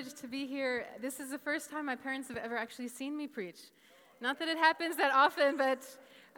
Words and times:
privilege 0.00 0.18
to 0.18 0.28
be 0.28 0.46
here. 0.46 0.86
This 1.02 1.20
is 1.20 1.28
the 1.28 1.36
first 1.36 1.70
time 1.70 1.84
my 1.84 1.94
parents 1.94 2.28
have 2.28 2.38
ever 2.38 2.56
actually 2.56 2.88
seen 2.88 3.14
me 3.18 3.26
preach. 3.26 3.60
Not 4.22 4.38
that 4.38 4.48
it 4.48 4.56
happens 4.56 4.96
that 4.96 5.12
often, 5.12 5.58
but 5.58 5.84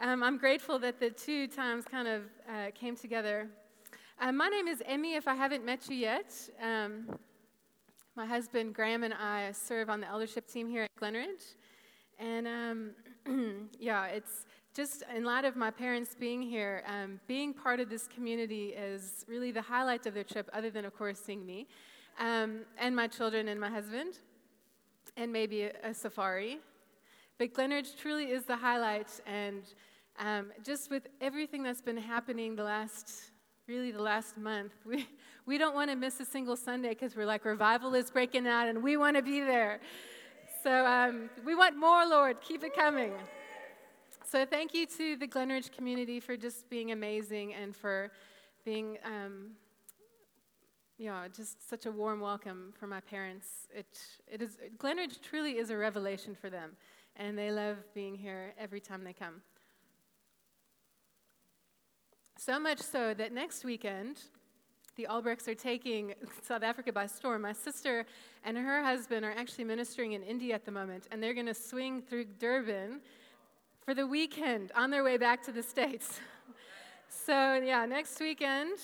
um, 0.01 0.21
I'm 0.21 0.37
grateful 0.37 0.77
that 0.79 0.99
the 0.99 1.09
two 1.09 1.47
times 1.47 1.85
kind 1.85 2.09
of 2.09 2.23
uh, 2.49 2.71
came 2.75 2.97
together. 2.97 3.47
Um, 4.19 4.35
my 4.35 4.49
name 4.49 4.67
is 4.67 4.83
Emmy, 4.85 5.15
if 5.15 5.29
I 5.29 5.35
haven't 5.35 5.63
met 5.63 5.89
you 5.89 5.95
yet. 5.95 6.33
Um, 6.61 7.17
my 8.17 8.25
husband 8.25 8.75
Graham 8.75 9.03
and 9.03 9.13
I 9.13 9.53
serve 9.53 9.89
on 9.89 10.01
the 10.01 10.07
eldership 10.07 10.45
team 10.45 10.67
here 10.67 10.83
at 10.83 10.95
Glenridge. 10.99 11.55
And 12.19 12.47
um, 12.47 13.69
yeah, 13.79 14.07
it's 14.07 14.45
just 14.75 15.03
in 15.15 15.23
light 15.23 15.45
of 15.45 15.55
my 15.55 15.71
parents 15.71 16.17
being 16.19 16.41
here, 16.41 16.83
um, 16.85 17.17
being 17.27 17.53
part 17.53 17.79
of 17.79 17.89
this 17.89 18.07
community 18.07 18.69
is 18.69 19.23
really 19.29 19.53
the 19.53 19.61
highlight 19.61 20.05
of 20.05 20.13
their 20.13 20.25
trip, 20.25 20.49
other 20.51 20.69
than, 20.69 20.83
of 20.83 20.93
course, 20.97 21.17
seeing 21.17 21.45
me 21.45 21.65
um, 22.19 22.61
and 22.77 22.95
my 22.95 23.07
children 23.07 23.47
and 23.47 23.59
my 23.59 23.69
husband, 23.69 24.19
and 25.17 25.31
maybe 25.31 25.63
a, 25.63 25.71
a 25.83 25.93
safari. 25.93 26.59
But 27.37 27.53
Glenridge 27.53 27.97
truly 27.97 28.25
is 28.25 28.45
the 28.45 28.55
highlight, 28.55 29.09
and 29.25 29.63
um, 30.19 30.51
just 30.63 30.89
with 30.89 31.07
everything 31.21 31.63
that's 31.63 31.81
been 31.81 31.97
happening 31.97 32.55
the 32.55 32.63
last, 32.63 33.31
really 33.67 33.91
the 33.91 34.01
last 34.01 34.37
month, 34.37 34.73
we, 34.85 35.07
we 35.45 35.57
don't 35.57 35.75
want 35.75 35.89
to 35.89 35.95
miss 35.95 36.19
a 36.19 36.25
single 36.25 36.55
Sunday 36.55 36.89
because 36.89 37.15
we're 37.15 37.25
like, 37.25 37.45
revival 37.45 37.95
is 37.95 38.11
breaking 38.11 38.47
out, 38.47 38.67
and 38.67 38.83
we 38.83 38.97
want 38.97 39.15
to 39.15 39.23
be 39.23 39.39
there. 39.39 39.79
So 40.63 40.85
um, 40.85 41.29
we 41.45 41.55
want 41.55 41.75
more, 41.77 42.05
Lord. 42.05 42.39
Keep 42.41 42.63
it 42.63 42.75
coming. 42.75 43.11
So 44.25 44.45
thank 44.45 44.73
you 44.73 44.85
to 44.97 45.15
the 45.15 45.27
Glenridge 45.27 45.71
community 45.71 46.19
for 46.19 46.37
just 46.37 46.69
being 46.69 46.91
amazing 46.91 47.53
and 47.53 47.75
for 47.75 48.11
being, 48.63 48.97
um, 49.03 49.51
know, 50.99 51.23
just 51.35 51.67
such 51.69 51.85
a 51.85 51.91
warm 51.91 52.19
welcome 52.19 52.73
for 52.79 52.87
my 52.87 52.99
parents. 52.99 53.67
It, 53.73 53.99
it 54.27 54.41
is, 54.41 54.57
Glenridge 54.77 55.21
truly 55.21 55.57
is 55.57 55.69
a 55.69 55.77
revelation 55.77 56.35
for 56.39 56.49
them, 56.49 56.71
and 57.15 57.37
they 57.37 57.51
love 57.51 57.77
being 57.93 58.15
here 58.15 58.53
every 58.59 58.79
time 58.79 59.03
they 59.03 59.13
come. 59.13 59.41
So 62.37 62.59
much 62.59 62.79
so 62.79 63.13
that 63.13 63.31
next 63.31 63.63
weekend, 63.63 64.19
the 64.95 65.07
Albrechts 65.09 65.47
are 65.47 65.55
taking 65.55 66.13
South 66.43 66.63
Africa 66.63 66.91
by 66.91 67.07
storm. 67.07 67.41
My 67.41 67.53
sister 67.53 68.05
and 68.43 68.57
her 68.57 68.83
husband 68.83 69.25
are 69.25 69.31
actually 69.31 69.63
ministering 69.63 70.13
in 70.13 70.21
India 70.23 70.53
at 70.53 70.65
the 70.65 70.71
moment, 70.71 71.07
and 71.11 71.21
they're 71.21 71.33
going 71.33 71.47
to 71.47 71.53
swing 71.53 72.01
through 72.01 72.25
Durban 72.39 73.01
for 73.83 73.93
the 73.93 74.05
weekend 74.05 74.71
on 74.75 74.91
their 74.91 75.03
way 75.03 75.17
back 75.17 75.41
to 75.43 75.51
the 75.51 75.63
States. 75.63 76.19
so, 77.09 77.55
yeah, 77.55 77.85
next 77.85 78.19
weekend, 78.19 78.77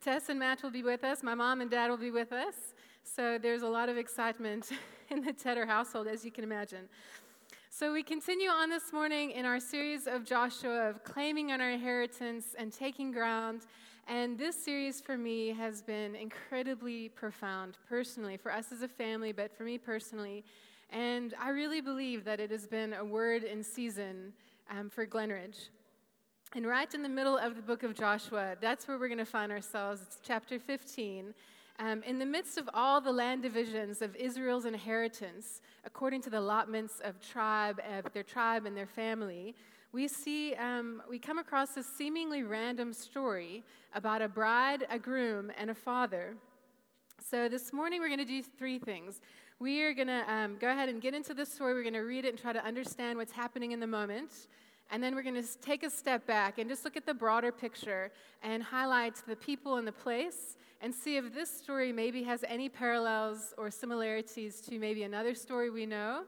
Tess 0.00 0.28
and 0.28 0.38
Matt 0.38 0.62
will 0.62 0.70
be 0.70 0.84
with 0.84 1.02
us. 1.02 1.24
My 1.24 1.34
mom 1.34 1.60
and 1.60 1.68
dad 1.68 1.90
will 1.90 1.96
be 1.96 2.12
with 2.12 2.32
us. 2.32 2.54
So, 3.02 3.36
there's 3.36 3.62
a 3.62 3.68
lot 3.68 3.88
of 3.88 3.96
excitement 3.96 4.70
in 5.10 5.24
the 5.24 5.32
Tedder 5.32 5.66
household, 5.66 6.06
as 6.06 6.24
you 6.24 6.30
can 6.30 6.44
imagine. 6.44 6.88
So, 7.68 7.92
we 7.92 8.04
continue 8.04 8.48
on 8.48 8.70
this 8.70 8.92
morning 8.92 9.32
in 9.32 9.44
our 9.44 9.58
series 9.58 10.06
of 10.06 10.24
Joshua 10.24 10.88
of 10.88 11.02
claiming 11.02 11.50
on 11.50 11.60
our 11.60 11.70
inheritance 11.70 12.54
and 12.56 12.72
taking 12.72 13.10
ground. 13.10 13.62
And 14.06 14.38
this 14.38 14.62
series 14.62 15.00
for 15.00 15.18
me 15.18 15.48
has 15.48 15.82
been 15.82 16.14
incredibly 16.14 17.08
profound 17.08 17.76
personally, 17.88 18.36
for 18.36 18.52
us 18.52 18.70
as 18.70 18.82
a 18.82 18.88
family, 18.88 19.32
but 19.32 19.52
for 19.52 19.64
me 19.64 19.78
personally. 19.78 20.44
And 20.90 21.34
I 21.40 21.48
really 21.48 21.80
believe 21.80 22.24
that 22.24 22.38
it 22.38 22.52
has 22.52 22.68
been 22.68 22.92
a 22.94 23.04
word 23.04 23.42
in 23.42 23.64
season 23.64 24.32
um, 24.70 24.90
for 24.90 25.04
Glenridge. 25.04 25.70
And 26.54 26.66
right 26.66 26.92
in 26.94 27.02
the 27.02 27.10
middle 27.10 27.36
of 27.36 27.56
the 27.56 27.62
book 27.62 27.82
of 27.82 27.94
Joshua, 27.94 28.56
that's 28.58 28.88
where 28.88 28.98
we're 28.98 29.08
going 29.08 29.18
to 29.18 29.26
find 29.26 29.52
ourselves. 29.52 30.00
It's 30.00 30.18
chapter 30.22 30.58
15. 30.58 31.34
Um, 31.78 32.02
in 32.04 32.18
the 32.18 32.24
midst 32.24 32.56
of 32.56 32.70
all 32.72 33.02
the 33.02 33.12
land 33.12 33.42
divisions 33.42 34.00
of 34.00 34.16
Israel's 34.16 34.64
inheritance, 34.64 35.60
according 35.84 36.22
to 36.22 36.30
the 36.30 36.38
allotments 36.38 37.00
of 37.04 37.20
tribe, 37.20 37.82
of 37.98 38.10
their 38.14 38.22
tribe 38.22 38.64
and 38.64 38.74
their 38.74 38.86
family, 38.86 39.54
we 39.92 40.08
see, 40.08 40.54
um, 40.54 41.02
we 41.08 41.18
come 41.18 41.36
across 41.36 41.74
this 41.74 41.86
seemingly 41.86 42.42
random 42.44 42.94
story 42.94 43.62
about 43.94 44.22
a 44.22 44.28
bride, 44.28 44.86
a 44.88 44.98
groom, 44.98 45.52
and 45.58 45.68
a 45.68 45.74
father. 45.74 46.34
So 47.22 47.50
this 47.50 47.74
morning 47.74 48.00
we're 48.00 48.08
going 48.08 48.20
to 48.20 48.24
do 48.24 48.42
three 48.42 48.78
things. 48.78 49.20
We 49.60 49.82
are 49.82 49.92
going 49.92 50.08
to 50.08 50.24
um, 50.32 50.56
go 50.58 50.70
ahead 50.70 50.88
and 50.88 51.02
get 51.02 51.12
into 51.12 51.34
the 51.34 51.44
story. 51.44 51.74
We're 51.74 51.82
going 51.82 51.92
to 51.92 52.00
read 52.00 52.24
it 52.24 52.30
and 52.30 52.38
try 52.38 52.54
to 52.54 52.64
understand 52.64 53.18
what's 53.18 53.32
happening 53.32 53.72
in 53.72 53.80
the 53.80 53.86
moment. 53.86 54.46
And 54.90 55.02
then 55.02 55.14
we're 55.14 55.22
going 55.22 55.42
to 55.42 55.60
take 55.60 55.82
a 55.82 55.90
step 55.90 56.26
back 56.26 56.58
and 56.58 56.68
just 56.68 56.84
look 56.84 56.96
at 56.96 57.04
the 57.04 57.12
broader 57.12 57.52
picture 57.52 58.10
and 58.42 58.62
highlight 58.62 59.16
the 59.26 59.36
people 59.36 59.76
and 59.76 59.86
the 59.86 59.92
place 59.92 60.56
and 60.80 60.94
see 60.94 61.16
if 61.16 61.34
this 61.34 61.50
story 61.50 61.92
maybe 61.92 62.22
has 62.22 62.44
any 62.48 62.68
parallels 62.68 63.52
or 63.58 63.70
similarities 63.70 64.60
to 64.62 64.78
maybe 64.78 65.02
another 65.02 65.34
story 65.34 65.70
we 65.70 65.84
know. 65.84 66.22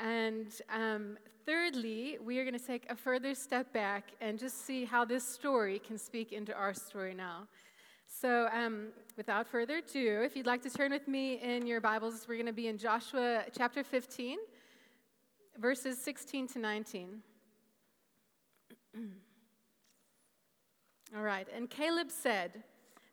And 0.00 0.48
um, 0.72 1.16
thirdly, 1.44 2.18
we 2.24 2.38
are 2.38 2.44
going 2.44 2.58
to 2.58 2.66
take 2.66 2.90
a 2.90 2.96
further 2.96 3.34
step 3.34 3.72
back 3.72 4.10
and 4.20 4.38
just 4.38 4.66
see 4.66 4.84
how 4.84 5.04
this 5.04 5.26
story 5.26 5.78
can 5.78 5.96
speak 5.96 6.32
into 6.32 6.54
our 6.54 6.74
story 6.74 7.14
now. 7.14 7.46
So, 8.08 8.48
um, 8.52 8.88
without 9.16 9.46
further 9.46 9.78
ado, 9.78 10.22
if 10.24 10.36
you'd 10.36 10.46
like 10.46 10.62
to 10.62 10.70
turn 10.70 10.92
with 10.92 11.06
me 11.06 11.34
in 11.34 11.66
your 11.66 11.80
Bibles, 11.80 12.26
we're 12.28 12.36
going 12.36 12.46
to 12.46 12.52
be 12.52 12.68
in 12.68 12.78
Joshua 12.78 13.44
chapter 13.56 13.82
15, 13.82 14.38
verses 15.58 15.98
16 15.98 16.48
to 16.48 16.58
19. 16.58 17.22
Mm. 18.96 19.10
All 21.16 21.22
right, 21.22 21.46
and 21.54 21.70
Caleb 21.70 22.10
said, 22.10 22.62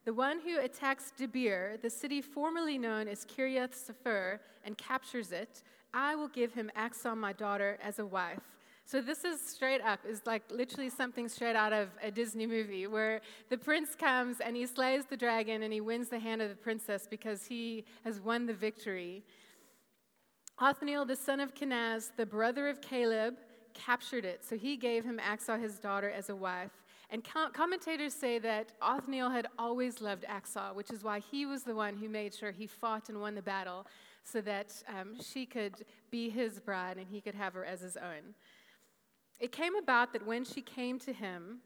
The 0.05 0.13
one 0.13 0.39
who 0.39 0.59
attacks 0.59 1.13
Debir, 1.17 1.81
the 1.81 1.89
city 1.89 2.21
formerly 2.21 2.77
known 2.77 3.07
as 3.07 3.25
Kiriath 3.25 3.73
Sepher, 3.73 4.39
and 4.65 4.77
captures 4.77 5.31
it, 5.31 5.63
I 5.93 6.15
will 6.15 6.29
give 6.29 6.53
him 6.53 6.71
Achsah, 6.77 7.15
my 7.15 7.33
daughter, 7.33 7.77
as 7.83 7.99
a 7.99 8.05
wife. 8.05 8.39
So 8.85 9.01
this 9.01 9.23
is 9.23 9.39
straight 9.39 9.81
up, 9.81 9.99
is 10.07 10.21
like 10.25 10.43
literally 10.49 10.89
something 10.89 11.29
straight 11.29 11.55
out 11.55 11.71
of 11.71 11.89
a 12.01 12.11
Disney 12.11 12.45
movie 12.45 12.87
where 12.87 13.21
the 13.49 13.57
prince 13.57 13.95
comes 13.95 14.41
and 14.41 14.55
he 14.55 14.65
slays 14.65 15.05
the 15.05 15.15
dragon 15.15 15.63
and 15.63 15.71
he 15.71 15.79
wins 15.79 16.09
the 16.09 16.19
hand 16.19 16.41
of 16.41 16.49
the 16.49 16.55
princess 16.55 17.07
because 17.09 17.45
he 17.45 17.85
has 18.03 18.19
won 18.19 18.45
the 18.45 18.53
victory. 18.53 19.23
Othniel, 20.59 21.05
the 21.05 21.15
son 21.15 21.39
of 21.39 21.55
Kenaz, 21.55 22.11
the 22.17 22.25
brother 22.25 22.67
of 22.67 22.81
Caleb, 22.81 23.35
captured 23.73 24.25
it. 24.25 24.43
So 24.45 24.57
he 24.57 24.77
gave 24.77 25.03
him 25.03 25.19
Achsah, 25.19 25.61
his 25.61 25.79
daughter, 25.79 26.09
as 26.09 26.29
a 26.29 26.35
wife. 26.35 26.71
And 27.09 27.23
commentators 27.53 28.13
say 28.13 28.39
that 28.39 28.71
Othniel 28.81 29.29
had 29.29 29.47
always 29.59 30.01
loved 30.01 30.25
Achsah, 30.25 30.73
which 30.73 30.89
is 30.89 31.03
why 31.03 31.19
he 31.19 31.45
was 31.45 31.63
the 31.63 31.75
one 31.75 31.95
who 31.95 32.09
made 32.09 32.33
sure 32.33 32.51
he 32.51 32.65
fought 32.65 33.09
and 33.09 33.21
won 33.21 33.35
the 33.35 33.41
battle 33.41 33.85
so 34.23 34.41
that 34.41 34.73
um, 34.87 35.21
she 35.21 35.45
could 35.45 35.85
be 36.09 36.29
his 36.29 36.59
bride 36.59 36.97
and 36.97 37.07
he 37.07 37.21
could 37.21 37.35
have 37.35 37.53
her 37.53 37.65
as 37.65 37.81
his 37.81 37.97
own. 37.97 38.33
It 39.39 39.51
came 39.51 39.75
about 39.75 40.13
that 40.13 40.25
when 40.25 40.43
she 40.45 40.61
came 40.61 40.97
to 40.99 41.13
him, 41.13 41.59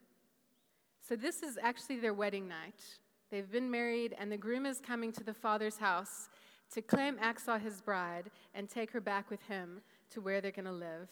so 1.08 1.16
this 1.16 1.44
is 1.44 1.58
actually 1.62 2.00
their 2.00 2.14
wedding 2.14 2.48
night. 2.48 2.82
They've 3.30 3.50
been 3.50 3.70
married, 3.70 4.16
and 4.20 4.32
the 4.32 4.38
groom 4.38 4.66
is 4.66 4.80
coming 4.80 5.12
to 5.14 5.24
the 5.24 5.34
father's 5.34 5.78
house 5.78 6.30
to 6.74 6.82
claim 6.82 7.18
Achsah 7.18 7.62
his 7.62 7.82
bride 7.82 8.30
and 8.54 8.70
take 8.70 8.92
her 8.92 9.02
back 9.02 9.30
with 9.30 9.42
him 9.44 9.82
to 10.12 10.22
where 10.22 10.42
they're 10.42 10.52
going 10.52 10.66
to 10.66 10.72
live. 10.72 11.10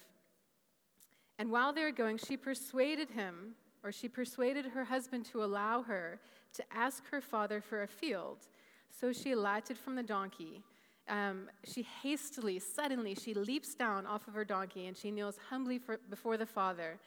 And 1.38 1.52
while 1.52 1.74
they 1.74 1.84
were 1.84 1.92
going, 1.92 2.18
she 2.18 2.38
persuaded 2.38 3.10
him, 3.10 3.56
or 3.84 3.92
she 3.92 4.08
persuaded 4.08 4.66
her 4.66 4.86
husband 4.86 5.26
to 5.26 5.44
allow 5.44 5.82
her 5.84 6.20
to 6.54 6.64
ask 6.72 7.06
her 7.10 7.22
father 7.22 7.62
for 7.62 7.84
a 7.84 7.88
field. 7.88 8.38
So 8.90 9.12
she 9.12 9.34
alighted 9.34 9.78
from 9.78 9.96
the 9.96 10.04
donkey 10.04 10.64
um, 11.08 11.50
she 11.64 11.86
hastily, 12.02 12.60
suddenly, 12.60 13.16
she 13.16 13.34
leaps 13.34 13.76
down 13.76 14.06
off 14.06 14.28
of 14.28 14.34
her 14.34 14.46
donkey 14.46 14.88
and 14.88 14.98
she 14.98 15.12
kneels 15.12 15.38
humbly 15.50 15.78
for, 15.78 16.00
before 16.10 16.38
the 16.38 16.46
father. 16.46 16.98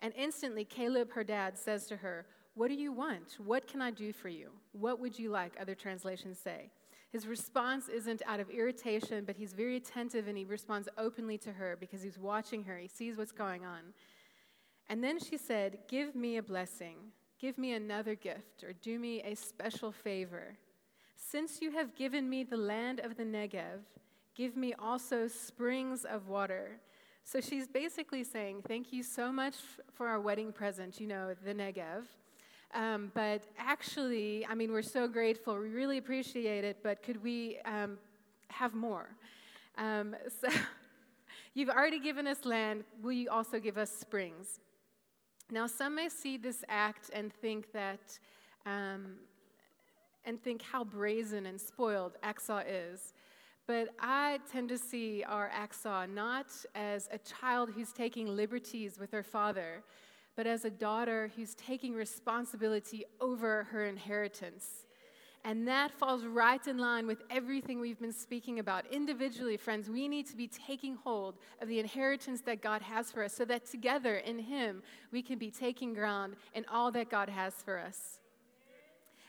And 0.00 0.12
instantly, 0.16 0.64
Caleb, 0.64 1.12
her 1.12 1.24
dad, 1.24 1.58
says 1.58 1.86
to 1.86 1.96
her, 1.96 2.26
What 2.54 2.68
do 2.68 2.74
you 2.74 2.92
want? 2.92 3.36
What 3.44 3.66
can 3.66 3.82
I 3.82 3.90
do 3.90 4.12
for 4.12 4.28
you? 4.28 4.50
What 4.72 5.00
would 5.00 5.18
you 5.18 5.30
like? 5.30 5.52
Other 5.60 5.74
translations 5.74 6.38
say. 6.38 6.70
His 7.10 7.26
response 7.26 7.88
isn't 7.88 8.22
out 8.26 8.38
of 8.38 8.50
irritation, 8.50 9.24
but 9.24 9.36
he's 9.36 9.52
very 9.52 9.76
attentive 9.76 10.28
and 10.28 10.38
he 10.38 10.44
responds 10.44 10.88
openly 10.96 11.38
to 11.38 11.52
her 11.52 11.76
because 11.78 12.02
he's 12.02 12.18
watching 12.18 12.64
her. 12.64 12.78
He 12.78 12.86
sees 12.86 13.16
what's 13.16 13.32
going 13.32 13.64
on. 13.64 13.80
And 14.88 15.02
then 15.02 15.18
she 15.18 15.36
said, 15.36 15.78
Give 15.88 16.14
me 16.14 16.36
a 16.36 16.42
blessing. 16.42 16.96
Give 17.40 17.58
me 17.58 17.72
another 17.72 18.14
gift 18.14 18.62
or 18.62 18.72
do 18.72 18.98
me 18.98 19.22
a 19.22 19.34
special 19.34 19.90
favor. 19.90 20.58
Since 21.16 21.60
you 21.60 21.72
have 21.72 21.94
given 21.94 22.28
me 22.28 22.44
the 22.44 22.56
land 22.56 23.00
of 23.00 23.16
the 23.16 23.24
Negev, 23.24 23.80
give 24.34 24.56
me 24.56 24.74
also 24.78 25.26
springs 25.26 26.04
of 26.04 26.28
water. 26.28 26.80
So 27.24 27.40
she's 27.40 27.66
basically 27.66 28.24
saying, 28.24 28.62
Thank 28.68 28.92
you 28.92 29.02
so 29.02 29.32
much 29.32 29.56
for 29.92 30.06
our 30.06 30.20
wedding 30.20 30.52
present, 30.52 31.00
you 31.00 31.06
know, 31.06 31.34
the 31.44 31.54
Negev. 31.54 32.04
Um, 32.72 33.10
but 33.14 33.42
actually, 33.58 34.46
I 34.46 34.54
mean, 34.54 34.72
we're 34.72 34.82
so 34.82 35.08
grateful. 35.08 35.58
We 35.58 35.70
really 35.70 35.98
appreciate 35.98 36.64
it, 36.64 36.78
but 36.82 37.02
could 37.02 37.22
we 37.22 37.58
um, 37.64 37.98
have 38.48 38.74
more? 38.74 39.08
Um, 39.76 40.14
so 40.40 40.48
you've 41.54 41.68
already 41.68 41.98
given 41.98 42.26
us 42.26 42.44
land. 42.44 42.84
Will 43.02 43.12
you 43.12 43.28
also 43.30 43.58
give 43.58 43.76
us 43.76 43.90
springs? 43.90 44.60
Now, 45.50 45.66
some 45.66 45.96
may 45.96 46.08
see 46.08 46.36
this 46.36 46.64
act 46.68 47.10
and 47.12 47.32
think 47.32 47.72
that 47.72 48.18
um, 48.66 49.16
and 50.24 50.40
think 50.42 50.62
how 50.62 50.84
brazen 50.84 51.46
and 51.46 51.60
spoiled 51.60 52.12
Achsah 52.22 52.64
is. 52.68 53.14
But 53.66 53.90
I 54.00 54.38
tend 54.50 54.68
to 54.70 54.78
see 54.78 55.24
our 55.26 55.50
Achsah 55.50 56.12
not 56.12 56.46
as 56.74 57.08
a 57.12 57.18
child 57.18 57.70
who's 57.74 57.92
taking 57.92 58.28
liberties 58.36 58.98
with 58.98 59.10
her 59.12 59.22
father, 59.22 59.82
but 60.40 60.46
as 60.46 60.64
a 60.64 60.70
daughter 60.70 61.30
who's 61.36 61.54
taking 61.54 61.92
responsibility 61.92 63.04
over 63.20 63.64
her 63.64 63.84
inheritance. 63.84 64.86
And 65.44 65.68
that 65.68 65.92
falls 65.92 66.24
right 66.24 66.66
in 66.66 66.78
line 66.78 67.06
with 67.06 67.22
everything 67.28 67.78
we've 67.78 68.00
been 68.00 68.10
speaking 68.10 68.58
about. 68.58 68.86
Individually, 68.90 69.58
friends, 69.58 69.90
we 69.90 70.08
need 70.08 70.26
to 70.28 70.36
be 70.38 70.48
taking 70.48 70.96
hold 70.96 71.34
of 71.60 71.68
the 71.68 71.78
inheritance 71.78 72.40
that 72.46 72.62
God 72.62 72.80
has 72.80 73.12
for 73.12 73.22
us 73.22 73.34
so 73.34 73.44
that 73.44 73.66
together 73.66 74.16
in 74.16 74.38
Him 74.38 74.82
we 75.12 75.20
can 75.20 75.36
be 75.36 75.50
taking 75.50 75.92
ground 75.92 76.36
in 76.54 76.64
all 76.72 76.90
that 76.92 77.10
God 77.10 77.28
has 77.28 77.52
for 77.56 77.78
us 77.78 78.20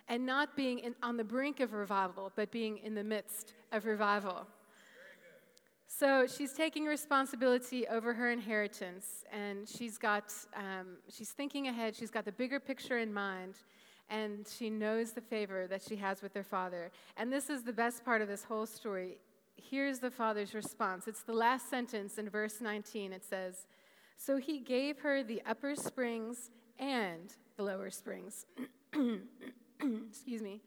and 0.08 0.26
not 0.26 0.56
being 0.56 0.80
in, 0.80 0.96
on 1.04 1.18
the 1.18 1.26
brink 1.26 1.60
of 1.60 1.74
revival, 1.74 2.32
but 2.38 2.52
being 2.52 2.78
in 2.78 2.96
the 2.96 3.04
midst 3.04 3.54
of 3.74 3.86
revival. 3.86 4.48
So 5.94 6.26
she's 6.26 6.54
taking 6.54 6.86
responsibility 6.86 7.86
over 7.88 8.14
her 8.14 8.32
inheritance, 8.32 9.26
and 9.32 9.68
she's 9.68 9.98
got, 9.98 10.34
um, 10.56 10.98
she's 11.10 11.32
thinking 11.32 11.68
ahead. 11.68 11.96
She's 11.96 12.10
got 12.10 12.24
the 12.24 12.32
bigger 12.32 12.62
picture 12.62 12.98
in 12.98 13.14
mind, 13.14 13.56
and 14.10 14.48
she 14.48 14.70
knows 14.70 15.12
the 15.12 15.22
favor 15.22 15.68
that 15.68 15.84
she 15.84 15.98
has 15.98 16.22
with 16.22 16.34
her 16.34 16.44
father. 16.44 16.92
And 17.18 17.32
this 17.32 17.50
is 17.50 17.64
the 17.64 17.74
best 17.74 18.06
part 18.06 18.22
of 18.22 18.30
this 18.30 18.46
whole 18.46 18.66
story. 18.66 19.18
Here's 19.58 20.00
the 20.00 20.10
father's 20.10 20.54
response. 20.54 21.08
It's 21.08 21.24
the 21.24 21.34
last 21.34 21.70
sentence 21.70 22.18
in 22.18 22.30
verse 22.30 22.62
19. 22.62 23.12
It 23.12 23.26
says, 23.26 23.68
"So 24.18 24.38
he 24.38 24.60
gave 24.60 25.00
her 25.00 25.24
the 25.24 25.42
upper 25.46 25.76
springs 25.76 26.52
and 26.80 27.36
the 27.58 27.64
lower 27.64 27.92
springs." 27.92 28.46
Excuse 29.82 30.42
me. 30.42 30.62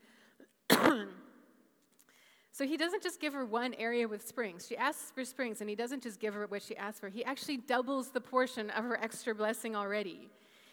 so 2.54 2.64
he 2.64 2.76
doesn't 2.76 3.02
just 3.02 3.20
give 3.20 3.32
her 3.32 3.44
one 3.44 3.74
area 3.74 4.06
with 4.06 4.24
springs. 4.24 4.64
She 4.68 4.76
asks 4.76 5.10
for 5.10 5.24
springs, 5.24 5.60
and 5.60 5.68
he 5.68 5.74
doesn't 5.74 6.04
just 6.04 6.20
give 6.20 6.34
her 6.34 6.46
what 6.46 6.62
she 6.62 6.76
asked 6.76 7.00
for. 7.00 7.08
He 7.08 7.24
actually 7.24 7.56
doubles 7.56 8.12
the 8.12 8.20
portion 8.20 8.70
of 8.70 8.84
her 8.84 8.96
extra 9.02 9.34
blessing 9.34 9.74
already. 9.74 10.28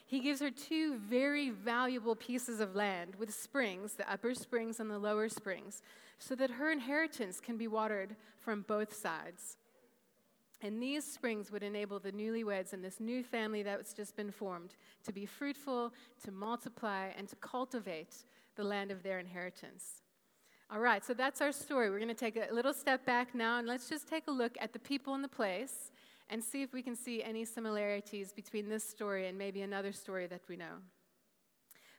He 0.06 0.20
gives 0.20 0.42
her 0.42 0.52
two 0.52 1.00
very 1.00 1.50
valuable 1.50 2.16
pieces 2.16 2.60
of 2.60 2.76
land 2.76 3.16
with 3.18 3.34
springs, 3.34 3.94
the 3.94 4.08
upper 4.08 4.36
springs 4.36 4.80
and 4.80 4.92
the 4.92 5.00
lower 5.00 5.28
springs, 5.28 5.82
so 6.20 6.36
that 6.36 6.52
her 6.52 6.72
inheritance 6.72 7.40
can 7.40 7.58
be 7.58 7.68
watered 7.68 8.16
from 8.38 8.62
both 8.68 8.96
sides. 8.96 9.58
And 10.62 10.80
these 10.80 11.04
springs 11.04 11.52
would 11.52 11.64
enable 11.64 11.98
the 11.98 12.12
newlyweds 12.12 12.74
and 12.74 12.86
this 12.86 13.00
new 13.00 13.24
family 13.24 13.64
that's 13.64 13.96
just 13.96 14.16
been 14.16 14.30
formed 14.30 14.76
to 15.04 15.12
be 15.12 15.26
fruitful, 15.26 15.92
to 16.26 16.32
multiply, 16.32 17.08
and 17.18 17.28
to 17.28 17.36
cultivate 17.38 18.18
the 18.56 18.64
land 18.64 18.92
of 18.92 19.02
their 19.02 19.18
inheritance. 19.18 20.04
All 20.74 20.80
right, 20.80 21.04
so 21.04 21.14
that's 21.14 21.42
our 21.42 21.52
story. 21.52 21.90
We're 21.90 22.00
going 22.00 22.08
to 22.08 22.14
take 22.14 22.38
a 22.38 22.54
little 22.54 22.72
step 22.72 23.06
back 23.06 23.36
now 23.36 23.60
and 23.60 23.68
let's 23.68 23.90
just 23.90 24.08
take 24.08 24.30
a 24.30 24.32
look 24.32 24.56
at 24.58 24.72
the 24.72 24.80
people 24.80 25.14
in 25.16 25.22
the 25.22 25.28
place 25.28 25.92
and 26.30 26.42
see 26.42 26.62
if 26.62 26.72
we 26.72 26.82
can 26.82 26.96
see 26.96 27.22
any 27.22 27.44
similarities 27.44 28.32
between 28.32 28.70
this 28.70 28.88
story 28.88 29.28
and 29.28 29.38
maybe 29.38 29.64
another 29.64 29.92
story 29.92 30.28
that 30.28 30.40
we 30.48 30.56
know. 30.56 30.78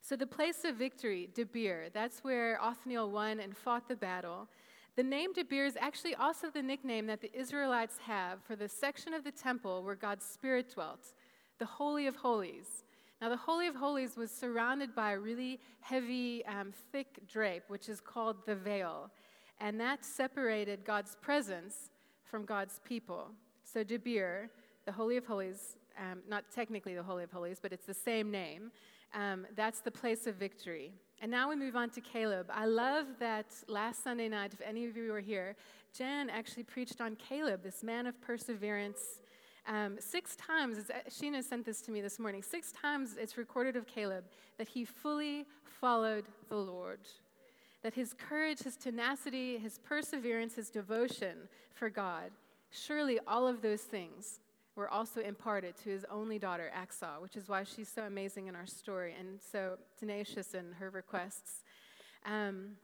So, 0.00 0.16
the 0.16 0.26
place 0.26 0.64
of 0.64 0.76
victory, 0.76 1.28
Debir, 1.34 1.92
that's 1.92 2.24
where 2.24 2.58
Othniel 2.62 3.10
won 3.10 3.40
and 3.40 3.54
fought 3.54 3.88
the 3.88 3.94
battle. 3.94 4.48
The 4.96 5.02
name 5.02 5.34
Debir 5.34 5.66
is 5.66 5.76
actually 5.78 6.14
also 6.14 6.48
the 6.48 6.62
nickname 6.62 7.06
that 7.08 7.20
the 7.20 7.38
Israelites 7.38 7.98
have 8.06 8.42
for 8.42 8.56
the 8.56 8.70
section 8.70 9.12
of 9.12 9.22
the 9.22 9.32
temple 9.32 9.82
where 9.82 9.94
God's 9.94 10.24
Spirit 10.24 10.72
dwelt, 10.72 11.12
the 11.58 11.66
Holy 11.66 12.06
of 12.06 12.16
Holies. 12.16 12.84
Now, 13.22 13.28
the 13.28 13.36
Holy 13.36 13.69
of 13.69 13.76
Holies 13.76 14.16
was 14.16 14.32
surrounded 14.32 14.96
by 14.96 15.12
a 15.12 15.19
really 15.20 15.60
heavy, 15.80 16.44
um, 16.46 16.72
thick 16.90 17.20
drape, 17.28 17.62
which 17.69 17.88
is 17.88 18.00
called 18.00 18.44
the 18.46 18.56
veil. 18.56 19.12
And 19.60 19.78
that 19.78 20.04
separated 20.04 20.84
God's 20.84 21.14
presence 21.20 21.90
from 22.24 22.44
God's 22.44 22.80
people. 22.84 23.28
So, 23.62 23.84
Debir, 23.84 24.48
the 24.86 24.90
Holy 24.90 25.19
of 25.19 25.24
Holies, 25.24 25.76
um, 25.96 26.19
not 26.28 26.46
technically 26.52 26.96
the 26.96 27.02
Holy 27.04 27.22
of 27.22 27.30
Holies, 27.30 27.58
but 27.62 27.72
it's 27.72 27.86
the 27.86 27.94
same 27.94 28.32
name, 28.32 28.72
um, 29.14 29.46
that's 29.54 29.82
the 29.82 29.92
place 29.92 30.26
of 30.26 30.34
victory. 30.34 30.92
And 31.20 31.30
now 31.30 31.48
we 31.48 31.54
move 31.54 31.76
on 31.76 31.90
to 31.90 32.00
Caleb. 32.00 32.50
I 32.52 32.66
love 32.66 33.06
that 33.20 33.54
last 33.69 34.02
Sunday 34.02 34.28
night, 34.28 34.52
if 34.52 34.60
any 34.66 34.84
of 34.86 34.96
you 34.96 35.12
were 35.12 35.20
here, 35.20 35.54
Jan 35.96 36.28
actually 36.28 36.64
preached 36.64 37.00
on 37.00 37.14
Caleb, 37.14 37.62
this 37.62 37.84
man 37.84 38.08
of 38.08 38.20
perseverance. 38.20 39.20
Um, 39.67 39.97
six 40.00 40.35
times, 40.37 40.91
uh, 40.91 41.09
Sheena 41.09 41.43
sent 41.43 41.64
this 41.64 41.81
to 41.82 41.93
me 41.93 42.00
this 42.00 42.19
morning, 42.19 42.43
six 42.43 42.73
times 42.73 43.17
it's 43.19 43.38
recorded 43.38 43.76
of 43.76 43.87
Caleb 43.87 44.25
that 44.59 44.69
he 44.69 44.85
fully 44.85 45.47
followed 45.81 46.25
the 46.49 46.56
Lord. 46.56 47.00
That 47.82 47.94
his 47.94 48.12
courage, 48.12 48.61
his 48.61 48.76
tenacity, 48.76 49.59
his 49.59 49.79
perseverance, 49.79 50.55
his 50.55 50.70
devotion 50.70 51.49
for 51.75 51.91
God, 51.91 52.31
surely 52.70 53.19
all 53.26 53.47
of 53.47 53.62
those 53.62 53.82
things 53.82 54.41
were 54.75 54.88
also 54.88 55.20
imparted 55.20 55.76
to 55.76 55.91
his 55.91 56.05
only 56.11 56.38
daughter, 56.38 56.70
Achsah, 56.76 57.20
which 57.20 57.37
is 57.37 57.49
why 57.49 57.62
she's 57.65 57.88
so 57.88 58.03
amazing 58.03 58.47
in 58.47 58.56
our 58.56 58.67
story 58.67 59.15
and 59.19 59.41
so 59.41 59.76
tenacious 59.99 60.55
in 60.55 60.73
her 60.79 60.91
requests. 60.91 61.62
Um, 62.25 62.76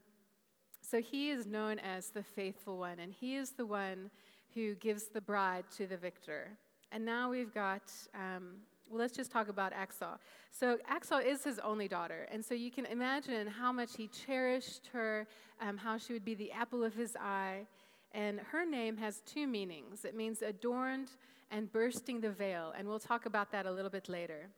so 0.80 1.00
he 1.00 1.30
is 1.30 1.46
known 1.46 1.78
as 1.78 2.10
the 2.10 2.22
faithful 2.22 2.78
one, 2.78 2.98
and 2.98 3.12
he 3.12 3.36
is 3.36 3.52
the 3.52 3.66
one 3.66 4.10
who 4.54 4.74
gives 4.74 5.08
the 5.08 5.20
bride 5.20 5.64
to 5.76 5.86
the 5.86 5.96
victor. 5.96 6.58
And 6.92 7.04
now 7.04 7.30
we've 7.30 7.52
got, 7.52 7.82
um, 8.14 8.56
well, 8.90 9.00
let's 9.00 9.14
just 9.14 9.30
talk 9.30 9.48
about 9.48 9.72
Achsah. 9.72 10.18
So 10.50 10.78
Achsah 10.90 11.24
is 11.24 11.44
his 11.44 11.58
only 11.58 11.88
daughter, 11.88 12.26
and 12.32 12.44
so 12.44 12.54
you 12.54 12.70
can 12.70 12.86
imagine 12.86 13.46
how 13.46 13.72
much 13.72 13.96
he 13.96 14.08
cherished 14.08 14.88
her, 14.92 15.26
um, 15.60 15.76
how 15.76 15.98
she 15.98 16.12
would 16.12 16.24
be 16.24 16.34
the 16.34 16.50
apple 16.52 16.82
of 16.82 16.94
his 16.94 17.16
eye. 17.16 17.66
And 18.12 18.40
her 18.40 18.64
name 18.64 18.96
has 18.96 19.20
two 19.26 19.46
meanings 19.46 20.04
it 20.04 20.14
means 20.14 20.40
adorned 20.42 21.10
and 21.50 21.70
bursting 21.70 22.20
the 22.20 22.30
veil. 22.30 22.72
And 22.76 22.88
we'll 22.88 22.98
talk 22.98 23.26
about 23.26 23.52
that 23.52 23.66
a 23.66 23.70
little 23.70 23.90
bit 23.90 24.08
later. 24.08 24.48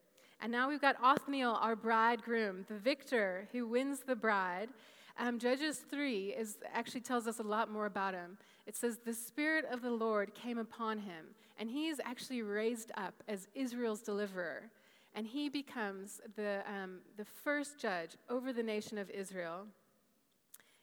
And 0.42 0.50
now 0.50 0.68
we've 0.68 0.80
got 0.80 0.96
Othniel, 1.02 1.58
our 1.60 1.76
bridegroom, 1.76 2.64
the 2.68 2.78
victor 2.78 3.48
who 3.52 3.66
wins 3.66 4.00
the 4.00 4.16
bride. 4.16 4.70
Um, 5.18 5.38
Judges 5.38 5.78
3 5.78 6.34
is, 6.38 6.56
actually 6.72 7.00
tells 7.00 7.26
us 7.26 7.38
a 7.38 7.42
lot 7.42 7.70
more 7.70 7.86
about 7.86 8.14
him. 8.14 8.38
It 8.66 8.76
says, 8.76 8.98
The 9.04 9.14
Spirit 9.14 9.64
of 9.70 9.82
the 9.82 9.90
Lord 9.90 10.34
came 10.34 10.58
upon 10.58 10.98
him, 10.98 11.26
and 11.58 11.70
he 11.70 11.88
is 11.88 12.00
actually 12.04 12.42
raised 12.42 12.92
up 12.96 13.14
as 13.28 13.48
Israel's 13.54 14.00
deliverer. 14.00 14.70
And 15.14 15.26
he 15.26 15.48
becomes 15.48 16.20
the, 16.36 16.62
um, 16.66 16.98
the 17.16 17.24
first 17.24 17.78
judge 17.80 18.10
over 18.28 18.52
the 18.52 18.62
nation 18.62 18.96
of 18.96 19.10
Israel. 19.10 19.66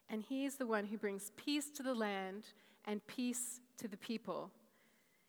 And 0.09 0.21
he's 0.21 0.55
the 0.55 0.67
one 0.67 0.85
who 0.85 0.97
brings 0.97 1.31
peace 1.37 1.69
to 1.71 1.83
the 1.83 1.93
land 1.93 2.43
and 2.85 3.05
peace 3.07 3.61
to 3.77 3.87
the 3.87 3.97
people. 3.97 4.51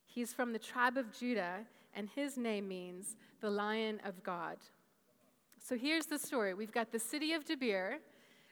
He's 0.06 0.32
from 0.32 0.52
the 0.52 0.58
tribe 0.58 0.96
of 0.96 1.12
Judah, 1.12 1.58
and 1.94 2.08
his 2.14 2.36
name 2.36 2.68
means 2.68 3.16
the 3.40 3.50
Lion 3.50 4.00
of 4.04 4.22
God. 4.22 4.56
So 5.62 5.76
here's 5.76 6.06
the 6.06 6.18
story 6.18 6.54
we've 6.54 6.72
got 6.72 6.92
the 6.92 6.98
city 6.98 7.32
of 7.34 7.44
Debir, 7.44 7.96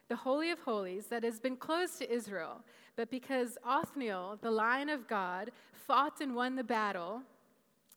the 0.08 0.16
Holy 0.16 0.50
of 0.50 0.60
Holies, 0.60 1.06
that 1.06 1.25
has 1.25 1.40
been 1.40 1.56
closed 1.56 1.98
to 1.98 2.12
Israel. 2.12 2.62
But 2.96 3.10
because 3.10 3.58
Othniel, 3.64 4.38
the 4.40 4.50
Lion 4.50 4.88
of 4.88 5.08
God, 5.08 5.50
fought 5.72 6.20
and 6.20 6.34
won 6.34 6.56
the 6.56 6.64
battle, 6.64 7.22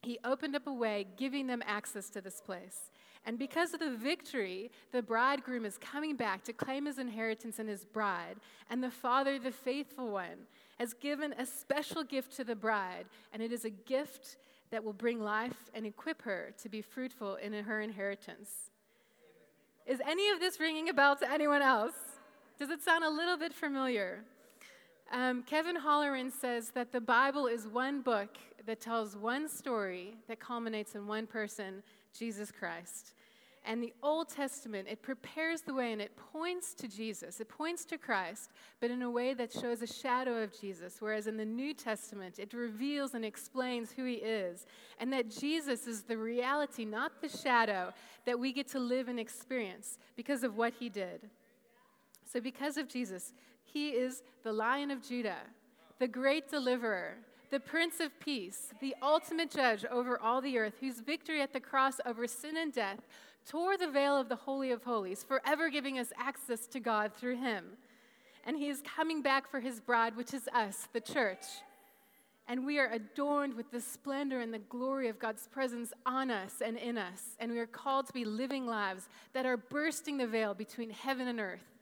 he 0.01 0.19
opened 0.23 0.55
up 0.55 0.67
a 0.67 0.73
way, 0.73 1.07
giving 1.17 1.47
them 1.47 1.63
access 1.65 2.09
to 2.11 2.21
this 2.21 2.41
place. 2.41 2.91
And 3.25 3.37
because 3.37 3.73
of 3.73 3.79
the 3.79 3.95
victory, 3.95 4.71
the 4.91 5.01
bridegroom 5.01 5.65
is 5.65 5.77
coming 5.77 6.15
back 6.15 6.43
to 6.45 6.53
claim 6.53 6.85
his 6.85 6.99
inheritance 6.99 7.59
and 7.59 7.67
his 7.67 7.85
bride. 7.85 8.37
And 8.69 8.83
the 8.83 8.91
father, 8.91 9.37
the 9.37 9.51
faithful 9.51 10.09
one, 10.09 10.47
has 10.79 10.93
given 10.93 11.33
a 11.37 11.45
special 11.45 12.03
gift 12.03 12.35
to 12.37 12.43
the 12.43 12.55
bride, 12.55 13.05
and 13.33 13.43
it 13.43 13.51
is 13.51 13.65
a 13.65 13.69
gift 13.69 14.37
that 14.71 14.83
will 14.83 14.93
bring 14.93 15.21
life 15.21 15.69
and 15.73 15.85
equip 15.85 16.21
her 16.21 16.53
to 16.61 16.69
be 16.69 16.81
fruitful 16.81 17.35
in 17.35 17.53
her 17.53 17.81
inheritance. 17.81 18.71
Is 19.89 19.99
any 20.05 20.29
of 20.29 20.39
this 20.39 20.59
ringing 20.59 20.87
a 20.89 20.93
bell 20.93 21.15
to 21.15 21.31
anyone 21.31 21.63
else? 21.63 21.95
Does 22.59 22.69
it 22.69 22.83
sound 22.83 23.03
a 23.03 23.09
little 23.09 23.37
bit 23.37 23.51
familiar? 23.51 24.23
Um, 25.11 25.41
Kevin 25.41 25.75
Holleran 25.75 26.31
says 26.31 26.69
that 26.75 26.91
the 26.91 27.01
Bible 27.01 27.47
is 27.47 27.67
one 27.67 28.01
book 28.01 28.37
that 28.67 28.79
tells 28.79 29.17
one 29.17 29.49
story 29.49 30.13
that 30.27 30.39
culminates 30.39 30.93
in 30.93 31.07
one 31.07 31.25
person, 31.25 31.81
Jesus 32.15 32.51
Christ. 32.51 33.13
And 33.69 33.83
the 33.83 33.93
Old 34.01 34.29
Testament, 34.29 34.87
it 34.89 35.03
prepares 35.03 35.61
the 35.61 35.75
way 35.75 35.93
and 35.93 36.01
it 36.01 36.17
points 36.33 36.73
to 36.73 36.87
Jesus. 36.87 37.39
It 37.39 37.49
points 37.49 37.85
to 37.85 37.99
Christ, 37.99 38.49
but 38.81 38.89
in 38.89 39.03
a 39.03 39.11
way 39.11 39.35
that 39.35 39.53
shows 39.53 39.83
a 39.83 39.87
shadow 39.87 40.41
of 40.41 40.59
Jesus. 40.59 40.95
Whereas 40.97 41.27
in 41.27 41.37
the 41.37 41.45
New 41.45 41.75
Testament, 41.75 42.39
it 42.39 42.51
reveals 42.53 43.13
and 43.13 43.23
explains 43.23 43.91
who 43.91 44.05
he 44.05 44.15
is. 44.15 44.65
And 44.99 45.13
that 45.13 45.29
Jesus 45.29 45.85
is 45.85 46.01
the 46.01 46.17
reality, 46.17 46.83
not 46.83 47.21
the 47.21 47.29
shadow, 47.29 47.93
that 48.25 48.39
we 48.39 48.53
get 48.53 48.67
to 48.69 48.79
live 48.79 49.07
and 49.07 49.19
experience 49.19 49.99
because 50.15 50.43
of 50.43 50.57
what 50.57 50.73
he 50.79 50.89
did. 50.89 51.29
So, 52.25 52.41
because 52.41 52.75
of 52.75 52.89
Jesus, 52.89 53.33
he 53.63 53.89
is 53.89 54.23
the 54.41 54.51
Lion 54.51 54.89
of 54.89 55.07
Judah, 55.07 55.41
the 55.99 56.07
great 56.07 56.49
deliverer, 56.49 57.17
the 57.51 57.59
Prince 57.59 57.99
of 57.99 58.19
Peace, 58.19 58.73
the 58.81 58.95
ultimate 59.01 59.51
judge 59.51 59.85
over 59.85 60.19
all 60.19 60.41
the 60.41 60.57
earth, 60.57 60.75
whose 60.79 61.01
victory 61.01 61.41
at 61.41 61.53
the 61.53 61.59
cross 61.59 61.95
over 62.05 62.25
sin 62.25 62.57
and 62.57 62.73
death 62.73 62.99
tore 63.45 63.77
the 63.77 63.89
veil 63.89 64.17
of 64.17 64.29
the 64.29 64.35
Holy 64.35 64.71
of 64.71 64.83
Holies, 64.83 65.23
forever 65.23 65.69
giving 65.69 65.99
us 65.99 66.11
access 66.17 66.67
to 66.67 66.79
God 66.79 67.13
through 67.13 67.37
him. 67.37 67.77
and 68.45 68.57
he 68.57 68.69
is 68.69 68.81
coming 68.81 69.21
back 69.21 69.49
for 69.49 69.59
his 69.59 69.79
bride, 69.79 70.15
which 70.15 70.33
is 70.33 70.47
us, 70.53 70.87
the 70.93 71.01
church. 71.01 71.45
And 72.47 72.65
we 72.65 72.79
are 72.79 72.91
adorned 72.91 73.53
with 73.53 73.69
the 73.69 73.79
splendor 73.79 74.39
and 74.39 74.51
the 74.51 74.57
glory 74.57 75.07
of 75.07 75.19
God's 75.19 75.47
presence 75.47 75.93
on 76.05 76.31
us 76.31 76.61
and 76.65 76.77
in 76.77 76.97
us. 76.97 77.35
And 77.39 77.51
we 77.51 77.59
are 77.59 77.67
called 77.67 78.07
to 78.07 78.13
be 78.13 78.25
living 78.25 78.65
lives 78.65 79.07
that 79.33 79.45
are 79.45 79.55
bursting 79.57 80.17
the 80.17 80.25
veil 80.25 80.55
between 80.55 80.89
heaven 80.89 81.27
and 81.27 81.39
earth. 81.39 81.77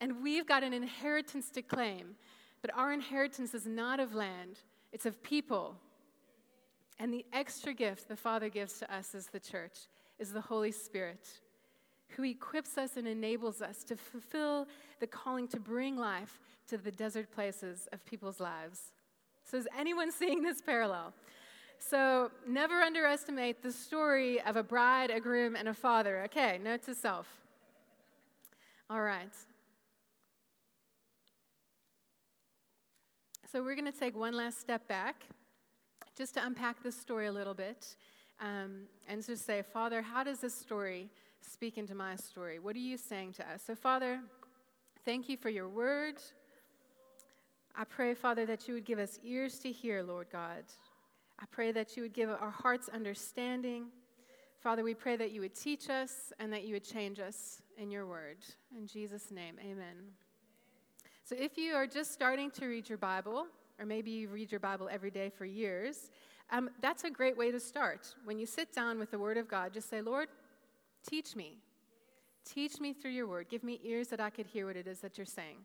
And 0.00 0.22
we've 0.22 0.46
got 0.46 0.64
an 0.64 0.72
inheritance 0.72 1.50
to 1.50 1.62
claim, 1.62 2.16
but 2.62 2.74
our 2.74 2.92
inheritance 2.92 3.54
is 3.54 3.64
not 3.64 4.00
of 4.00 4.12
land, 4.14 4.58
it's 4.92 5.06
of 5.06 5.22
people. 5.22 5.76
And 6.98 7.14
the 7.14 7.24
extra 7.32 7.72
gift 7.72 8.08
the 8.08 8.16
Father 8.16 8.48
gives 8.48 8.80
to 8.80 8.92
us 8.92 9.14
as 9.14 9.26
the 9.26 9.38
church 9.38 9.86
is 10.18 10.32
the 10.32 10.40
Holy 10.40 10.72
Spirit, 10.72 11.28
who 12.10 12.24
equips 12.24 12.76
us 12.78 12.96
and 12.96 13.06
enables 13.06 13.62
us 13.62 13.84
to 13.84 13.96
fulfill 13.96 14.66
the 15.00 15.06
calling 15.06 15.46
to 15.48 15.60
bring 15.60 15.96
life 15.96 16.40
to 16.68 16.76
the 16.76 16.90
desert 16.90 17.30
places 17.30 17.88
of 17.92 18.04
people's 18.04 18.40
lives. 18.40 18.92
So, 19.44 19.56
is 19.56 19.68
anyone 19.78 20.12
seeing 20.12 20.42
this 20.42 20.60
parallel? 20.60 21.14
So, 21.78 22.30
never 22.46 22.80
underestimate 22.80 23.62
the 23.62 23.72
story 23.72 24.40
of 24.42 24.56
a 24.56 24.62
bride, 24.62 25.10
a 25.10 25.20
groom, 25.20 25.56
and 25.56 25.68
a 25.68 25.74
father. 25.74 26.22
Okay, 26.24 26.58
note 26.62 26.82
to 26.84 26.94
self. 26.94 27.26
All 28.90 29.02
right. 29.02 29.32
So, 33.50 33.62
we're 33.62 33.76
going 33.76 33.90
to 33.90 33.98
take 33.98 34.16
one 34.16 34.34
last 34.34 34.60
step 34.60 34.86
back 34.88 35.24
just 36.16 36.34
to 36.34 36.44
unpack 36.44 36.82
this 36.82 36.96
story 36.96 37.28
a 37.28 37.32
little 37.32 37.54
bit 37.54 37.96
um, 38.40 38.82
and 39.08 39.22
to 39.24 39.36
say, 39.36 39.62
Father, 39.62 40.02
how 40.02 40.22
does 40.22 40.40
this 40.40 40.54
story 40.54 41.10
speak 41.40 41.78
into 41.78 41.94
my 41.94 42.16
story? 42.16 42.58
What 42.58 42.76
are 42.76 42.80
you 42.80 42.96
saying 42.96 43.32
to 43.34 43.50
us? 43.50 43.62
So, 43.66 43.74
Father, 43.74 44.20
thank 45.04 45.28
you 45.28 45.36
for 45.36 45.48
your 45.48 45.68
word. 45.68 46.16
I 47.74 47.84
pray, 47.84 48.14
Father, 48.14 48.46
that 48.46 48.66
you 48.68 48.74
would 48.74 48.84
give 48.84 48.98
us 48.98 49.18
ears 49.24 49.58
to 49.60 49.70
hear, 49.70 50.02
Lord 50.02 50.28
God. 50.32 50.64
I 51.38 51.44
pray 51.50 51.72
that 51.72 51.96
you 51.96 52.02
would 52.02 52.12
give 52.12 52.28
our 52.28 52.50
hearts 52.50 52.88
understanding. 52.88 53.86
Father, 54.60 54.82
we 54.82 54.94
pray 54.94 55.16
that 55.16 55.30
you 55.30 55.40
would 55.40 55.54
teach 55.54 55.88
us 55.88 56.32
and 56.40 56.52
that 56.52 56.64
you 56.64 56.74
would 56.74 56.84
change 56.84 57.20
us 57.20 57.62
in 57.76 57.90
your 57.90 58.06
word. 58.06 58.38
In 58.76 58.86
Jesus' 58.86 59.30
name, 59.30 59.54
amen. 59.60 59.94
So, 61.24 61.36
if 61.38 61.56
you 61.56 61.74
are 61.74 61.86
just 61.86 62.12
starting 62.12 62.50
to 62.52 62.66
read 62.66 62.88
your 62.88 62.98
Bible, 62.98 63.46
or 63.78 63.86
maybe 63.86 64.10
you 64.10 64.28
read 64.28 64.50
your 64.50 64.60
Bible 64.60 64.88
every 64.90 65.10
day 65.10 65.30
for 65.30 65.44
years, 65.44 66.10
um, 66.50 66.70
that's 66.80 67.04
a 67.04 67.10
great 67.10 67.36
way 67.36 67.50
to 67.50 67.60
start. 67.60 68.14
When 68.24 68.38
you 68.38 68.46
sit 68.46 68.74
down 68.74 68.98
with 68.98 69.10
the 69.10 69.18
Word 69.18 69.36
of 69.36 69.48
God, 69.48 69.72
just 69.72 69.90
say, 69.90 70.00
Lord, 70.00 70.28
teach 71.08 71.36
me. 71.36 71.58
Teach 72.44 72.80
me 72.80 72.94
through 72.94 73.10
your 73.10 73.26
word. 73.26 73.48
Give 73.50 73.62
me 73.62 73.78
ears 73.84 74.08
that 74.08 74.20
I 74.20 74.30
could 74.30 74.46
hear 74.46 74.66
what 74.66 74.76
it 74.76 74.86
is 74.86 75.00
that 75.00 75.18
you're 75.18 75.26
saying. 75.26 75.58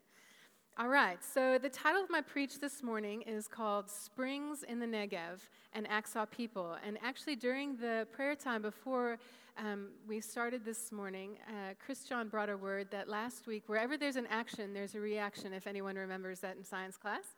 All 0.76 0.88
right, 0.88 1.22
so 1.24 1.56
the 1.56 1.68
title 1.68 2.02
of 2.02 2.10
my 2.10 2.20
preach 2.20 2.58
this 2.58 2.82
morning 2.82 3.22
is 3.22 3.46
called 3.46 3.88
Springs 3.88 4.64
in 4.64 4.80
the 4.80 4.86
Negev 4.86 5.38
and 5.72 5.88
Achsah 5.88 6.28
People. 6.30 6.76
And 6.84 6.98
actually, 7.02 7.36
during 7.36 7.76
the 7.76 8.08
prayer 8.12 8.34
time 8.34 8.60
before 8.60 9.18
um, 9.56 9.90
we 10.08 10.20
started 10.20 10.64
this 10.64 10.90
morning, 10.90 11.38
uh, 11.48 11.74
Chris 11.82 12.04
John 12.04 12.28
brought 12.28 12.50
a 12.50 12.56
word 12.56 12.88
that 12.90 13.08
last 13.08 13.46
week, 13.46 13.62
wherever 13.66 13.96
there's 13.96 14.16
an 14.16 14.26
action, 14.30 14.74
there's 14.74 14.96
a 14.96 15.00
reaction, 15.00 15.52
if 15.52 15.68
anyone 15.68 15.94
remembers 15.94 16.40
that 16.40 16.56
in 16.56 16.64
science 16.64 16.96
class. 16.96 17.36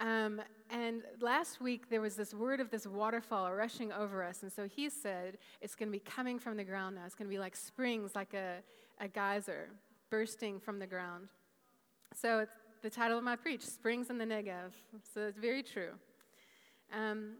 Um, 0.00 0.40
and 0.70 1.02
last 1.20 1.60
week, 1.60 1.90
there 1.90 2.00
was 2.00 2.14
this 2.14 2.34
word 2.34 2.60
of 2.60 2.70
this 2.70 2.86
waterfall 2.86 3.52
rushing 3.52 3.92
over 3.92 4.22
us. 4.22 4.42
And 4.42 4.52
so 4.52 4.68
he 4.68 4.88
said, 4.90 5.38
it's 5.60 5.74
going 5.74 5.88
to 5.88 5.92
be 5.92 5.98
coming 5.98 6.38
from 6.38 6.56
the 6.56 6.64
ground 6.64 6.96
now. 6.96 7.02
It's 7.06 7.14
going 7.14 7.28
to 7.28 7.34
be 7.34 7.38
like 7.38 7.56
springs, 7.56 8.14
like 8.14 8.34
a, 8.34 8.58
a 9.00 9.08
geyser 9.08 9.70
bursting 10.10 10.60
from 10.60 10.78
the 10.78 10.86
ground. 10.86 11.28
So 12.14 12.40
it's 12.40 12.52
the 12.82 12.90
title 12.90 13.18
of 13.18 13.24
my 13.24 13.36
preach, 13.36 13.62
Springs 13.62 14.10
in 14.10 14.18
the 14.18 14.24
Negev. 14.24 14.72
So 15.14 15.22
it's 15.22 15.38
very 15.38 15.62
true. 15.62 15.90
Um, 16.96 17.34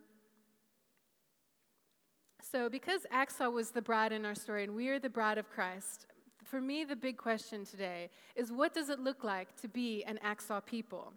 so, 2.40 2.68
because 2.68 3.02
Achsah 3.12 3.52
was 3.52 3.70
the 3.70 3.82
bride 3.82 4.12
in 4.12 4.24
our 4.24 4.34
story 4.34 4.64
and 4.64 4.74
we 4.74 4.88
are 4.88 4.98
the 4.98 5.10
bride 5.10 5.38
of 5.38 5.50
Christ, 5.50 6.06
for 6.44 6.60
me, 6.60 6.84
the 6.84 6.96
big 6.96 7.18
question 7.18 7.64
today 7.64 8.08
is 8.34 8.50
what 8.50 8.72
does 8.72 8.88
it 8.88 9.00
look 9.00 9.22
like 9.22 9.54
to 9.60 9.68
be 9.68 10.02
an 10.04 10.18
Achsah 10.24 10.64
people? 10.64 11.12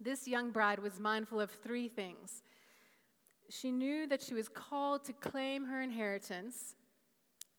This 0.00 0.26
young 0.28 0.50
bride 0.50 0.80
was 0.80 1.00
mindful 1.00 1.40
of 1.40 1.50
three 1.50 1.88
things. 1.88 2.42
She 3.48 3.70
knew 3.70 4.06
that 4.06 4.22
she 4.22 4.34
was 4.34 4.48
called 4.48 5.04
to 5.04 5.12
claim 5.12 5.64
her 5.66 5.80
inheritance, 5.80 6.74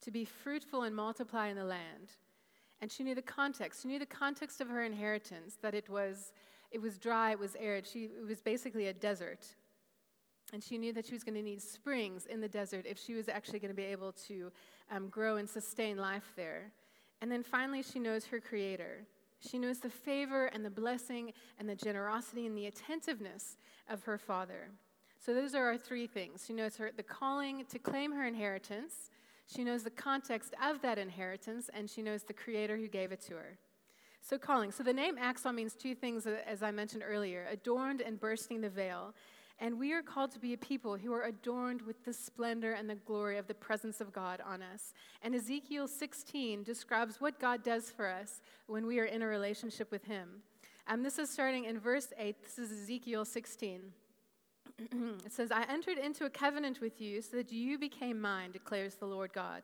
to 0.01 0.11
be 0.11 0.25
fruitful 0.25 0.83
and 0.83 0.95
multiply 0.95 1.47
in 1.47 1.55
the 1.55 1.63
land. 1.63 2.11
And 2.81 2.91
she 2.91 3.03
knew 3.03 3.15
the 3.15 3.21
context. 3.21 3.81
She 3.81 3.87
knew 3.87 3.99
the 3.99 4.05
context 4.05 4.61
of 4.61 4.67
her 4.67 4.83
inheritance, 4.83 5.57
that 5.61 5.73
it 5.73 5.89
was, 5.89 6.33
it 6.71 6.81
was 6.81 6.97
dry, 6.97 7.31
it 7.31 7.39
was 7.39 7.55
arid. 7.59 7.87
She, 7.87 8.05
it 8.05 8.27
was 8.27 8.41
basically 8.41 8.87
a 8.87 8.93
desert. 8.93 9.45
And 10.53 10.63
she 10.63 10.77
knew 10.77 10.93
that 10.93 11.05
she 11.05 11.13
was 11.13 11.23
going 11.23 11.35
to 11.35 11.41
need 11.41 11.61
springs 11.61 12.27
in 12.27 12.41
the 12.41 12.47
desert 12.47 12.85
if 12.87 12.99
she 12.99 13.13
was 13.13 13.29
actually 13.29 13.59
going 13.59 13.71
to 13.71 13.75
be 13.75 13.83
able 13.83 14.11
to 14.27 14.51
um, 14.91 15.07
grow 15.09 15.37
and 15.37 15.49
sustain 15.49 15.97
life 15.97 16.33
there. 16.35 16.71
And 17.21 17.31
then 17.31 17.43
finally, 17.43 17.81
she 17.81 17.99
knows 17.99 18.25
her 18.25 18.39
Creator. 18.39 19.05
She 19.39 19.59
knows 19.59 19.79
the 19.79 19.89
favor 19.89 20.45
and 20.47 20.65
the 20.65 20.69
blessing 20.69 21.33
and 21.59 21.69
the 21.69 21.75
generosity 21.75 22.45
and 22.45 22.57
the 22.57 22.67
attentiveness 22.67 23.57
of 23.89 24.03
her 24.03 24.17
Father. 24.17 24.69
So 25.23 25.33
those 25.33 25.55
are 25.55 25.65
our 25.65 25.77
three 25.77 26.07
things. 26.07 26.43
She 26.45 26.53
knows 26.53 26.77
her, 26.77 26.91
the 26.95 27.03
calling 27.03 27.65
to 27.69 27.79
claim 27.79 28.11
her 28.11 28.25
inheritance, 28.25 29.09
she 29.47 29.63
knows 29.63 29.83
the 29.83 29.91
context 29.91 30.53
of 30.63 30.81
that 30.81 30.97
inheritance, 30.97 31.69
and 31.73 31.89
she 31.89 32.01
knows 32.01 32.23
the 32.23 32.33
creator 32.33 32.77
who 32.77 32.87
gave 32.87 33.11
it 33.11 33.21
to 33.21 33.35
her. 33.35 33.57
So, 34.21 34.39
calling. 34.39 34.71
So, 34.71 34.81
the 34.81 34.93
name 34.93 35.17
Achsah 35.17 35.53
means 35.53 35.75
two 35.75 35.93
things, 35.93 36.25
uh, 36.25 36.37
as 36.47 36.63
I 36.63 36.71
mentioned 36.71 37.03
earlier 37.07 37.45
adorned 37.51 38.01
and 38.01 38.19
bursting 38.19 38.61
the 38.61 38.69
veil. 38.69 39.13
And 39.59 39.79
we 39.79 39.93
are 39.93 40.01
called 40.01 40.31
to 40.31 40.39
be 40.39 40.53
a 40.53 40.57
people 40.57 40.97
who 40.97 41.13
are 41.13 41.23
adorned 41.23 41.81
with 41.81 42.03
the 42.03 42.11
splendor 42.11 42.73
and 42.73 42.89
the 42.89 42.95
glory 42.95 43.37
of 43.37 43.47
the 43.47 43.53
presence 43.53 44.01
of 44.01 44.11
God 44.11 44.41
on 44.45 44.61
us. 44.61 44.93
And 45.21 45.33
Ezekiel 45.33 45.87
16 45.87 46.63
describes 46.63 47.21
what 47.21 47.39
God 47.39 47.63
does 47.63 47.89
for 47.89 48.07
us 48.07 48.41
when 48.67 48.85
we 48.85 48.99
are 48.99 49.05
in 49.05 49.21
a 49.21 49.27
relationship 49.27 49.91
with 49.91 50.03
Him. 50.03 50.41
And 50.87 50.99
um, 50.99 51.03
this 51.03 51.17
is 51.17 51.29
starting 51.29 51.65
in 51.65 51.79
verse 51.79 52.09
8. 52.17 52.35
This 52.43 52.59
is 52.59 52.71
Ezekiel 52.71 53.25
16. 53.25 53.81
it 55.25 55.31
says, 55.31 55.51
I 55.51 55.63
entered 55.63 55.97
into 55.97 56.25
a 56.25 56.29
covenant 56.29 56.81
with 56.81 56.99
you 56.99 57.21
so 57.21 57.37
that 57.37 57.51
you 57.51 57.79
became 57.79 58.19
mine, 58.19 58.51
declares 58.51 58.95
the 58.95 59.07
Lord 59.07 59.33
God. 59.33 59.63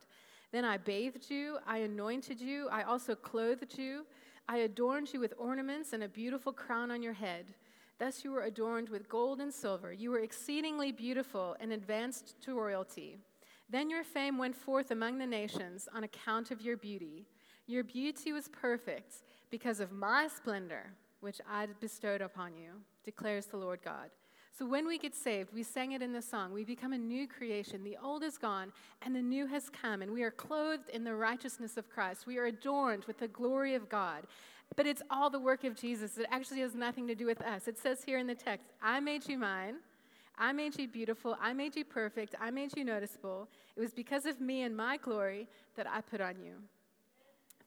Then 0.52 0.66
I 0.66 0.78
bathed 0.78 1.30
you, 1.30 1.58
I 1.68 1.80
anointed 1.80 2.42
you, 2.42 2.70
I 2.70 2.84
also 2.84 3.14
clothed 3.14 3.78
you, 3.78 4.06
I 4.50 4.58
adorned 4.58 5.14
you 5.14 5.20
with 5.20 5.34
ornaments 5.38 5.94
and 5.94 6.04
a 6.04 6.10
beautiful 6.10 6.52
crown 6.52 6.92
on 6.92 7.04
your 7.04 7.14
head. 7.14 7.54
Thus 8.02 8.24
you 8.24 8.32
were 8.32 8.46
adorned 8.46 8.90
with 8.90 9.08
gold 9.08 9.42
and 9.42 9.54
silver. 9.54 9.94
You 9.94 10.10
were 10.10 10.22
exceedingly 10.22 10.92
beautiful 10.92 11.56
and 11.60 11.72
advanced 11.72 12.34
to 12.42 12.60
royalty. 12.60 13.20
Then 13.70 13.92
your 13.92 14.04
fame 14.04 14.40
went 14.40 14.56
forth 14.56 14.90
among 14.90 15.20
the 15.20 15.28
nations 15.28 15.88
on 15.94 16.04
account 16.04 16.50
of 16.50 16.62
your 16.62 16.78
beauty. 16.78 17.28
Your 17.68 17.84
beauty 17.84 18.34
was 18.34 18.48
perfect 18.48 19.18
because 19.52 19.80
of 19.80 19.92
my 19.92 20.28
splendor, 20.28 20.96
which 21.20 21.42
I 21.48 21.68
bestowed 21.80 22.22
upon 22.22 22.58
you, 22.58 22.72
declares 23.06 23.46
the 23.46 23.58
Lord 23.58 23.82
God. 23.86 24.10
So 24.58 24.66
when 24.66 24.88
we 24.88 24.98
get 24.98 25.14
saved, 25.16 25.54
we 25.54 25.62
sang 25.62 25.92
it 25.92 26.02
in 26.02 26.12
the 26.12 26.24
song, 26.24 26.52
we 26.52 26.66
become 26.66 26.94
a 26.94 26.98
new 26.98 27.28
creation. 27.28 27.84
The 27.84 27.98
old 28.04 28.24
is 28.24 28.38
gone 28.38 28.74
and 29.04 29.16
the 29.16 29.22
new 29.22 29.46
has 29.46 29.70
come, 29.70 30.02
and 30.02 30.12
we 30.12 30.24
are 30.24 30.32
clothed 30.32 30.90
in 30.90 31.04
the 31.04 31.16
righteousness 31.16 31.78
of 31.78 31.90
Christ. 31.90 32.26
We 32.26 32.40
are 32.40 32.46
adorned 32.46 33.06
with 33.06 33.20
the 33.20 33.28
glory 33.28 33.76
of 33.76 33.90
God. 33.90 34.26
But 34.76 34.86
it's 34.86 35.02
all 35.10 35.30
the 35.30 35.40
work 35.40 35.64
of 35.64 35.76
Jesus. 35.76 36.18
It 36.18 36.28
actually 36.32 36.62
has 36.62 36.76
nothing 36.76 37.08
to 37.08 37.16
do 37.16 37.26
with 37.26 37.42
us. 37.42 37.68
It 37.68 37.78
says 37.78 38.04
here 38.04 38.18
in 38.18 38.28
the 38.28 38.36
text, 38.36 38.68
I 38.82 39.00
made 39.00 39.28
you 39.28 39.38
mine. 39.38 39.76
I 40.38 40.54
made 40.54 40.80
you 40.80 40.88
beautiful. 40.88 41.38
I 41.42 41.54
made 41.54 41.76
you 41.76 41.84
perfect. 41.84 42.36
I 42.40 42.52
made 42.52 42.76
you 42.76 42.84
noticeable. 42.84 43.50
It 43.76 43.80
was 43.80 43.94
because 43.94 44.26
of 44.26 44.40
me 44.40 44.64
and 44.64 44.76
my 44.76 44.98
glory 44.98 45.48
that 45.76 45.88
I 45.88 46.02
put 46.02 46.22
on 46.22 46.36
you. 46.44 46.54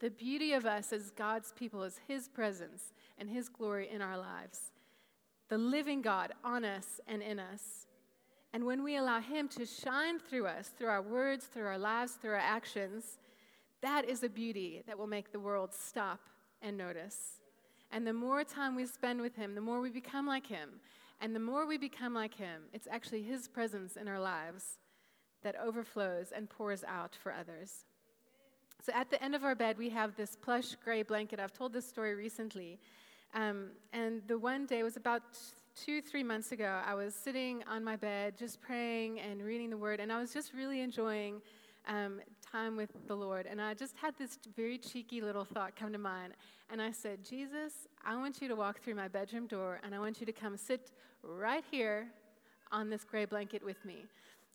The 0.00 0.10
beauty 0.10 0.54
of 0.54 0.66
us 0.66 0.92
as 0.92 1.10
God's 1.10 1.52
people 1.52 1.82
is 1.82 2.00
His 2.08 2.28
presence 2.28 2.92
and 3.18 3.28
His 3.28 3.48
glory 3.48 3.88
in 3.92 4.02
our 4.02 4.18
lives 4.18 4.72
the 5.50 5.58
living 5.58 6.00
God 6.00 6.32
on 6.42 6.64
us 6.64 7.00
and 7.06 7.22
in 7.22 7.38
us. 7.38 7.86
And 8.52 8.64
when 8.64 8.82
we 8.82 8.96
allow 8.96 9.20
Him 9.20 9.46
to 9.48 9.66
shine 9.66 10.18
through 10.18 10.46
us, 10.46 10.68
through 10.68 10.88
our 10.88 11.02
words, 11.02 11.44
through 11.44 11.66
our 11.66 11.78
lives, 11.78 12.12
through 12.12 12.32
our 12.32 12.36
actions, 12.36 13.18
that 13.82 14.08
is 14.08 14.22
a 14.22 14.28
beauty 14.28 14.82
that 14.86 14.98
will 14.98 15.06
make 15.06 15.32
the 15.32 15.38
world 15.38 15.74
stop 15.74 16.20
and 16.64 16.76
notice. 16.76 17.40
And 17.92 18.06
the 18.06 18.12
more 18.12 18.42
time 18.42 18.74
we 18.74 18.86
spend 18.86 19.20
with 19.20 19.36
Him, 19.36 19.54
the 19.54 19.60
more 19.60 19.80
we 19.80 19.90
become 19.90 20.26
like 20.26 20.46
Him. 20.46 20.80
And 21.20 21.34
the 21.34 21.40
more 21.40 21.66
we 21.66 21.78
become 21.78 22.14
like 22.14 22.34
Him, 22.34 22.62
it's 22.72 22.88
actually 22.90 23.22
His 23.22 23.46
presence 23.46 23.96
in 23.96 24.08
our 24.08 24.18
lives 24.18 24.78
that 25.42 25.54
overflows 25.60 26.32
and 26.34 26.50
pours 26.50 26.82
out 26.82 27.14
for 27.14 27.30
others. 27.30 27.84
So 28.82 28.92
at 28.94 29.10
the 29.10 29.22
end 29.22 29.34
of 29.34 29.44
our 29.44 29.54
bed, 29.54 29.78
we 29.78 29.90
have 29.90 30.16
this 30.16 30.36
plush 30.36 30.74
gray 30.82 31.02
blanket. 31.02 31.38
I've 31.38 31.52
told 31.52 31.72
this 31.72 31.86
story 31.86 32.14
recently. 32.14 32.80
Um, 33.34 33.70
and 33.92 34.22
the 34.26 34.38
one 34.38 34.66
day 34.66 34.82
was 34.82 34.96
about 34.96 35.22
two, 35.74 36.00
three 36.00 36.22
months 36.22 36.52
ago. 36.52 36.80
I 36.84 36.94
was 36.94 37.14
sitting 37.14 37.62
on 37.68 37.82
my 37.82 37.96
bed 37.96 38.36
just 38.38 38.60
praying 38.60 39.20
and 39.20 39.42
reading 39.42 39.70
the 39.70 39.76
word, 39.76 40.00
and 40.00 40.12
I 40.12 40.20
was 40.20 40.32
just 40.32 40.52
really 40.52 40.80
enjoying 40.80 41.40
um, 41.88 42.20
time 42.54 42.76
with 42.76 42.90
the 43.08 43.16
Lord. 43.16 43.46
And 43.50 43.60
I 43.60 43.74
just 43.74 43.96
had 43.96 44.16
this 44.16 44.38
very 44.54 44.78
cheeky 44.78 45.20
little 45.20 45.44
thought 45.44 45.74
come 45.74 45.92
to 45.92 45.98
mind. 45.98 46.34
And 46.70 46.80
I 46.80 46.92
said, 46.92 47.24
Jesus, 47.28 47.88
I 48.06 48.16
want 48.16 48.40
you 48.40 48.46
to 48.46 48.54
walk 48.54 48.80
through 48.80 48.94
my 48.94 49.08
bedroom 49.08 49.48
door 49.48 49.80
and 49.82 49.92
I 49.92 49.98
want 49.98 50.20
you 50.20 50.26
to 50.26 50.32
come 50.32 50.56
sit 50.56 50.92
right 51.24 51.64
here 51.68 52.06
on 52.70 52.90
this 52.90 53.02
gray 53.02 53.24
blanket 53.24 53.64
with 53.64 53.84
me. 53.84 54.04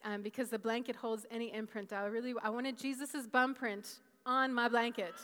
Um, 0.06 0.22
because 0.22 0.48
the 0.48 0.58
blanket 0.58 0.96
holds 0.96 1.26
any 1.30 1.54
imprint. 1.54 1.92
I 1.92 2.06
really, 2.06 2.34
I 2.42 2.50
wanted 2.50 2.78
Jesus' 2.78 3.28
bum 3.30 3.54
print 3.54 4.00
on 4.26 4.54
my 4.54 4.70
blanket. 4.70 5.16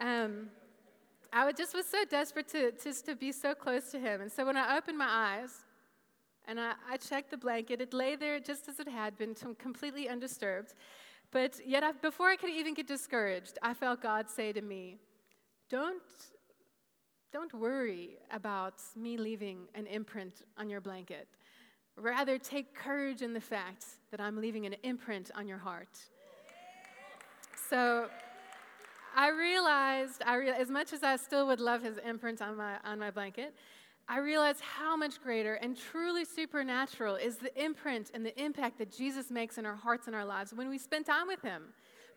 Um, 0.00 0.50
I 1.32 1.50
just 1.50 1.74
was 1.74 1.84
so 1.84 2.04
desperate 2.08 2.46
to, 2.50 2.70
just 2.80 3.06
to 3.06 3.16
be 3.16 3.32
so 3.32 3.56
close 3.56 3.90
to 3.90 3.98
him. 3.98 4.20
And 4.20 4.30
so 4.30 4.46
when 4.46 4.56
I 4.56 4.76
opened 4.76 4.98
my 4.98 5.08
eyes 5.08 5.50
and 6.46 6.60
I, 6.60 6.74
I 6.88 6.96
checked 6.96 7.32
the 7.32 7.36
blanket, 7.36 7.80
it 7.80 7.92
lay 7.92 8.14
there 8.14 8.38
just 8.38 8.68
as 8.68 8.78
it 8.78 8.86
had 8.86 9.18
been, 9.18 9.34
completely 9.58 10.08
undisturbed. 10.08 10.74
But 11.30 11.60
yet, 11.66 11.82
I, 11.82 11.92
before 11.92 12.28
I 12.28 12.36
could 12.36 12.50
even 12.50 12.74
get 12.74 12.86
discouraged, 12.86 13.58
I 13.62 13.74
felt 13.74 14.02
God 14.02 14.30
say 14.30 14.52
to 14.52 14.62
me, 14.62 14.98
Don't, 15.68 16.02
don't 17.32 17.52
worry 17.52 18.18
about 18.30 18.80
me 18.96 19.18
leaving 19.18 19.68
an 19.74 19.86
imprint 19.86 20.42
on 20.56 20.70
your 20.70 20.80
blanket. 20.80 21.28
Rather, 21.96 22.38
take 22.38 22.74
courage 22.74 23.22
in 23.22 23.34
the 23.34 23.40
fact 23.40 23.84
that 24.10 24.20
I'm 24.20 24.40
leaving 24.40 24.64
an 24.66 24.76
imprint 24.82 25.30
on 25.34 25.46
your 25.46 25.58
heart. 25.58 25.98
So, 27.68 28.08
I 29.14 29.30
realized, 29.30 30.22
I 30.24 30.36
realized, 30.36 30.62
as 30.62 30.70
much 30.70 30.92
as 30.92 31.02
I 31.02 31.16
still 31.16 31.46
would 31.48 31.60
love 31.60 31.82
his 31.82 31.98
imprint 31.98 32.40
on 32.40 32.56
my, 32.56 32.76
on 32.84 32.98
my 32.98 33.10
blanket, 33.10 33.54
I 34.10 34.20
realize 34.20 34.58
how 34.60 34.96
much 34.96 35.20
greater 35.22 35.54
and 35.54 35.76
truly 35.76 36.24
supernatural 36.24 37.16
is 37.16 37.36
the 37.36 37.54
imprint 37.62 38.10
and 38.14 38.24
the 38.24 38.42
impact 38.42 38.78
that 38.78 38.90
Jesus 38.90 39.30
makes 39.30 39.58
in 39.58 39.66
our 39.66 39.76
hearts 39.76 40.06
and 40.06 40.16
our 40.16 40.24
lives 40.24 40.54
when 40.54 40.70
we 40.70 40.78
spend 40.78 41.04
time 41.04 41.26
with 41.26 41.42
him, 41.42 41.64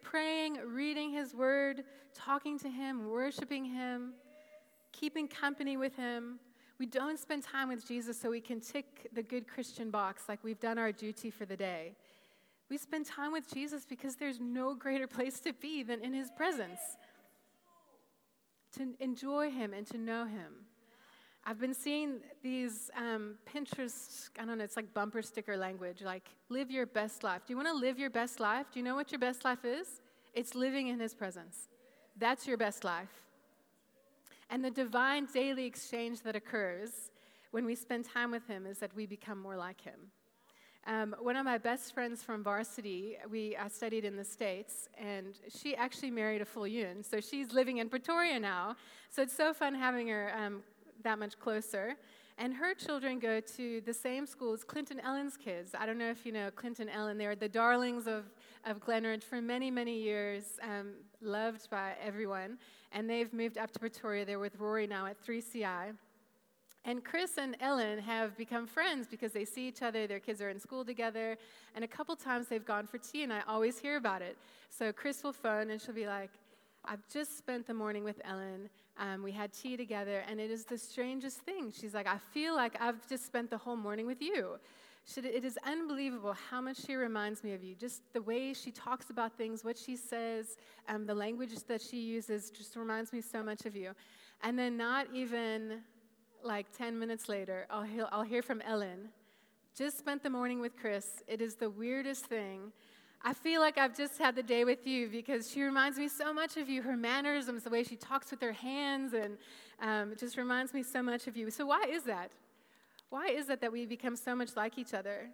praying, 0.01 0.57
reading 0.65 1.12
his 1.12 1.36
word, 1.36 1.83
talking 2.15 2.57
to 2.60 2.69
him, 2.69 3.10
worshiping 3.10 3.65
him, 3.65 4.13
keeping 4.93 5.27
company 5.27 5.75
with 5.75 5.93
him. 5.98 6.39
We 6.79 6.86
don't 6.86 7.19
spend 7.19 7.43
time 7.43 7.67
with 7.67 7.86
Jesus 7.86 8.17
so 8.17 8.31
we 8.31 8.39
can 8.39 8.62
tick 8.62 9.10
the 9.13 9.21
good 9.21 9.45
Christian 9.45 9.91
box 9.91 10.24
like 10.29 10.41
we've 10.45 10.62
done 10.62 10.77
our 10.77 10.93
duty 10.93 11.29
for 11.29 11.45
the 11.45 11.57
day. 11.57 11.95
We 12.69 12.77
spend 12.77 13.05
time 13.05 13.33
with 13.33 13.53
Jesus 13.53 13.86
because 13.86 14.15
there's 14.15 14.39
no 14.39 14.75
greater 14.75 15.07
place 15.07 15.41
to 15.41 15.51
be 15.51 15.83
than 15.83 16.00
in 16.00 16.13
his 16.13 16.31
presence. 16.31 16.79
To 18.77 18.88
enjoy 19.01 19.51
him 19.51 19.74
and 19.74 19.86
to 19.88 19.98
know 19.98 20.25
him. 20.25 20.53
I've 21.43 21.60
been 21.60 21.74
seeing 21.74 22.19
these 22.43 22.91
um, 22.95 23.36
Pinterest, 23.51 24.29
I 24.39 24.45
don't 24.45 24.60
know, 24.60 24.63
it's 24.63 24.75
like 24.75 24.93
bumper 24.93 25.24
sticker 25.24 25.57
language, 25.57 26.01
like 26.03 26.29
live 26.50 26.69
your 26.69 26.86
best 26.86 27.24
life. 27.24 27.41
Do 27.48 27.53
you 27.53 27.57
want 27.57 27.67
to 27.67 27.74
live 27.74 27.98
your 27.98 28.12
best 28.12 28.39
life? 28.39 28.67
Do 28.71 28.79
you 28.79 28.86
know 28.86 28.95
what 28.95 29.12
your 29.12 29.19
best 29.19 29.43
life 29.43 29.65
is? 29.65 30.01
It's 30.36 30.53
living 30.53 30.88
in 30.88 31.00
his 31.00 31.15
presence. 31.15 31.67
That's 32.17 32.45
your 32.45 32.57
best 32.57 32.83
life. 32.83 33.10
And 34.51 34.63
the 34.63 34.69
divine 34.69 35.27
daily 35.33 35.65
exchange 35.65 36.21
that 36.21 36.36
occurs 36.36 37.10
when 37.50 37.65
we 37.65 37.74
spend 37.74 38.05
time 38.05 38.29
with 38.29 38.45
him 38.48 38.67
is 38.67 38.77
that 38.77 38.95
we 38.95 39.07
become 39.07 39.39
more 39.41 39.57
like 39.57 39.81
him. 39.81 40.12
Um, 40.88 41.15
one 41.19 41.36
of 41.36 41.45
my 41.45 41.57
best 41.57 41.93
friends 41.93 42.24
from 42.24 42.43
varsity, 42.43 43.17
we 43.29 43.55
I 43.55 43.67
studied 43.67 44.03
in 44.03 44.15
the 44.15 44.24
States, 44.24 44.89
and 44.98 45.38
she 45.48 45.75
actually 45.75 46.10
married 46.12 46.41
a 46.41 46.45
full 46.45 46.67
Yun. 46.67 47.03
So 47.03 47.19
she's 47.19 47.53
living 47.53 47.77
in 47.77 47.88
Pretoria 47.88 48.39
now. 48.39 48.75
So 49.10 49.21
it's 49.21 49.36
so 49.36 49.53
fun 49.53 49.75
having 49.75 50.07
her 50.07 50.33
um, 50.36 50.63
that 51.03 51.20
much 51.20 51.39
closer. 51.39 51.96
And 52.38 52.53
her 52.55 52.74
children 52.74 53.20
go 53.20 53.39
to 53.39 53.81
the 53.81 53.93
same 53.93 54.25
school 54.25 54.53
as 54.53 54.63
Clinton 54.63 55.00
Ellen's 55.00 55.38
kids. 55.38 55.75
I 55.77 55.86
don't 55.86 55.98
know 55.98 56.10
if 56.10 56.25
you 56.25 56.31
know 56.31 56.50
Clinton 56.50 56.89
Ellen. 56.89 57.17
They're 57.17 57.36
the 57.36 57.50
darlings 57.50 58.08
of, 58.08 58.25
of 58.65 58.79
Glenridge 58.79 59.24
for 59.24 59.41
many, 59.41 59.70
many 59.70 60.00
years, 60.00 60.60
um, 60.63 60.93
loved 61.22 61.70
by 61.70 61.93
everyone. 62.03 62.58
And 62.91 63.10
they've 63.10 63.31
moved 63.31 63.58
up 63.58 63.72
to 63.72 63.79
Pretoria. 63.79 64.25
They're 64.25 64.39
with 64.39 64.60
Rory 64.60 64.88
now 64.88 65.05
at 65.05 65.24
3CI. 65.24 65.93
And 66.84 67.03
Chris 67.03 67.38
and 67.38 67.55
Ellen 67.60 68.00
have 68.00 68.36
become 68.36 68.65
friends 68.65 69.08
because 69.08 69.34
they 69.34 69.46
see 69.46 69.67
each 69.67 69.84
other, 69.84 70.08
their 70.08 70.20
kids 70.20 70.41
are 70.41 70.50
in 70.50 70.60
school 70.60 70.84
together, 70.84 71.37
and 71.75 71.83
a 71.85 71.87
couple 71.87 72.16
times 72.16 72.48
they've 72.48 72.66
gone 72.66 72.87
for 72.87 72.98
tea, 72.98 73.22
and 73.22 73.31
I 73.31 73.42
always 73.48 73.77
hear 73.77 73.98
about 73.98 74.24
it. 74.24 74.35
So 74.72 74.92
Chris 74.92 75.24
will 75.24 75.31
phone 75.31 75.70
and 75.70 75.79
she'll 75.79 75.94
be 75.94 76.07
like, 76.07 76.31
I've 76.85 77.07
just 77.11 77.37
spent 77.37 77.67
the 77.67 77.74
morning 77.74 78.03
with 78.03 78.20
Ellen. 78.25 78.70
Um, 78.98 79.24
we 79.24 79.31
had 79.31 79.53
tea 79.53 79.77
together, 79.77 80.24
and 80.27 80.39
it 80.39 80.50
is 80.50 80.65
the 80.65 80.77
strangest 80.77 81.37
thing. 81.39 81.72
She's 81.72 81.94
like, 81.94 82.07
I 82.07 82.17
feel 82.17 82.55
like 82.55 82.75
I've 82.81 83.07
just 83.07 83.25
spent 83.25 83.50
the 83.50 83.57
whole 83.57 83.75
morning 83.75 84.07
with 84.07 84.22
you. 84.22 84.57
it 85.15 85.46
is 85.46 85.57
unbelievable 85.65 86.35
how 86.50 86.59
much 86.59 86.77
she 86.85 86.96
reminds 86.96 87.44
me 87.44 87.53
of 87.53 87.63
you. 87.63 87.75
Just 87.75 88.01
the 88.13 88.22
way 88.22 88.53
she 88.53 88.72
talks 88.72 89.09
about 89.09 89.37
things, 89.37 89.63
what 89.63 89.77
she 89.77 89.96
says, 89.96 90.57
um, 90.89 91.05
the 91.05 91.15
language 91.15 91.51
that 91.67 91.81
she 91.81 91.98
uses 91.98 92.50
just 92.50 92.75
reminds 92.75 93.13
me 93.13 93.22
so 93.22 93.44
much 93.44 93.65
of 93.65 93.75
you. 93.75 93.91
And 94.44 94.57
then, 94.57 94.75
not 94.75 95.07
even 95.13 95.81
like 96.44 96.65
10 96.75 96.98
minutes 96.98 97.29
later, 97.29 97.67
I'll 97.70 97.85
I'll 98.11 98.24
hear 98.24 98.41
from 98.41 98.61
Ellen. 98.61 99.09
Just 99.77 100.00
spent 100.00 100.24
the 100.24 100.29
morning 100.29 100.59
with 100.59 100.75
Chris. 100.75 101.24
It 101.27 101.41
is 101.41 101.55
the 101.55 101.70
weirdest 101.70 102.25
thing. 102.25 102.72
I 103.24 103.34
feel 103.34 103.62
like 103.62 103.77
I've 103.77 103.96
just 103.96 104.18
had 104.18 104.36
the 104.36 104.44
day 104.44 104.64
with 104.64 104.88
you 104.88 105.07
because 105.07 105.50
she 105.51 105.62
reminds 105.62 106.00
me 106.00 106.07
so 106.07 106.34
much 106.34 106.57
of 106.57 106.68
you. 106.68 106.81
Her 106.81 106.98
mannerisms, 106.98 107.64
the 107.64 107.70
way 107.70 107.84
she 107.84 107.96
talks 107.96 108.31
with 108.31 108.42
her 108.42 108.51
hands, 108.51 109.14
and 109.14 109.38
um, 109.79 110.14
it 110.14 110.20
just 110.20 110.38
reminds 110.38 110.74
me 110.74 110.81
so 110.81 111.03
much 111.03 111.27
of 111.27 111.38
you. 111.38 111.51
So, 111.51 111.68
why 111.68 111.86
is 111.90 112.03
that? 112.03 112.31
Why 113.10 113.27
is 113.27 113.50
it 113.50 113.62
that 113.62 113.72
we 113.72 113.86
become 113.86 114.16
so 114.16 114.36
much 114.36 114.55
like 114.55 114.77
each 114.79 114.94
other? 114.94 115.29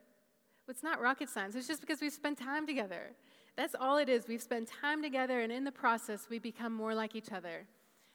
Well, 0.68 0.74
it's 0.74 0.84
not 0.84 1.00
rocket 1.00 1.30
science, 1.30 1.56
it's 1.56 1.68
just 1.68 1.80
because 1.80 2.02
we've 2.02 2.12
spent 2.12 2.38
time 2.38 2.68
together. 2.68 3.12
That's 3.56 3.74
all 3.80 3.98
it 3.98 4.10
is. 4.10 4.28
We've 4.28 4.42
spent 4.42 4.68
time 4.68 5.02
together, 5.02 5.40
and 5.40 5.52
in 5.52 5.64
the 5.64 5.72
process, 5.72 6.28
we 6.30 6.40
become 6.40 6.74
more 6.74 6.94
like 6.94 7.16
each 7.16 7.32
other. 7.32 7.66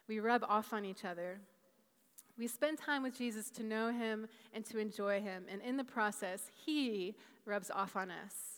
We 0.07 0.19
rub 0.19 0.43
off 0.43 0.71
on 0.71 0.85
each 0.85 1.03
other. 1.03 1.39
We 2.37 2.47
spend 2.47 2.77
time 2.77 3.03
with 3.03 3.17
Jesus 3.17 3.49
to 3.51 3.63
know 3.63 3.91
him 3.91 4.27
and 4.53 4.65
to 4.65 4.77
enjoy 4.77 5.21
him. 5.21 5.45
And 5.51 5.61
in 5.61 5.77
the 5.77 5.83
process, 5.83 6.49
he 6.65 7.15
rubs 7.45 7.69
off 7.69 7.95
on 7.95 8.09
us. 8.09 8.52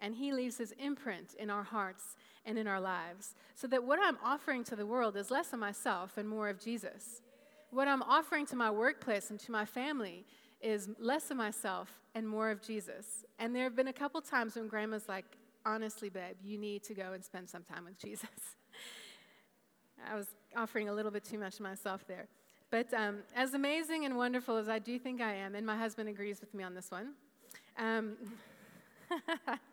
And 0.00 0.14
he 0.14 0.32
leaves 0.32 0.56
his 0.56 0.72
imprint 0.72 1.34
in 1.38 1.50
our 1.50 1.62
hearts 1.62 2.16
and 2.46 2.58
in 2.58 2.66
our 2.66 2.80
lives. 2.80 3.34
So 3.54 3.66
that 3.68 3.84
what 3.84 3.98
I'm 4.02 4.18
offering 4.24 4.64
to 4.64 4.76
the 4.76 4.86
world 4.86 5.16
is 5.16 5.30
less 5.30 5.52
of 5.52 5.58
myself 5.58 6.16
and 6.16 6.28
more 6.28 6.48
of 6.48 6.58
Jesus. 6.58 7.22
What 7.70 7.86
I'm 7.86 8.02
offering 8.02 8.46
to 8.46 8.56
my 8.56 8.70
workplace 8.70 9.30
and 9.30 9.38
to 9.40 9.52
my 9.52 9.64
family 9.64 10.24
is 10.60 10.88
less 10.98 11.30
of 11.30 11.36
myself 11.36 12.00
and 12.14 12.28
more 12.28 12.50
of 12.50 12.62
Jesus. 12.62 13.24
And 13.38 13.54
there 13.54 13.64
have 13.64 13.76
been 13.76 13.88
a 13.88 13.92
couple 13.92 14.20
times 14.20 14.56
when 14.56 14.68
Graham's 14.68 15.08
like, 15.08 15.24
honestly, 15.64 16.08
babe, 16.08 16.36
you 16.42 16.58
need 16.58 16.82
to 16.84 16.94
go 16.94 17.12
and 17.12 17.24
spend 17.24 17.48
some 17.48 17.62
time 17.62 17.84
with 17.84 17.98
Jesus. 17.98 18.28
I 20.10 20.16
was 20.16 20.26
offering 20.56 20.88
a 20.88 20.94
little 20.94 21.10
bit 21.10 21.24
too 21.24 21.38
much 21.38 21.54
of 21.54 21.60
myself 21.60 22.06
there. 22.06 22.26
But 22.70 22.92
um, 22.94 23.18
as 23.34 23.54
amazing 23.54 24.04
and 24.04 24.16
wonderful 24.16 24.56
as 24.56 24.68
I 24.68 24.78
do 24.78 24.98
think 24.98 25.20
I 25.20 25.34
am, 25.34 25.54
and 25.54 25.66
my 25.66 25.76
husband 25.76 26.08
agrees 26.08 26.40
with 26.40 26.54
me 26.54 26.62
on 26.64 26.74
this 26.74 26.90
one, 26.90 27.14
um, 27.78 28.16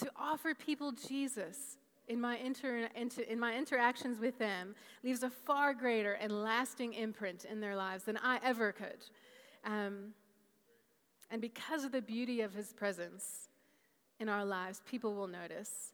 to 0.00 0.10
offer 0.16 0.54
people 0.54 0.92
Jesus 0.92 1.76
in 2.08 2.20
my, 2.20 2.36
inter, 2.38 2.88
in 3.28 3.38
my 3.38 3.56
interactions 3.56 4.18
with 4.18 4.38
them 4.38 4.74
leaves 5.02 5.22
a 5.22 5.30
far 5.30 5.72
greater 5.72 6.14
and 6.14 6.42
lasting 6.42 6.94
imprint 6.94 7.44
in 7.44 7.60
their 7.60 7.76
lives 7.76 8.04
than 8.04 8.18
I 8.18 8.38
ever 8.42 8.72
could. 8.72 9.04
Um, 9.64 10.12
and 11.30 11.40
because 11.40 11.84
of 11.84 11.92
the 11.92 12.02
beauty 12.02 12.40
of 12.42 12.52
his 12.52 12.72
presence 12.72 13.48
in 14.20 14.28
our 14.28 14.44
lives, 14.44 14.82
people 14.84 15.14
will 15.14 15.28
notice. 15.28 15.92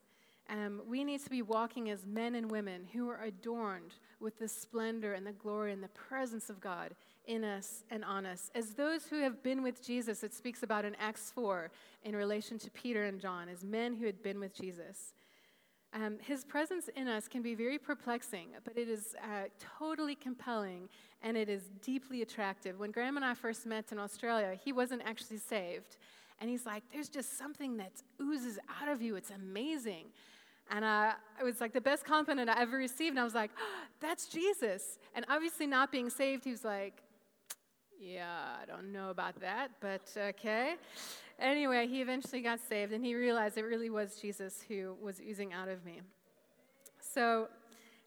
Um, 0.51 0.83
we 0.89 1.05
need 1.05 1.23
to 1.25 1.31
be 1.31 1.43
walking 1.43 1.91
as 1.91 2.07
men 2.07 2.35
and 2.35 2.51
women 2.51 2.87
who 2.93 3.09
are 3.09 3.23
adorned 3.23 3.95
with 4.21 4.39
the 4.39 4.49
splendor 4.49 5.15
and 5.15 5.27
the 5.27 5.33
glory 5.33 5.73
and 5.73 5.83
the 5.83 5.89
presence 5.89 6.51
of 6.51 6.61
God 6.61 6.95
in 7.27 7.45
us 7.45 7.85
and 7.91 8.05
on 8.05 8.27
us. 8.27 8.51
As 8.55 8.75
those 8.75 9.05
who 9.05 9.21
have 9.21 9.43
been 9.43 9.63
with 9.63 9.85
Jesus, 9.85 10.23
it 10.23 10.35
speaks 10.35 10.63
about 10.63 10.85
in 10.85 10.95
Acts 10.97 11.31
4 11.35 11.71
in 12.05 12.17
relation 12.17 12.59
to 12.59 12.71
Peter 12.71 13.05
and 13.05 13.21
John, 13.21 13.49
as 13.49 13.63
men 13.63 13.95
who 13.95 14.07
had 14.07 14.23
been 14.23 14.41
with 14.41 14.55
Jesus. 14.55 15.15
Um, 15.95 16.19
his 16.21 16.45
presence 16.45 16.89
in 16.97 17.09
us 17.09 17.29
can 17.29 17.43
be 17.43 17.55
very 17.55 17.79
perplexing, 17.79 18.49
but 18.65 18.77
it 18.77 18.89
is 18.89 19.15
uh, 19.23 19.45
totally 19.79 20.15
compelling 20.15 20.89
and 21.23 21.37
it 21.37 21.49
is 21.49 21.71
deeply 21.83 22.23
attractive. 22.23 22.79
When 22.79 22.91
Graham 22.91 23.17
and 23.17 23.25
I 23.25 23.35
first 23.35 23.67
met 23.67 23.91
in 23.91 23.99
Australia, 23.99 24.55
he 24.63 24.73
wasn't 24.73 25.03
actually 25.05 25.39
saved. 25.39 25.97
And 26.41 26.51
he's 26.51 26.67
like, 26.67 26.83
There's 26.93 27.09
just 27.09 27.39
something 27.39 27.79
that 27.79 27.93
oozes 28.21 28.59
out 28.81 28.89
of 28.89 29.03
you. 29.03 29.17
It's 29.17 29.31
amazing. 29.31 30.07
And 30.71 30.85
uh, 30.85 31.13
it 31.41 31.45
was 31.45 31.61
like 31.61 31.73
the 31.73 31.81
best 31.81 32.05
compliment 32.05 32.51
I 32.51 32.61
ever 32.61 32.77
received. 32.77 33.11
And 33.11 33.21
I 33.21 33.25
was 33.25 33.35
like, 33.35 33.51
oh, 33.59 33.85
that's 34.01 34.27
Jesus. 34.27 34.99
And 35.15 35.25
obviously, 35.29 35.67
not 35.67 35.91
being 35.91 36.11
saved, 36.11 36.45
he 36.45 36.51
was 36.51 36.65
like, 36.65 37.03
yeah, 38.01 38.57
I 38.63 38.65
don't 38.65 38.93
know 38.93 39.11
about 39.11 39.41
that, 39.41 39.73
but 39.81 40.09
okay. 40.17 40.77
Anyway, 41.39 41.87
he 41.87 42.01
eventually 42.01 42.43
got 42.43 42.61
saved 42.61 42.93
and 42.93 43.05
he 43.05 43.15
realized 43.15 43.59
it 43.59 43.65
really 43.65 43.91
was 43.91 44.21
Jesus 44.21 44.65
who 44.69 44.97
was 45.01 45.21
oozing 45.21 45.53
out 45.53 45.69
of 45.69 45.85
me. 45.85 46.01
So, 47.01 47.49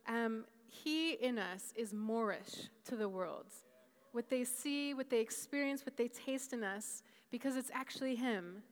um, 0.07 0.45
he 0.65 1.13
in 1.13 1.37
us 1.37 1.73
is 1.75 1.93
moreish 1.93 2.69
to 2.85 2.95
the 2.95 3.09
world. 3.09 3.47
What 4.13 4.29
they 4.29 4.43
see, 4.43 4.93
what 4.93 5.09
they 5.09 5.19
experience, 5.19 5.85
what 5.85 5.97
they 5.97 6.07
taste 6.07 6.53
in 6.53 6.63
us, 6.63 7.03
because 7.29 7.55
it's 7.55 7.71
actually 7.73 8.15
him, 8.15 8.63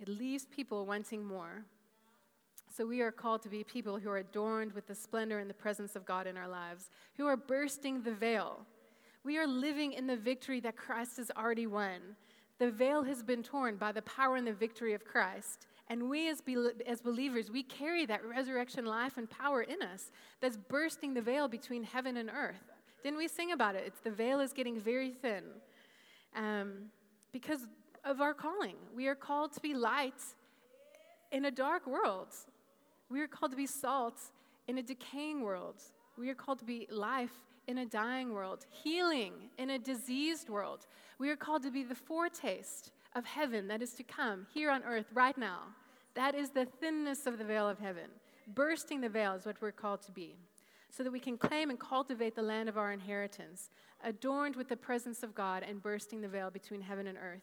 it 0.00 0.08
leaves 0.08 0.46
people 0.46 0.86
wanting 0.86 1.24
more. 1.24 1.64
So 2.78 2.86
we 2.86 3.00
are 3.00 3.10
called 3.10 3.42
to 3.42 3.48
be 3.48 3.64
people 3.64 3.98
who 3.98 4.08
are 4.08 4.18
adorned 4.18 4.72
with 4.72 4.86
the 4.86 4.94
splendor 4.94 5.40
and 5.40 5.50
the 5.50 5.54
presence 5.54 5.96
of 5.96 6.06
God 6.06 6.28
in 6.28 6.36
our 6.36 6.46
lives, 6.46 6.90
who 7.16 7.26
are 7.26 7.36
bursting 7.36 8.02
the 8.02 8.14
veil. 8.14 8.60
We 9.24 9.36
are 9.36 9.48
living 9.48 9.94
in 9.94 10.06
the 10.06 10.16
victory 10.16 10.60
that 10.60 10.76
Christ 10.76 11.16
has 11.16 11.32
already 11.36 11.66
won. 11.66 11.98
The 12.60 12.70
veil 12.70 13.02
has 13.02 13.24
been 13.24 13.42
torn 13.42 13.78
by 13.78 13.90
the 13.90 14.02
power 14.02 14.36
and 14.36 14.46
the 14.46 14.52
victory 14.52 14.94
of 14.94 15.04
Christ. 15.04 15.66
And 15.88 16.08
we, 16.08 16.28
as, 16.28 16.40
be- 16.40 16.70
as 16.86 17.00
believers, 17.00 17.50
we 17.50 17.64
carry 17.64 18.06
that 18.06 18.24
resurrection 18.24 18.86
life 18.86 19.16
and 19.16 19.28
power 19.28 19.62
in 19.62 19.82
us 19.82 20.12
that's 20.40 20.56
bursting 20.56 21.14
the 21.14 21.22
veil 21.22 21.48
between 21.48 21.82
heaven 21.82 22.16
and 22.16 22.30
earth. 22.30 22.62
Didn't 23.02 23.18
we 23.18 23.26
sing 23.26 23.50
about 23.50 23.74
it? 23.74 23.82
It's 23.88 23.98
the 23.98 24.12
veil 24.12 24.38
is 24.38 24.52
getting 24.52 24.78
very 24.78 25.10
thin 25.10 25.42
um, 26.36 26.74
because 27.32 27.66
of 28.04 28.20
our 28.20 28.34
calling. 28.34 28.76
We 28.94 29.08
are 29.08 29.16
called 29.16 29.52
to 29.54 29.60
be 29.60 29.74
light 29.74 30.22
in 31.32 31.46
a 31.46 31.50
dark 31.50 31.84
world. 31.84 32.28
We 33.10 33.20
are 33.20 33.26
called 33.26 33.52
to 33.52 33.56
be 33.56 33.66
salt 33.66 34.20
in 34.66 34.78
a 34.78 34.82
decaying 34.82 35.42
world. 35.42 35.82
We 36.16 36.28
are 36.30 36.34
called 36.34 36.58
to 36.58 36.64
be 36.64 36.86
life 36.90 37.32
in 37.66 37.78
a 37.78 37.86
dying 37.86 38.32
world, 38.32 38.66
healing 38.70 39.34
in 39.58 39.70
a 39.70 39.78
diseased 39.78 40.48
world. 40.48 40.86
We 41.18 41.30
are 41.30 41.36
called 41.36 41.62
to 41.62 41.70
be 41.70 41.82
the 41.82 41.94
foretaste 41.94 42.90
of 43.14 43.24
heaven 43.24 43.68
that 43.68 43.82
is 43.82 43.92
to 43.94 44.02
come 44.02 44.46
here 44.52 44.70
on 44.70 44.82
earth 44.84 45.06
right 45.14 45.36
now. 45.36 45.60
That 46.14 46.34
is 46.34 46.50
the 46.50 46.66
thinness 46.66 47.26
of 47.26 47.38
the 47.38 47.44
veil 47.44 47.68
of 47.68 47.78
heaven. 47.78 48.10
Bursting 48.54 49.00
the 49.00 49.08
veil 49.08 49.34
is 49.34 49.46
what 49.46 49.60
we're 49.60 49.72
called 49.72 50.02
to 50.02 50.12
be, 50.12 50.36
so 50.90 51.02
that 51.02 51.12
we 51.12 51.20
can 51.20 51.36
claim 51.36 51.70
and 51.70 51.78
cultivate 51.78 52.34
the 52.34 52.42
land 52.42 52.68
of 52.68 52.78
our 52.78 52.92
inheritance, 52.92 53.70
adorned 54.02 54.56
with 54.56 54.68
the 54.68 54.76
presence 54.76 55.22
of 55.22 55.34
God 55.34 55.62
and 55.62 55.82
bursting 55.82 56.20
the 56.20 56.28
veil 56.28 56.50
between 56.50 56.80
heaven 56.80 57.06
and 57.06 57.18
earth. 57.18 57.42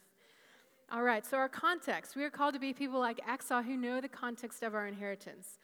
All 0.91 1.01
right, 1.01 1.25
so 1.25 1.37
our 1.37 1.49
context. 1.49 2.15
We 2.15 2.23
are 2.23 2.29
called 2.29 2.53
to 2.53 2.59
be 2.59 2.71
people 2.71 2.99
like 2.99 3.19
Achsah 3.27 3.65
who 3.65 3.75
know 3.75 3.99
the 3.99 4.07
context 4.07 4.61
of 4.61 4.75
our 4.75 4.87
inheritance. 4.87 5.57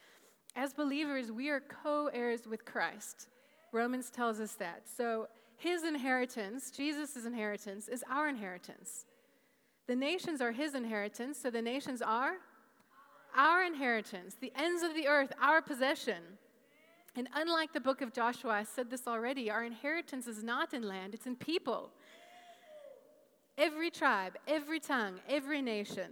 As 0.56 0.74
believers, 0.74 1.30
we 1.30 1.48
are 1.48 1.60
co 1.60 2.08
heirs 2.12 2.46
with 2.48 2.64
Christ. 2.64 3.28
Romans 3.70 4.10
tells 4.10 4.40
us 4.40 4.54
that. 4.54 4.82
So 4.96 5.28
his 5.56 5.84
inheritance, 5.84 6.72
Jesus' 6.72 7.24
inheritance, 7.24 7.86
is 7.86 8.04
our 8.10 8.28
inheritance. 8.28 9.06
The 9.86 9.94
nations 9.94 10.40
are 10.40 10.52
his 10.52 10.74
inheritance, 10.74 11.38
so 11.38 11.50
the 11.50 11.62
nations 11.62 12.02
are 12.02 12.34
our 13.36 13.62
inheritance. 13.62 14.36
The 14.40 14.52
ends 14.56 14.82
of 14.82 14.94
the 14.94 15.06
earth, 15.06 15.32
our 15.40 15.62
possession. 15.62 16.22
And 17.14 17.28
unlike 17.34 17.72
the 17.72 17.80
book 17.80 18.00
of 18.00 18.12
Joshua, 18.12 18.50
I 18.50 18.64
said 18.64 18.90
this 18.90 19.06
already, 19.06 19.50
our 19.50 19.64
inheritance 19.64 20.26
is 20.26 20.42
not 20.42 20.74
in 20.74 20.82
land, 20.82 21.14
it's 21.14 21.26
in 21.26 21.36
people. 21.36 21.90
Every 23.58 23.90
tribe, 23.90 24.38
every 24.48 24.80
tongue, 24.80 25.20
every 25.28 25.60
nation, 25.60 26.10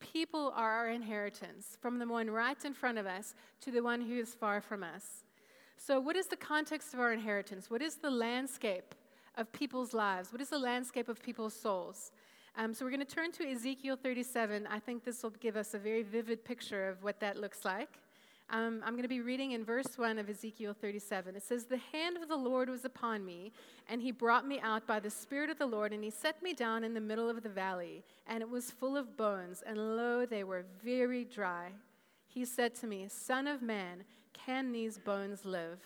people 0.00 0.52
are 0.54 0.70
our 0.70 0.90
inheritance, 0.90 1.78
from 1.80 1.98
the 1.98 2.06
one 2.06 2.28
right 2.28 2.62
in 2.62 2.74
front 2.74 2.98
of 2.98 3.06
us 3.06 3.34
to 3.62 3.70
the 3.70 3.82
one 3.82 4.02
who 4.02 4.18
is 4.18 4.34
far 4.34 4.60
from 4.60 4.82
us. 4.82 5.24
So, 5.78 5.98
what 5.98 6.14
is 6.14 6.26
the 6.26 6.36
context 6.36 6.92
of 6.92 7.00
our 7.00 7.12
inheritance? 7.12 7.70
What 7.70 7.80
is 7.80 7.96
the 7.96 8.10
landscape 8.10 8.94
of 9.36 9.50
people's 9.50 9.94
lives? 9.94 10.30
What 10.30 10.42
is 10.42 10.50
the 10.50 10.58
landscape 10.58 11.08
of 11.08 11.22
people's 11.22 11.54
souls? 11.54 12.12
Um, 12.56 12.74
so, 12.74 12.84
we're 12.84 12.90
going 12.90 13.00
to 13.00 13.14
turn 13.14 13.32
to 13.32 13.50
Ezekiel 13.50 13.96
37. 13.96 14.66
I 14.70 14.78
think 14.78 15.04
this 15.04 15.22
will 15.22 15.30
give 15.30 15.56
us 15.56 15.72
a 15.72 15.78
very 15.78 16.02
vivid 16.02 16.44
picture 16.44 16.86
of 16.86 17.02
what 17.02 17.18
that 17.20 17.38
looks 17.38 17.64
like. 17.64 17.98
Um, 18.50 18.82
I'm 18.84 18.92
going 18.92 19.02
to 19.02 19.08
be 19.08 19.20
reading 19.20 19.52
in 19.52 19.64
verse 19.64 19.96
1 19.96 20.18
of 20.18 20.28
Ezekiel 20.28 20.74
37. 20.78 21.34
It 21.34 21.42
says, 21.42 21.64
The 21.64 21.80
hand 21.92 22.16
of 22.16 22.28
the 22.28 22.36
Lord 22.36 22.68
was 22.68 22.84
upon 22.84 23.24
me, 23.24 23.52
and 23.88 24.02
he 24.02 24.12
brought 24.12 24.46
me 24.46 24.60
out 24.60 24.86
by 24.86 25.00
the 25.00 25.10
Spirit 25.10 25.50
of 25.50 25.58
the 25.58 25.66
Lord, 25.66 25.92
and 25.92 26.04
he 26.04 26.10
set 26.10 26.42
me 26.42 26.52
down 26.52 26.84
in 26.84 26.94
the 26.94 27.00
middle 27.00 27.30
of 27.30 27.42
the 27.42 27.48
valley, 27.48 28.04
and 28.26 28.42
it 28.42 28.50
was 28.50 28.70
full 28.70 28.96
of 28.96 29.16
bones, 29.16 29.62
and 29.66 29.96
lo, 29.96 30.26
they 30.26 30.44
were 30.44 30.66
very 30.84 31.24
dry. 31.24 31.70
He 32.26 32.44
said 32.44 32.74
to 32.76 32.86
me, 32.86 33.06
Son 33.08 33.46
of 33.46 33.62
man, 33.62 34.04
can 34.32 34.72
these 34.72 34.98
bones 34.98 35.44
live? 35.44 35.78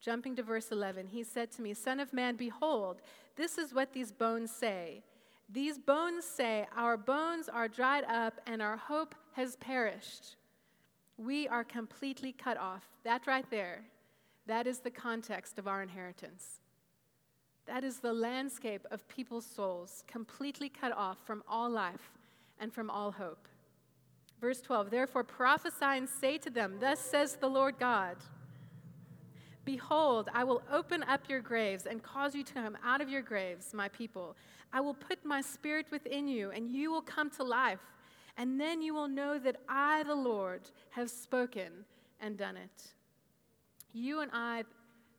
Jumping 0.00 0.36
to 0.36 0.42
verse 0.42 0.72
11, 0.72 1.08
he 1.08 1.22
said 1.22 1.50
to 1.52 1.62
me, 1.62 1.72
Son 1.72 2.00
of 2.00 2.12
man, 2.12 2.36
behold, 2.36 3.00
this 3.36 3.58
is 3.58 3.72
what 3.72 3.92
these 3.92 4.12
bones 4.12 4.50
say. 4.50 5.02
These 5.48 5.78
bones 5.78 6.24
say, 6.24 6.66
Our 6.76 6.96
bones 6.96 7.48
are 7.48 7.68
dried 7.68 8.04
up, 8.04 8.40
and 8.46 8.60
our 8.60 8.76
hope 8.76 9.14
has 9.34 9.56
perished. 9.56 10.35
We 11.18 11.48
are 11.48 11.64
completely 11.64 12.32
cut 12.32 12.56
off. 12.58 12.84
That 13.04 13.26
right 13.26 13.48
there, 13.50 13.82
that 14.46 14.66
is 14.66 14.78
the 14.80 14.90
context 14.90 15.58
of 15.58 15.66
our 15.66 15.82
inheritance. 15.82 16.60
That 17.66 17.84
is 17.84 17.98
the 17.98 18.12
landscape 18.12 18.86
of 18.90 19.08
people's 19.08 19.46
souls, 19.46 20.04
completely 20.06 20.68
cut 20.68 20.92
off 20.92 21.18
from 21.24 21.42
all 21.48 21.68
life 21.68 22.12
and 22.60 22.72
from 22.72 22.90
all 22.90 23.10
hope. 23.10 23.48
Verse 24.40 24.60
12 24.60 24.90
Therefore 24.90 25.24
prophesy 25.24 25.84
and 25.84 26.08
say 26.08 26.38
to 26.38 26.50
them, 26.50 26.76
Thus 26.80 27.00
says 27.00 27.36
the 27.36 27.48
Lord 27.48 27.78
God 27.78 28.16
Behold, 29.64 30.28
I 30.32 30.44
will 30.44 30.62
open 30.70 31.02
up 31.02 31.28
your 31.28 31.40
graves 31.40 31.86
and 31.86 32.00
cause 32.00 32.36
you 32.36 32.44
to 32.44 32.54
come 32.54 32.78
out 32.84 33.00
of 33.00 33.08
your 33.08 33.22
graves, 33.22 33.74
my 33.74 33.88
people. 33.88 34.36
I 34.72 34.80
will 34.80 34.94
put 34.94 35.24
my 35.24 35.40
spirit 35.40 35.86
within 35.90 36.28
you, 36.28 36.52
and 36.52 36.70
you 36.70 36.92
will 36.92 37.02
come 37.02 37.30
to 37.30 37.42
life 37.42 37.80
and 38.36 38.60
then 38.60 38.82
you 38.82 38.94
will 38.94 39.08
know 39.08 39.38
that 39.38 39.56
I, 39.68 40.02
the 40.02 40.14
Lord, 40.14 40.62
have 40.90 41.10
spoken 41.10 41.84
and 42.20 42.36
done 42.36 42.56
it. 42.56 42.92
You 43.92 44.20
and 44.20 44.30
I, 44.34 44.64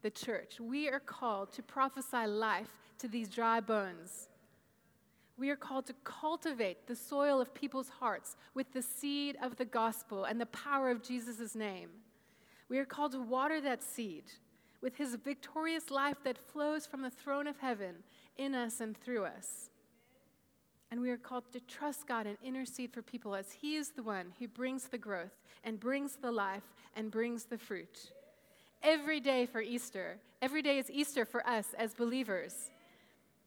the 0.04 0.12
church, 0.12 0.60
we 0.60 0.88
are 0.90 1.00
called 1.00 1.52
to 1.54 1.64
prophesy 1.64 2.28
life 2.28 2.74
to 3.00 3.08
these 3.08 3.30
dry 3.30 3.60
bones. 3.60 4.30
We 5.38 5.50
are 5.50 5.56
called 5.56 5.86
to 5.88 5.96
cultivate 6.04 6.88
the 6.88 6.96
soil 6.96 7.40
of 7.40 7.54
people's 7.54 7.90
hearts 7.90 8.36
with 8.54 8.72
the 8.74 8.82
seed 8.82 9.38
of 9.42 9.56
the 9.56 9.66
gospel 9.66 10.26
and 10.26 10.42
the 10.42 10.48
power 10.48 10.90
of 10.90 11.04
Jesus' 11.04 11.56
name. 11.56 11.90
We 12.70 12.80
are 12.80 12.86
called 12.86 13.14
to 13.14 13.22
water 13.22 13.62
that 13.62 13.84
seed 13.84 14.26
with 14.82 14.96
his 14.96 15.16
victorious 15.16 15.90
life 15.90 16.18
that 16.24 16.38
flows 16.38 16.86
from 16.86 17.02
the 17.02 17.10
throne 17.10 17.48
of 17.48 17.58
heaven 17.60 17.96
in 18.38 18.54
us 18.54 18.80
and 18.80 18.96
through 18.96 19.26
us. 19.26 19.70
And 20.90 21.02
we 21.02 21.10
are 21.10 21.18
called 21.18 21.44
to 21.52 21.60
trust 21.60 22.08
God 22.08 22.26
and 22.26 22.38
intercede 22.44 22.94
for 22.94 23.02
people 23.02 23.36
as 23.36 23.52
He 23.52 23.76
is 23.76 23.90
the 23.90 24.04
one 24.04 24.34
who 24.40 24.48
brings 24.48 24.86
the 24.86 24.98
growth 24.98 25.44
and 25.64 25.80
brings 25.80 26.16
the 26.16 26.32
life 26.32 26.64
and 26.96 27.12
brings 27.12 27.44
the 27.44 27.58
fruit. 27.58 28.12
Every 28.84 29.20
day 29.20 29.46
for 29.46 29.62
Easter, 29.62 30.18
every 30.42 30.62
day 30.62 30.78
is 30.78 30.90
Easter 30.90 31.26
for 31.26 31.46
us 31.48 31.68
as 31.78 31.94
believers. 31.94 32.72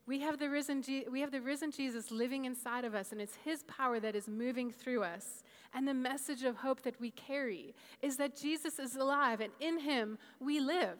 We 0.06 0.20
have, 0.20 0.38
the 0.38 0.50
risen 0.50 0.82
Je- 0.82 1.06
we 1.10 1.20
have 1.20 1.30
the 1.30 1.40
risen 1.40 1.70
Jesus 1.70 2.10
living 2.10 2.44
inside 2.44 2.84
of 2.84 2.94
us, 2.94 3.12
and 3.12 3.20
it's 3.20 3.36
His 3.44 3.62
power 3.64 4.00
that 4.00 4.16
is 4.16 4.28
moving 4.28 4.72
through 4.72 5.04
us. 5.04 5.44
And 5.72 5.86
the 5.86 5.94
message 5.94 6.42
of 6.42 6.56
hope 6.56 6.82
that 6.82 7.00
we 7.00 7.12
carry 7.12 7.74
is 8.02 8.16
that 8.16 8.36
Jesus 8.36 8.78
is 8.78 8.96
alive, 8.96 9.40
and 9.40 9.52
in 9.60 9.78
Him 9.78 10.18
we 10.40 10.58
live. 10.58 10.98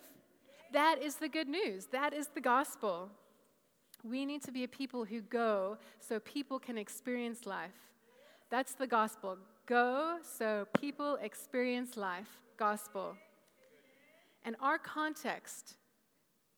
That 0.72 1.02
is 1.02 1.16
the 1.16 1.28
good 1.28 1.48
news. 1.48 1.86
That 1.86 2.14
is 2.14 2.28
the 2.28 2.40
gospel. 2.40 3.10
We 4.02 4.24
need 4.24 4.42
to 4.44 4.52
be 4.52 4.64
a 4.64 4.68
people 4.68 5.04
who 5.04 5.20
go 5.20 5.78
so 5.98 6.20
people 6.20 6.58
can 6.58 6.78
experience 6.78 7.46
life. 7.46 7.74
That's 8.50 8.72
the 8.72 8.86
gospel. 8.86 9.38
Go 9.66 10.18
so 10.22 10.66
people 10.80 11.18
experience 11.22 11.96
life. 11.96 12.28
Gospel. 12.56 13.16
And 14.44 14.56
our 14.60 14.78
context, 14.78 15.76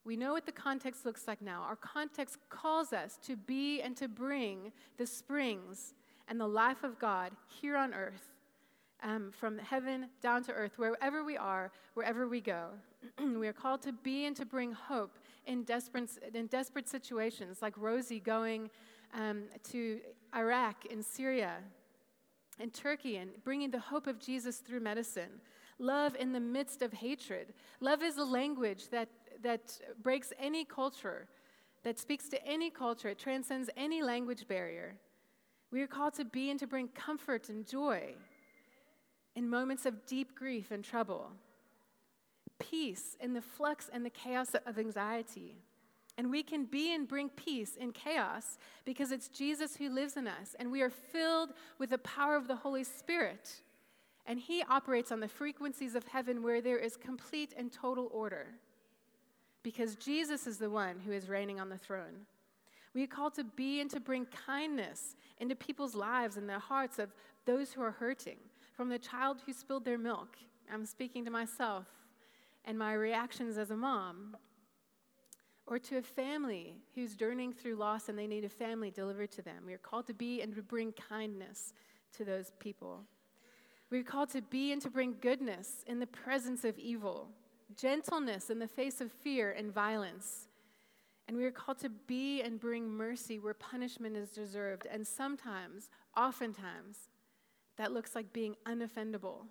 we 0.05 0.16
know 0.16 0.33
what 0.33 0.46
the 0.46 0.52
context 0.52 1.05
looks 1.05 1.26
like 1.26 1.42
now. 1.42 1.62
Our 1.62 1.76
context 1.76 2.38
calls 2.48 2.92
us 2.92 3.18
to 3.26 3.37
be 3.37 3.83
and 3.83 3.96
to 3.96 4.09
bring 4.09 4.72
the 4.98 5.07
springs 5.07 5.94
and 6.28 6.40
the 6.40 6.46
life 6.46 6.83
of 6.83 6.98
God 6.98 7.33
here 7.61 7.76
on 7.76 7.92
earth, 7.92 8.32
um, 9.03 9.31
from 9.33 9.59
heaven 9.59 10.07
down 10.23 10.43
to 10.45 10.53
earth, 10.53 10.79
wherever 10.79 11.25
we 11.25 11.37
are, 11.37 11.73
wherever 11.95 12.29
we 12.29 12.41
go. 12.41 12.69
we 13.38 13.49
are 13.49 13.53
called 13.53 13.83
to 13.83 13.93
be 13.93 14.27
and 14.27 14.37
to 14.37 14.45
bring 14.45 14.73
hope 14.73 15.19
in 15.47 15.65
desperate, 15.65 16.11
in 16.35 16.47
desperate 16.47 16.88
situations, 16.88 17.61
like 17.61 17.77
Rosie 17.77 18.21
going 18.21 18.71
um, 19.15 19.45
to 19.71 20.01
Iraq 20.35 20.87
and 20.91 21.05
Syria 21.05 21.57
and 22.61 22.73
Turkey 22.73 23.17
and 23.17 23.31
bringing 23.45 23.71
the 23.71 23.79
hope 23.79 24.07
of 24.07 24.19
Jesus 24.21 24.59
through 24.59 24.81
medicine. 24.81 25.41
Love 25.79 26.15
in 26.17 26.33
the 26.33 26.41
midst 26.41 26.83
of 26.83 26.93
hatred. 26.93 27.53
Love 27.81 28.03
is 28.03 28.19
a 28.19 28.25
language 28.25 28.88
that, 28.91 29.09
that 29.43 29.79
breaks 30.03 30.33
any 30.38 30.65
culture, 30.65 31.27
that 31.83 31.99
speaks 31.99 32.29
to 32.29 32.47
any 32.47 32.71
culture, 32.71 33.09
it 33.09 33.19
transcends 33.19 33.69
any 33.77 34.03
language 34.03 34.47
barrier. 34.47 34.95
We 35.73 35.81
are 35.83 35.87
called 35.87 36.15
to 36.15 36.25
be 36.25 36.51
and 36.51 36.61
to 36.61 36.67
bring 36.67 36.88
comfort 36.88 37.49
and 37.49 37.67
joy 37.67 38.15
in 39.35 39.49
moments 39.49 39.87
of 39.87 40.07
deep 40.07 40.35
grief 40.35 40.71
and 40.71 40.85
trouble 40.85 41.33
peace 42.59 43.16
in 43.21 43.35
the 43.35 43.42
flux 43.42 43.90
and 43.92 44.07
the 44.07 44.11
chaos 44.11 44.55
of 44.66 44.79
anxiety. 44.79 45.57
And 46.16 46.31
we 46.31 46.42
can 46.42 46.64
be 46.64 46.95
and 46.95 47.09
bring 47.09 47.29
peace 47.31 47.77
in 47.77 47.92
chaos 47.92 48.59
because 48.85 49.12
it's 49.12 49.29
Jesus 49.29 49.77
who 49.77 49.88
lives 49.88 50.16
in 50.16 50.29
us, 50.29 50.55
and 50.59 50.71
we 50.71 50.83
are 50.83 50.90
filled 50.90 51.51
with 51.79 51.90
the 51.90 51.99
power 51.99 52.37
of 52.37 52.49
the 52.49 52.57
Holy 52.57 52.85
Spirit. 52.85 53.62
And 54.27 54.38
He 54.38 54.62
operates 54.68 55.11
on 55.11 55.21
the 55.21 55.29
frequencies 55.29 55.95
of 55.95 56.07
heaven 56.07 56.42
where 56.42 56.61
there 56.61 56.79
is 56.79 56.97
complete 56.97 57.55
and 57.57 57.73
total 57.73 58.09
order 58.12 58.47
because 59.62 59.95
Jesus 59.97 60.47
is 60.47 60.59
the 60.59 60.71
one 60.71 61.01
who 61.05 61.12
is 61.12 61.29
reigning 61.29 61.61
on 61.61 61.68
the 61.68 61.79
throne. 61.79 62.27
We 62.95 63.05
are 63.05 63.09
called 63.09 63.35
to 63.35 63.45
be 63.45 63.81
and 63.81 63.90
to 63.90 64.01
bring 64.01 64.27
kindness 64.27 65.16
into 65.38 65.57
people's 65.57 65.95
lives 65.95 66.37
and 66.37 66.49
their 66.49 66.59
hearts 66.59 66.99
of 66.99 67.11
those 67.47 67.73
who 67.73 67.81
are 67.81 67.92
hurting, 67.92 68.37
from 68.76 68.88
the 68.88 68.98
child 68.98 69.42
who 69.44 69.52
spilled 69.52 69.85
their 69.85 69.98
milk. 69.98 70.37
I'm 70.72 70.87
speaking 70.87 71.24
to 71.24 71.30
myself 71.30 71.87
and 72.64 72.78
my 72.78 72.94
reactions 72.94 73.58
as 73.58 73.70
a 73.70 73.76
mom. 73.76 74.37
Or 75.66 75.78
to 75.78 75.98
a 75.98 76.02
family 76.02 76.76
who's 76.94 77.14
journeying 77.14 77.52
through 77.52 77.76
loss 77.76 78.08
and 78.08 78.18
they 78.18 78.26
need 78.26 78.44
a 78.44 78.48
family 78.48 78.90
delivered 78.90 79.30
to 79.32 79.42
them. 79.42 79.64
We 79.64 79.72
are 79.74 79.78
called 79.78 80.06
to 80.08 80.14
be 80.14 80.40
and 80.40 80.54
to 80.54 80.62
bring 80.62 80.92
kindness 80.92 81.72
to 82.16 82.24
those 82.24 82.52
people. 82.58 83.04
We're 83.90 84.02
called 84.02 84.30
to 84.30 84.42
be 84.42 84.72
and 84.72 84.82
to 84.82 84.90
bring 84.90 85.16
goodness 85.20 85.85
in 85.87 86.00
the 86.00 86.06
presence 86.06 86.64
of 86.64 86.78
evil, 86.78 87.28
gentleness 87.76 88.50
in 88.50 88.58
the 88.58 88.66
face 88.66 89.00
of 89.00 89.12
fear 89.12 89.52
and 89.52 89.72
violence. 89.72 90.48
And 91.28 91.37
we 91.37 91.44
are 91.44 91.52
called 91.52 91.78
to 91.80 91.90
be 91.90 92.42
and 92.42 92.58
bring 92.58 92.88
mercy 92.88 93.38
where 93.38 93.54
punishment 93.54 94.16
is 94.16 94.30
deserved. 94.30 94.87
And 94.90 95.06
sometimes, 95.06 95.88
oftentimes, 96.16 97.11
that 97.83 97.92
looks 97.92 98.14
like 98.14 98.33
being 98.33 98.55
unoffendable, 98.64 99.45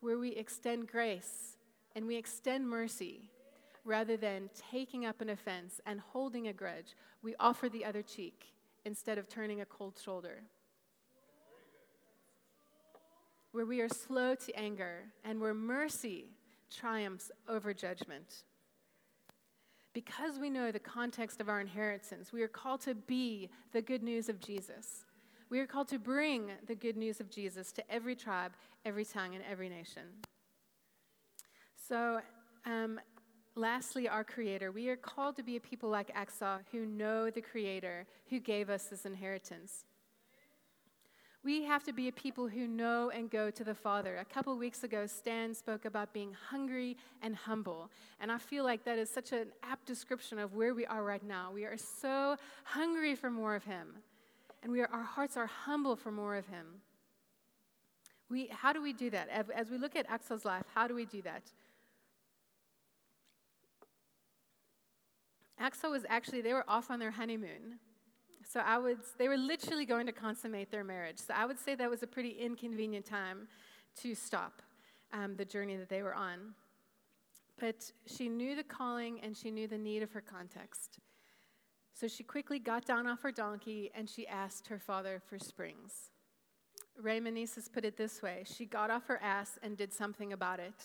where 0.00 0.18
we 0.18 0.30
extend 0.30 0.88
grace 0.88 1.56
and 1.94 2.04
we 2.04 2.16
extend 2.16 2.68
mercy 2.68 3.30
rather 3.84 4.16
than 4.16 4.50
taking 4.72 5.06
up 5.06 5.20
an 5.20 5.28
offense 5.28 5.80
and 5.86 6.00
holding 6.00 6.48
a 6.48 6.52
grudge. 6.52 6.96
We 7.22 7.36
offer 7.38 7.68
the 7.68 7.84
other 7.84 8.02
cheek 8.02 8.46
instead 8.84 9.16
of 9.16 9.28
turning 9.28 9.60
a 9.60 9.64
cold 9.64 9.96
shoulder. 10.04 10.42
Where 13.52 13.64
we 13.64 13.80
are 13.80 13.88
slow 13.88 14.34
to 14.34 14.58
anger 14.58 15.04
and 15.24 15.40
where 15.40 15.54
mercy 15.54 16.24
triumphs 16.68 17.30
over 17.48 17.72
judgment. 17.72 18.42
Because 19.92 20.40
we 20.40 20.50
know 20.50 20.72
the 20.72 20.80
context 20.80 21.40
of 21.40 21.48
our 21.48 21.60
inheritance, 21.60 22.32
we 22.32 22.42
are 22.42 22.48
called 22.48 22.80
to 22.80 22.96
be 22.96 23.50
the 23.72 23.82
good 23.82 24.02
news 24.02 24.28
of 24.28 24.40
Jesus. 24.40 25.05
We 25.48 25.60
are 25.60 25.66
called 25.66 25.88
to 25.88 25.98
bring 25.98 26.50
the 26.66 26.74
good 26.74 26.96
news 26.96 27.20
of 27.20 27.30
Jesus 27.30 27.70
to 27.72 27.90
every 27.90 28.16
tribe, 28.16 28.52
every 28.84 29.04
tongue, 29.04 29.34
and 29.34 29.44
every 29.48 29.68
nation. 29.68 30.02
So, 31.88 32.20
um, 32.64 32.98
lastly, 33.54 34.08
our 34.08 34.24
Creator. 34.24 34.72
We 34.72 34.88
are 34.88 34.96
called 34.96 35.36
to 35.36 35.44
be 35.44 35.56
a 35.56 35.60
people 35.60 35.88
like 35.88 36.12
Achsah 36.16 36.60
who 36.72 36.84
know 36.84 37.30
the 37.30 37.40
Creator 37.40 38.06
who 38.28 38.40
gave 38.40 38.70
us 38.70 38.84
this 38.84 39.06
inheritance. 39.06 39.84
We 41.44 41.62
have 41.62 41.84
to 41.84 41.92
be 41.92 42.08
a 42.08 42.12
people 42.12 42.48
who 42.48 42.66
know 42.66 43.10
and 43.10 43.30
go 43.30 43.52
to 43.52 43.62
the 43.62 43.74
Father. 43.74 44.16
A 44.16 44.24
couple 44.24 44.56
weeks 44.58 44.82
ago, 44.82 45.06
Stan 45.06 45.54
spoke 45.54 45.84
about 45.84 46.12
being 46.12 46.34
hungry 46.50 46.96
and 47.22 47.36
humble. 47.36 47.88
And 48.18 48.32
I 48.32 48.38
feel 48.38 48.64
like 48.64 48.84
that 48.84 48.98
is 48.98 49.08
such 49.08 49.30
an 49.30 49.52
apt 49.62 49.86
description 49.86 50.40
of 50.40 50.54
where 50.54 50.74
we 50.74 50.86
are 50.86 51.04
right 51.04 51.22
now. 51.22 51.52
We 51.54 51.64
are 51.64 51.76
so 51.76 52.34
hungry 52.64 53.14
for 53.14 53.30
more 53.30 53.54
of 53.54 53.62
Him, 53.62 53.94
and 54.62 54.72
we 54.72 54.80
are, 54.80 54.88
our 54.92 55.02
hearts 55.02 55.36
are 55.36 55.46
humble 55.46 55.96
for 55.96 56.10
more 56.10 56.36
of 56.36 56.46
Him. 56.46 56.66
We, 58.28 58.48
how 58.50 58.72
do 58.72 58.82
we 58.82 58.92
do 58.92 59.10
that? 59.10 59.28
As 59.54 59.70
we 59.70 59.78
look 59.78 59.94
at 59.94 60.08
Achsah's 60.08 60.44
life, 60.44 60.64
how 60.74 60.88
do 60.88 60.94
we 60.94 61.04
do 61.04 61.22
that? 61.22 61.42
Achsah 65.60 65.90
was 65.90 66.04
actually, 66.08 66.40
they 66.42 66.52
were 66.52 66.64
off 66.68 66.90
on 66.90 66.98
their 66.98 67.12
honeymoon. 67.12 67.78
So 68.48 68.60
I 68.60 68.78
would, 68.78 68.98
they 69.18 69.28
were 69.28 69.36
literally 69.36 69.86
going 69.86 70.06
to 70.06 70.12
consummate 70.12 70.70
their 70.70 70.84
marriage. 70.84 71.18
So 71.18 71.34
I 71.34 71.46
would 71.46 71.58
say 71.58 71.74
that 71.74 71.90
was 71.90 72.02
a 72.02 72.06
pretty 72.06 72.30
inconvenient 72.30 73.06
time 73.06 73.48
to 74.02 74.14
stop 74.14 74.62
um, 75.12 75.36
the 75.36 75.44
journey 75.44 75.76
that 75.76 75.88
they 75.88 76.02
were 76.02 76.14
on. 76.14 76.54
But 77.58 77.90
she 78.06 78.28
knew 78.28 78.54
the 78.54 78.62
calling 78.62 79.20
and 79.22 79.36
she 79.36 79.50
knew 79.50 79.66
the 79.66 79.78
need 79.78 80.02
of 80.02 80.12
her 80.12 80.20
context. 80.20 80.98
So 81.98 82.08
she 82.08 82.24
quickly 82.24 82.58
got 82.58 82.84
down 82.84 83.06
off 83.06 83.22
her 83.22 83.32
donkey 83.32 83.90
and 83.94 84.06
she 84.06 84.26
asked 84.26 84.66
her 84.66 84.78
father 84.78 85.22
for 85.26 85.38
springs. 85.38 86.10
Ray 87.00 87.20
Meneses 87.20 87.72
put 87.72 87.86
it 87.86 87.96
this 87.96 88.20
way 88.20 88.44
she 88.44 88.66
got 88.66 88.90
off 88.90 89.06
her 89.06 89.18
ass 89.22 89.58
and 89.62 89.78
did 89.78 89.94
something 89.94 90.34
about 90.34 90.60
it. 90.60 90.74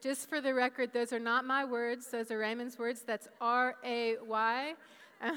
Just 0.00 0.28
for 0.28 0.40
the 0.40 0.54
record, 0.54 0.92
those 0.92 1.12
are 1.12 1.18
not 1.18 1.44
my 1.44 1.64
words, 1.64 2.06
those 2.12 2.30
are 2.30 2.38
Raymond's 2.38 2.78
words. 2.78 3.02
That's 3.02 3.26
R 3.40 3.74
A 3.84 4.18
Y. 4.24 4.74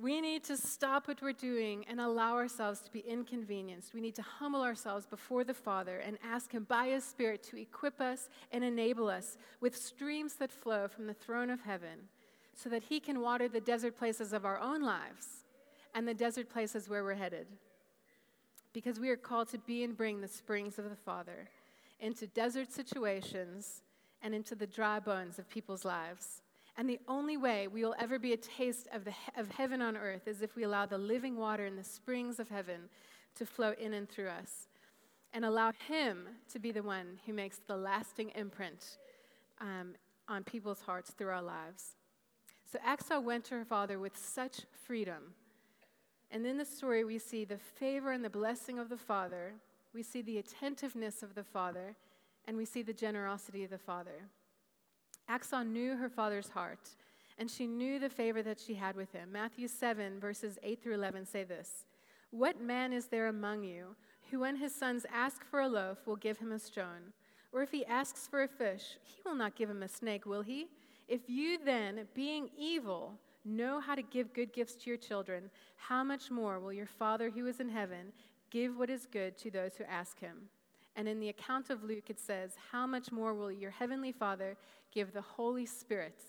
we 0.00 0.20
need 0.20 0.44
to 0.44 0.56
stop 0.56 1.08
what 1.08 1.20
we're 1.20 1.32
doing 1.32 1.84
and 1.88 2.00
allow 2.00 2.34
ourselves 2.34 2.80
to 2.80 2.92
be 2.92 3.00
inconvenienced. 3.00 3.92
We 3.92 4.00
need 4.00 4.14
to 4.14 4.22
humble 4.22 4.62
ourselves 4.62 5.06
before 5.06 5.44
the 5.44 5.54
Father 5.54 5.98
and 5.98 6.16
ask 6.24 6.52
Him 6.52 6.64
by 6.64 6.88
His 6.88 7.04
Spirit 7.04 7.42
to 7.44 7.60
equip 7.60 8.00
us 8.00 8.28
and 8.52 8.64
enable 8.64 9.08
us 9.08 9.36
with 9.60 9.76
streams 9.76 10.34
that 10.36 10.52
flow 10.52 10.88
from 10.88 11.06
the 11.06 11.14
throne 11.14 11.50
of 11.50 11.60
heaven 11.60 12.08
so 12.54 12.68
that 12.70 12.84
He 12.84 13.00
can 13.00 13.20
water 13.20 13.48
the 13.48 13.60
desert 13.60 13.96
places 13.96 14.32
of 14.32 14.44
our 14.44 14.58
own 14.58 14.82
lives 14.82 15.44
and 15.94 16.06
the 16.06 16.14
desert 16.14 16.48
places 16.48 16.88
where 16.88 17.04
we're 17.04 17.14
headed. 17.14 17.46
Because 18.72 19.00
we 19.00 19.10
are 19.10 19.16
called 19.16 19.48
to 19.48 19.58
be 19.58 19.82
and 19.82 19.96
bring 19.96 20.20
the 20.20 20.28
springs 20.28 20.78
of 20.78 20.88
the 20.88 20.96
Father 20.96 21.48
into 21.98 22.26
desert 22.26 22.72
situations 22.72 23.82
and 24.22 24.34
into 24.34 24.54
the 24.54 24.66
dry 24.66 25.00
bones 25.00 25.38
of 25.38 25.48
people's 25.48 25.84
lives. 25.84 26.42
And 26.80 26.88
the 26.88 27.00
only 27.08 27.36
way 27.36 27.68
we 27.68 27.84
will 27.84 27.94
ever 27.98 28.18
be 28.18 28.32
a 28.32 28.38
taste 28.38 28.88
of, 28.90 29.04
the, 29.04 29.12
of 29.36 29.50
heaven 29.50 29.82
on 29.82 29.98
earth 29.98 30.26
is 30.26 30.40
if 30.40 30.56
we 30.56 30.62
allow 30.62 30.86
the 30.86 30.96
living 30.96 31.36
water 31.36 31.66
and 31.66 31.76
the 31.76 31.84
springs 31.84 32.40
of 32.40 32.48
heaven 32.48 32.88
to 33.34 33.44
flow 33.44 33.74
in 33.78 33.92
and 33.92 34.08
through 34.08 34.28
us 34.28 34.66
and 35.34 35.44
allow 35.44 35.72
Him 35.88 36.26
to 36.50 36.58
be 36.58 36.72
the 36.72 36.82
one 36.82 37.18
who 37.26 37.34
makes 37.34 37.58
the 37.66 37.76
lasting 37.76 38.30
imprint 38.34 38.96
um, 39.60 39.92
on 40.26 40.42
people's 40.42 40.80
hearts 40.80 41.10
through 41.10 41.28
our 41.28 41.42
lives. 41.42 41.96
So 42.72 42.78
Achsah 42.78 43.22
went 43.22 43.44
to 43.44 43.56
her 43.56 43.64
father 43.66 43.98
with 43.98 44.16
such 44.16 44.62
freedom. 44.86 45.34
And 46.30 46.46
in 46.46 46.56
the 46.56 46.64
story, 46.64 47.04
we 47.04 47.18
see 47.18 47.44
the 47.44 47.58
favor 47.58 48.10
and 48.10 48.24
the 48.24 48.30
blessing 48.30 48.78
of 48.78 48.88
the 48.88 48.96
father, 48.96 49.52
we 49.92 50.02
see 50.02 50.22
the 50.22 50.38
attentiveness 50.38 51.22
of 51.22 51.34
the 51.34 51.44
father, 51.44 51.94
and 52.46 52.56
we 52.56 52.64
see 52.64 52.80
the 52.80 52.94
generosity 52.94 53.64
of 53.64 53.70
the 53.70 53.76
father. 53.76 54.30
Achsah 55.30 55.64
knew 55.64 55.96
her 55.96 56.08
father's 56.08 56.48
heart, 56.48 56.90
and 57.38 57.48
she 57.48 57.66
knew 57.66 58.00
the 58.00 58.10
favor 58.10 58.42
that 58.42 58.58
she 58.58 58.74
had 58.74 58.96
with 58.96 59.12
him. 59.12 59.30
Matthew 59.30 59.68
7, 59.68 60.18
verses 60.18 60.58
8 60.62 60.82
through 60.82 60.94
11 60.94 61.24
say 61.26 61.44
this 61.44 61.84
What 62.32 62.60
man 62.60 62.92
is 62.92 63.06
there 63.06 63.28
among 63.28 63.62
you 63.62 63.94
who, 64.30 64.40
when 64.40 64.56
his 64.56 64.74
sons 64.74 65.06
ask 65.12 65.44
for 65.44 65.60
a 65.60 65.68
loaf, 65.68 65.98
will 66.04 66.16
give 66.16 66.38
him 66.38 66.50
a 66.50 66.58
stone? 66.58 67.12
Or 67.52 67.62
if 67.62 67.70
he 67.70 67.86
asks 67.86 68.26
for 68.26 68.42
a 68.42 68.48
fish, 68.48 68.96
he 69.04 69.20
will 69.24 69.36
not 69.36 69.56
give 69.56 69.70
him 69.70 69.82
a 69.82 69.88
snake, 69.88 70.26
will 70.26 70.42
he? 70.42 70.66
If 71.06 71.22
you 71.28 71.58
then, 71.64 72.06
being 72.14 72.50
evil, 72.56 73.14
know 73.44 73.80
how 73.80 73.94
to 73.94 74.02
give 74.02 74.34
good 74.34 74.52
gifts 74.52 74.74
to 74.74 74.90
your 74.90 74.96
children, 74.96 75.50
how 75.76 76.02
much 76.04 76.30
more 76.30 76.58
will 76.58 76.72
your 76.72 76.86
Father 76.86 77.30
who 77.30 77.46
is 77.46 77.60
in 77.60 77.68
heaven 77.68 78.12
give 78.50 78.76
what 78.76 78.90
is 78.90 79.06
good 79.06 79.38
to 79.38 79.50
those 79.50 79.76
who 79.76 79.84
ask 79.84 80.18
him? 80.18 80.48
And 80.96 81.08
in 81.08 81.20
the 81.20 81.28
account 81.28 81.70
of 81.70 81.84
Luke, 81.84 82.10
it 82.10 82.18
says, 82.18 82.52
How 82.72 82.86
much 82.86 83.12
more 83.12 83.34
will 83.34 83.52
your 83.52 83.70
heavenly 83.70 84.12
Father 84.12 84.56
give 84.92 85.12
the 85.12 85.20
Holy 85.20 85.66
Spirit 85.66 86.20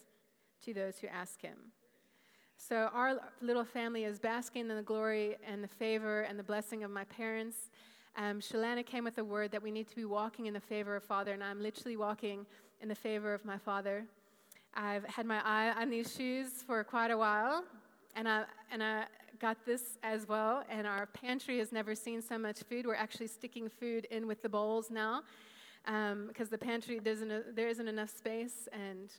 to 0.65 0.74
those 0.74 1.00
who 1.00 1.08
ask 1.08 1.41
him? 1.41 1.58
So, 2.58 2.89
our 2.93 3.19
little 3.41 3.65
family 3.65 4.04
is 4.04 4.19
basking 4.19 4.69
in 4.69 4.76
the 4.76 4.84
glory 4.84 5.36
and 5.47 5.63
the 5.63 5.67
favor 5.67 6.21
and 6.21 6.38
the 6.38 6.43
blessing 6.43 6.84
of 6.84 6.91
my 6.91 7.04
parents. 7.06 7.71
Um, 8.15 8.39
Shalana 8.39 8.86
came 8.86 9.04
with 9.04 9.17
a 9.17 9.24
word 9.24 9.52
that 9.52 9.63
we 9.63 9.71
need 9.71 9.88
to 9.88 9.95
be 9.95 10.06
walking 10.06 10.45
in 10.45 10.54
the 10.54 10.60
favor 10.60 10.95
of 10.95 11.04
Father, 11.04 11.34
and 11.34 11.43
I'm 11.43 11.62
literally 11.62 11.97
walking 11.97 12.45
in 12.80 12.88
the 12.88 12.95
favor 12.95 13.34
of 13.34 13.43
my 13.45 13.58
Father. 13.58 14.06
I've 14.76 15.06
had 15.06 15.26
my 15.26 15.41
eye 15.43 15.71
on 15.82 15.89
these 15.89 16.13
shoes 16.15 16.63
for 16.65 16.84
quite 16.84 17.10
a 17.10 17.17
while, 17.17 17.63
and 18.15 18.28
I, 18.28 18.43
and 18.71 18.84
I 18.84 19.06
got 19.39 19.65
this 19.65 19.97
as 20.04 20.28
well, 20.28 20.63
and 20.69 20.86
our 20.86 21.08
pantry 21.08 21.58
has 21.60 21.71
never 21.71 21.95
seen 21.95 22.21
so 22.21 22.38
much 22.38 22.60
food. 22.63 22.86
We're 22.86 22.95
actually 22.95 23.28
sticking 23.28 23.69
food 23.69 24.06
in 24.12 24.28
with 24.28 24.41
the 24.41 24.50
bowls 24.50 24.91
now 24.91 25.24
because 25.84 26.47
um, 26.47 26.52
the 26.52 26.58
pantry, 26.58 27.00
isn't, 27.04 27.56
there 27.56 27.67
isn't 27.67 27.88
enough 27.88 28.10
space, 28.10 28.67
and 28.71 29.10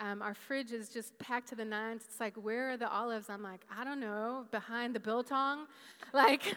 um, 0.00 0.22
our 0.22 0.34
fridge 0.34 0.72
is 0.72 0.88
just 0.88 1.18
packed 1.18 1.48
to 1.48 1.54
the 1.54 1.64
nines. 1.64 2.02
It's 2.08 2.20
like, 2.20 2.34
where 2.36 2.70
are 2.70 2.76
the 2.76 2.90
olives? 2.90 3.28
I'm 3.28 3.42
like, 3.42 3.66
I 3.74 3.84
don't 3.84 4.00
know, 4.00 4.46
behind 4.50 4.94
the 4.94 5.00
biltong? 5.00 5.66
Like, 6.12 6.56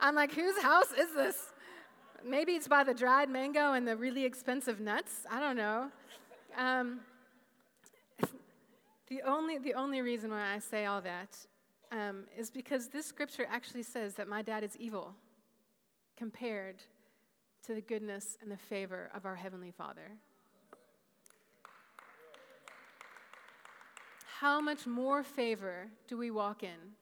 I'm 0.00 0.14
like, 0.14 0.32
whose 0.32 0.58
house 0.62 0.92
is 0.98 1.12
this? 1.14 1.36
Maybe 2.24 2.52
it's 2.52 2.68
by 2.68 2.84
the 2.84 2.94
dried 2.94 3.28
mango 3.28 3.74
and 3.74 3.86
the 3.86 3.96
really 3.96 4.24
expensive 4.24 4.80
nuts. 4.80 5.26
I 5.30 5.40
don't 5.40 5.56
know. 5.56 5.90
Um, 6.56 7.00
the 9.10 9.22
only, 9.22 9.58
the 9.58 9.74
only 9.74 10.00
reason 10.00 10.30
why 10.30 10.54
I 10.54 10.60
say 10.60 10.86
all 10.86 11.00
that 11.02 11.36
um, 11.90 12.24
is 12.38 12.48
because 12.48 12.88
this 12.88 13.04
scripture 13.04 13.44
actually 13.50 13.82
says 13.82 14.14
that 14.14 14.28
my 14.28 14.40
dad 14.40 14.62
is 14.62 14.76
evil 14.76 15.14
compared 16.16 16.76
to 17.66 17.74
the 17.74 17.80
goodness 17.80 18.38
and 18.40 18.50
the 18.50 18.56
favor 18.56 19.10
of 19.12 19.26
our 19.26 19.34
Heavenly 19.34 19.72
Father. 19.72 20.12
How 24.38 24.60
much 24.60 24.86
more 24.86 25.24
favor 25.24 25.88
do 26.06 26.16
we 26.16 26.30
walk 26.30 26.62
in 26.62 26.94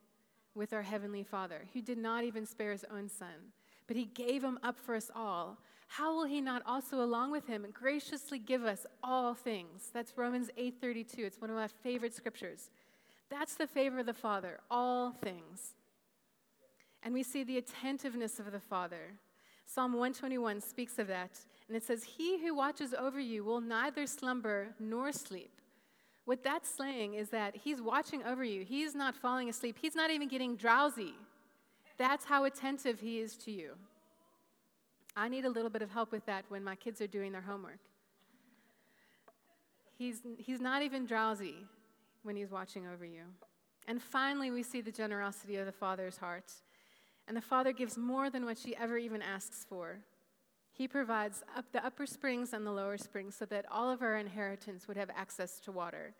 with 0.54 0.72
our 0.72 0.82
Heavenly 0.82 1.22
Father, 1.22 1.66
who 1.74 1.82
did 1.82 1.98
not 1.98 2.24
even 2.24 2.46
spare 2.46 2.72
his 2.72 2.86
own 2.90 3.10
son, 3.10 3.52
but 3.86 3.96
he 3.96 4.06
gave 4.06 4.42
him 4.42 4.58
up 4.62 4.78
for 4.78 4.94
us 4.94 5.10
all? 5.14 5.58
How 5.88 6.14
will 6.14 6.26
he 6.26 6.40
not 6.40 6.62
also 6.66 7.02
along 7.02 7.30
with 7.30 7.46
him 7.46 7.66
graciously 7.72 8.38
give 8.38 8.64
us 8.64 8.86
all 9.02 9.34
things? 9.34 9.90
That's 9.92 10.16
Romans 10.16 10.50
8:32. 10.56 11.24
It's 11.24 11.40
one 11.40 11.50
of 11.50 11.56
my 11.56 11.66
favorite 11.66 12.14
scriptures. 12.14 12.70
That's 13.30 13.56
the 13.56 13.66
favor 13.66 13.98
of 13.98 14.06
the 14.06 14.14
Father, 14.14 14.60
all 14.70 15.12
things. 15.12 15.74
And 17.02 17.14
we 17.14 17.22
see 17.22 17.42
the 17.42 17.58
attentiveness 17.58 18.38
of 18.38 18.52
the 18.52 18.60
Father. 18.60 19.14
Psalm 19.64 19.92
121 19.92 20.60
speaks 20.60 20.98
of 20.98 21.08
that, 21.08 21.40
and 21.68 21.76
it 21.76 21.82
says, 21.82 22.02
He 22.04 22.38
who 22.38 22.54
watches 22.54 22.94
over 22.94 23.20
you 23.20 23.44
will 23.44 23.60
neither 23.60 24.06
slumber 24.06 24.68
nor 24.78 25.12
sleep. 25.12 25.52
What 26.24 26.42
that's 26.42 26.68
saying 26.68 27.14
is 27.14 27.30
that 27.30 27.56
He's 27.56 27.80
watching 27.80 28.22
over 28.24 28.44
you. 28.44 28.64
He's 28.64 28.94
not 28.94 29.14
falling 29.14 29.48
asleep, 29.48 29.76
He's 29.80 29.94
not 29.94 30.10
even 30.10 30.28
getting 30.28 30.56
drowsy. 30.56 31.14
That's 31.96 32.24
how 32.24 32.44
attentive 32.44 33.00
He 33.00 33.20
is 33.20 33.36
to 33.38 33.50
you. 33.50 33.72
I 35.16 35.28
need 35.28 35.44
a 35.44 35.50
little 35.50 35.70
bit 35.70 35.82
of 35.82 35.90
help 35.90 36.12
with 36.12 36.24
that 36.26 36.44
when 36.48 36.62
my 36.62 36.76
kids 36.76 37.00
are 37.00 37.06
doing 37.06 37.32
their 37.32 37.42
homework. 37.42 37.80
He's, 39.98 40.22
he's 40.38 40.60
not 40.60 40.82
even 40.82 41.06
drowsy 41.06 41.66
when 42.22 42.36
He's 42.36 42.50
watching 42.50 42.86
over 42.86 43.04
you. 43.04 43.22
And 43.88 44.00
finally, 44.00 44.50
we 44.50 44.62
see 44.62 44.80
the 44.80 44.92
generosity 44.92 45.56
of 45.56 45.66
the 45.66 45.72
Father's 45.72 46.18
heart. 46.18 46.52
And 47.26 47.36
the 47.36 47.42
Father 47.42 47.72
gives 47.72 47.98
more 47.98 48.30
than 48.30 48.44
what 48.44 48.58
she 48.58 48.76
ever 48.76 48.96
even 48.96 49.22
asks 49.22 49.66
for. 49.68 49.98
He 50.72 50.86
provides 50.86 51.42
up 51.56 51.72
the 51.72 51.84
upper 51.84 52.06
springs 52.06 52.52
and 52.52 52.64
the 52.64 52.70
lower 52.70 52.96
springs 52.96 53.34
so 53.34 53.44
that 53.46 53.66
all 53.70 53.90
of 53.90 54.00
our 54.00 54.16
inheritance 54.16 54.86
would 54.86 54.96
have 54.96 55.10
access 55.16 55.58
to 55.60 55.72
water. 55.72 56.14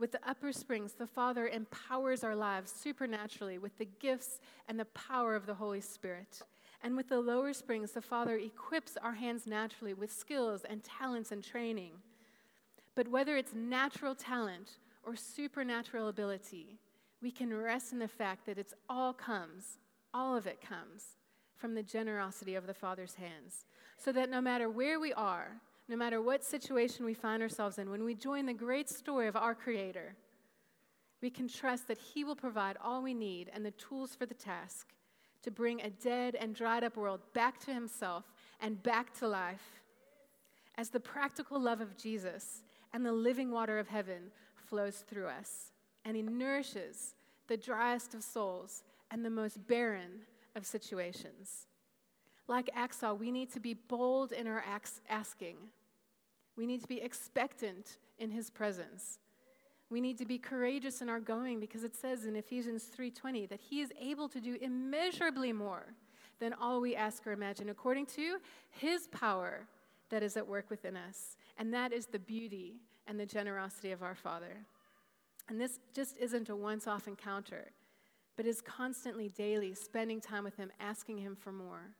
With 0.00 0.10
the 0.10 0.28
upper 0.28 0.50
springs, 0.50 0.94
the 0.94 1.06
Father 1.06 1.46
empowers 1.46 2.24
our 2.24 2.34
lives 2.34 2.72
supernaturally 2.72 3.58
with 3.58 3.78
the 3.78 3.88
gifts 4.00 4.40
and 4.66 4.80
the 4.80 4.86
power 4.86 5.36
of 5.36 5.46
the 5.46 5.54
Holy 5.54 5.80
Spirit. 5.80 6.42
And 6.84 6.96
with 6.96 7.08
the 7.08 7.18
lower 7.18 7.52
springs, 7.52 7.92
the 7.92 8.02
Father 8.02 8.36
equips 8.36 8.96
our 9.02 9.14
hands 9.14 9.46
naturally 9.46 9.94
with 9.94 10.12
skills 10.12 10.62
and 10.68 10.84
talents 10.84 11.32
and 11.32 11.42
training. 11.42 11.92
But 12.94 13.08
whether 13.08 13.36
it's 13.36 13.54
natural 13.54 14.14
talent 14.14 14.78
or 15.02 15.16
supernatural 15.16 16.08
ability, 16.08 16.78
we 17.20 17.32
can 17.32 17.52
rest 17.52 17.92
in 17.92 17.98
the 17.98 18.06
fact 18.06 18.46
that 18.46 18.58
it's 18.58 18.74
all 18.88 19.12
comes 19.12 19.78
all 20.14 20.36
of 20.36 20.46
it 20.46 20.60
comes 20.60 21.16
from 21.56 21.74
the 21.74 21.82
generosity 21.82 22.54
of 22.54 22.66
the 22.66 22.72
Father's 22.74 23.14
hands. 23.14 23.66
So 23.98 24.12
that 24.12 24.30
no 24.30 24.40
matter 24.40 24.70
where 24.70 25.00
we 25.00 25.12
are, 25.12 25.60
no 25.88 25.96
matter 25.96 26.22
what 26.22 26.44
situation 26.44 27.04
we 27.04 27.14
find 27.14 27.42
ourselves 27.42 27.78
in, 27.78 27.90
when 27.90 28.04
we 28.04 28.14
join 28.14 28.46
the 28.46 28.54
great 28.54 28.88
story 28.88 29.26
of 29.26 29.36
our 29.36 29.54
Creator, 29.54 30.14
we 31.20 31.30
can 31.30 31.48
trust 31.48 31.88
that 31.88 31.98
He 31.98 32.22
will 32.22 32.36
provide 32.36 32.76
all 32.82 33.02
we 33.02 33.12
need 33.12 33.50
and 33.52 33.66
the 33.66 33.72
tools 33.72 34.14
for 34.14 34.24
the 34.24 34.34
task 34.34 34.88
to 35.44 35.50
bring 35.50 35.80
a 35.80 35.90
dead 35.90 36.34
and 36.34 36.54
dried 36.54 36.84
up 36.84 36.96
world 36.96 37.20
back 37.32 37.58
to 37.60 37.72
Himself 37.72 38.24
and 38.60 38.82
back 38.82 39.16
to 39.18 39.28
life. 39.28 39.80
As 40.76 40.88
the 40.88 41.00
practical 41.00 41.60
love 41.60 41.80
of 41.80 41.96
Jesus 41.96 42.62
and 42.92 43.06
the 43.06 43.12
living 43.12 43.50
water 43.50 43.78
of 43.78 43.88
heaven 43.88 44.32
flows 44.56 45.04
through 45.08 45.26
us, 45.26 45.72
and 46.04 46.16
He 46.16 46.22
nourishes 46.22 47.14
the 47.46 47.56
driest 47.56 48.14
of 48.14 48.22
souls 48.22 48.82
and 49.10 49.24
the 49.24 49.30
most 49.30 49.66
barren 49.66 50.22
of 50.56 50.66
situations. 50.66 51.66
Like 52.48 52.70
Achsah, 52.76 53.18
we 53.18 53.30
need 53.30 53.52
to 53.52 53.60
be 53.60 53.74
bold 53.74 54.32
in 54.32 54.46
our 54.46 54.64
asking. 55.08 55.56
We 56.56 56.66
need 56.66 56.82
to 56.82 56.88
be 56.88 57.00
expectant 57.00 57.98
in 58.18 58.30
his 58.30 58.50
presence. 58.50 59.18
We 59.94 60.00
need 60.00 60.18
to 60.18 60.26
be 60.26 60.38
courageous 60.38 61.02
in 61.02 61.08
our 61.08 61.20
going 61.20 61.60
because 61.60 61.84
it 61.84 61.94
says 61.94 62.24
in 62.24 62.34
Ephesians 62.34 62.86
3:20 62.86 63.46
that 63.46 63.60
he 63.60 63.80
is 63.80 63.92
able 63.96 64.28
to 64.30 64.40
do 64.40 64.56
immeasurably 64.60 65.52
more 65.52 65.94
than 66.40 66.52
all 66.52 66.80
we 66.80 66.96
ask 66.96 67.24
or 67.24 67.30
imagine 67.30 67.68
according 67.68 68.06
to 68.06 68.40
his 68.70 69.06
power 69.06 69.68
that 70.08 70.20
is 70.20 70.36
at 70.36 70.48
work 70.48 70.68
within 70.68 70.96
us. 70.96 71.36
And 71.58 71.72
that 71.72 71.92
is 71.92 72.06
the 72.06 72.18
beauty 72.18 72.80
and 73.06 73.20
the 73.20 73.24
generosity 73.24 73.92
of 73.92 74.02
our 74.02 74.16
Father. 74.16 74.66
And 75.48 75.60
this 75.60 75.78
just 75.92 76.16
isn't 76.16 76.48
a 76.48 76.56
once-off 76.56 77.06
encounter 77.06 77.70
but 78.34 78.46
is 78.46 78.60
constantly, 78.60 79.28
daily 79.28 79.74
spending 79.74 80.20
time 80.20 80.42
with 80.42 80.56
Him, 80.56 80.72
asking 80.80 81.18
Him 81.18 81.36
for 81.36 81.52
more. 81.52 81.94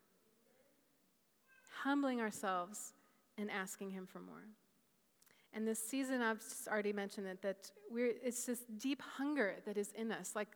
Humbling 1.85 2.20
ourselves 2.20 2.92
and 3.38 3.48
asking 3.52 3.90
Him 3.90 4.04
for 4.04 4.18
more. 4.18 4.48
And 5.54 5.66
this 5.66 5.78
season, 5.78 6.20
I've 6.20 6.42
already 6.66 6.92
mentioned 6.92 7.28
it, 7.28 7.40
that 7.42 7.70
we're, 7.88 8.12
it's 8.22 8.44
this 8.44 8.64
deep 8.76 9.00
hunger 9.00 9.54
that 9.64 9.76
is 9.76 9.92
in 9.96 10.10
us, 10.10 10.32
like, 10.34 10.48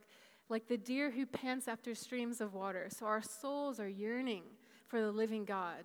like 0.48 0.66
the 0.66 0.76
deer 0.76 1.10
who 1.10 1.24
pants 1.24 1.68
after 1.68 1.94
streams 1.94 2.40
of 2.40 2.52
water. 2.52 2.88
So 2.90 3.06
our 3.06 3.22
souls 3.22 3.78
are 3.78 3.88
yearning 3.88 4.42
for 4.88 5.00
the 5.00 5.12
living 5.12 5.44
God, 5.44 5.84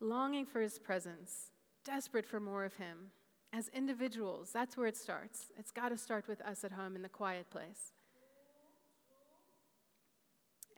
longing 0.00 0.44
for 0.44 0.60
His 0.60 0.78
presence, 0.78 1.52
desperate 1.84 2.26
for 2.26 2.40
more 2.40 2.64
of 2.64 2.74
Him. 2.74 3.12
As 3.52 3.68
individuals, 3.68 4.50
that's 4.52 4.76
where 4.76 4.88
it 4.88 4.96
starts. 4.96 5.52
It's 5.56 5.70
got 5.70 5.90
to 5.90 5.96
start 5.96 6.26
with 6.26 6.40
us 6.40 6.64
at 6.64 6.72
home 6.72 6.96
in 6.96 7.02
the 7.02 7.08
quiet 7.08 7.48
place 7.48 7.92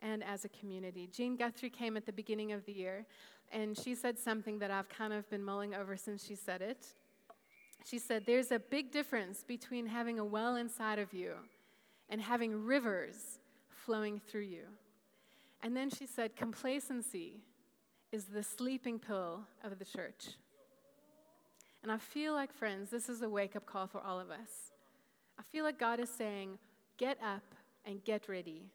and 0.01 0.23
as 0.23 0.45
a 0.45 0.49
community. 0.49 1.09
Jean 1.11 1.35
Guthrie 1.35 1.71
came 1.71 1.97
at 1.97 2.05
the 2.05 2.13
beginning 2.13 2.51
of 2.51 2.63
the 2.65 2.73
year, 2.73 3.07
and 3.51 3.75
she 3.75 3.95
said 3.95 4.19
something 4.19 4.59
that 4.59 4.69
I've 4.69 4.89
kind 4.89 5.13
of 5.13 5.27
been 5.31 5.43
mulling 5.43 5.73
over 5.73 5.97
since 5.97 6.23
she 6.23 6.35
said 6.35 6.61
it. 6.61 6.85
She 7.87 7.99
said, 7.99 8.25
There's 8.25 8.51
a 8.51 8.59
big 8.59 8.91
difference 8.91 9.43
between 9.43 9.85
having 9.87 10.19
a 10.19 10.25
well 10.25 10.55
inside 10.55 10.99
of 10.99 11.13
you 11.13 11.33
and 12.09 12.21
having 12.21 12.65
rivers 12.65 13.39
flowing 13.69 14.19
through 14.19 14.41
you. 14.41 14.63
And 15.61 15.75
then 15.75 15.89
she 15.89 16.05
said, 16.05 16.35
Complacency 16.35 17.41
is 18.11 18.25
the 18.25 18.43
sleeping 18.43 18.99
pill 18.99 19.41
of 19.63 19.79
the 19.79 19.85
church. 19.85 20.27
And 21.83 21.91
I 21.91 21.97
feel 21.97 22.33
like, 22.33 22.53
friends, 22.53 22.89
this 22.89 23.07
is 23.07 23.21
a 23.21 23.29
wake 23.29 23.55
up 23.55 23.65
call 23.65 23.87
for 23.87 24.01
all 24.01 24.19
of 24.19 24.31
us. 24.31 24.71
I 25.39 25.43
feel 25.43 25.63
like 25.63 25.79
God 25.79 25.99
is 25.99 26.09
saying, 26.09 26.57
Get 26.97 27.17
up 27.21 27.43
and 27.85 28.03
get 28.03 28.27
ready 28.27 28.71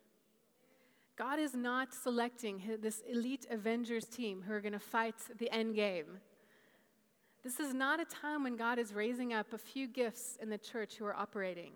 God 1.16 1.38
is 1.38 1.54
not 1.54 1.92
selecting 1.92 2.62
this 2.80 3.02
elite 3.08 3.46
Avengers 3.50 4.06
team 4.06 4.42
who 4.46 4.52
are 4.52 4.60
going 4.60 4.72
to 4.72 4.78
fight 4.78 5.14
the 5.38 5.50
end 5.52 5.74
game. 5.74 6.18
This 7.42 7.58
is 7.58 7.74
not 7.74 7.98
a 8.00 8.04
time 8.04 8.44
when 8.44 8.56
God 8.56 8.78
is 8.78 8.94
raising 8.94 9.32
up 9.32 9.52
a 9.52 9.58
few 9.58 9.88
gifts 9.88 10.38
in 10.40 10.48
the 10.48 10.58
church 10.58 10.94
who 10.94 11.04
are 11.04 11.16
operating. 11.16 11.72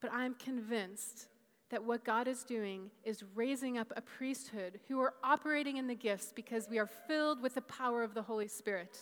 But 0.00 0.10
I'm 0.12 0.34
convinced 0.34 1.28
that 1.70 1.84
what 1.84 2.04
God 2.04 2.28
is 2.28 2.44
doing 2.44 2.90
is 3.04 3.24
raising 3.34 3.78
up 3.78 3.92
a 3.96 4.00
priesthood 4.00 4.80
who 4.88 5.00
are 5.00 5.14
operating 5.22 5.76
in 5.76 5.86
the 5.86 5.94
gifts 5.94 6.32
because 6.34 6.68
we 6.68 6.78
are 6.78 6.86
filled 6.86 7.42
with 7.42 7.54
the 7.54 7.62
power 7.62 8.02
of 8.02 8.14
the 8.14 8.22
Holy 8.22 8.48
Spirit. 8.48 8.98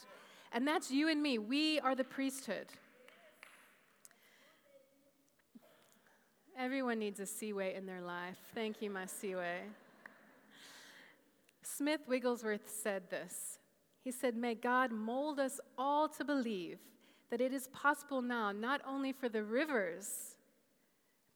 And 0.53 0.67
that's 0.67 0.91
you 0.91 1.09
and 1.09 1.23
me. 1.23 1.39
We 1.39 1.79
are 1.81 1.95
the 1.95 2.05
priesthood. 2.05 2.67
Everyone 6.59 6.99
needs 6.99 7.21
a 7.21 7.27
Seaway 7.27 7.75
in 7.75 7.87
their 7.87 8.03
life. 8.03 8.37
Thank 8.55 8.83
you, 8.83 8.91
my 8.91 9.07
Seaway. 9.07 9.61
Smith 11.63 12.01
Wigglesworth 12.07 12.69
said 12.69 13.11
this. 13.11 13.59
He 14.03 14.11
said, 14.11 14.37
May 14.37 14.55
God 14.55 14.91
mold 14.91 15.39
us 15.39 15.61
all 15.79 16.09
to 16.09 16.25
believe 16.25 16.79
that 17.31 17.41
it 17.41 17.53
is 17.53 17.69
possible 17.69 18.21
now 18.21 18.53
not 18.53 18.81
only 18.87 19.13
for 19.13 19.29
the 19.29 19.43
rivers, 19.43 20.37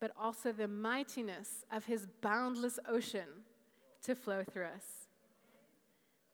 but 0.00 0.10
also 0.20 0.52
the 0.52 0.68
mightiness 0.68 1.64
of 1.72 1.84
his 1.84 2.06
boundless 2.20 2.78
ocean 2.88 3.44
to 4.02 4.14
flow 4.14 4.44
through 4.44 4.66
us. 4.66 5.08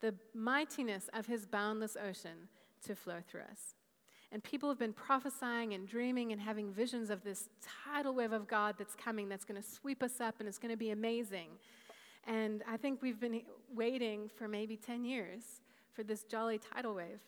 The 0.00 0.14
mightiness 0.34 1.08
of 1.14 1.26
his 1.26 1.46
boundless 1.46 1.96
ocean 1.96 2.48
to 2.86 2.96
flow 2.96 3.18
through 3.28 3.42
us. 3.42 3.76
And 4.32 4.42
people 4.42 4.68
have 4.68 4.78
been 4.78 4.94
prophesying 4.94 5.74
and 5.74 5.86
dreaming 5.86 6.32
and 6.32 6.40
having 6.40 6.72
visions 6.72 7.10
of 7.10 7.22
this 7.22 7.50
tidal 7.84 8.14
wave 8.14 8.32
of 8.32 8.48
God 8.48 8.76
that's 8.78 8.94
coming, 8.94 9.28
that's 9.28 9.44
going 9.44 9.60
to 9.60 9.68
sweep 9.68 10.02
us 10.02 10.20
up 10.20 10.36
and 10.40 10.48
it's 10.48 10.58
going 10.58 10.72
to 10.72 10.76
be 10.76 10.90
amazing. 10.90 11.50
And 12.26 12.62
I 12.66 12.78
think 12.78 13.02
we've 13.02 13.20
been 13.20 13.42
waiting 13.74 14.30
for 14.34 14.48
maybe 14.48 14.76
10 14.76 15.04
years 15.04 15.60
for 15.94 16.02
this 16.02 16.24
jolly 16.24 16.58
tidal 16.58 16.94
wave. 16.94 17.20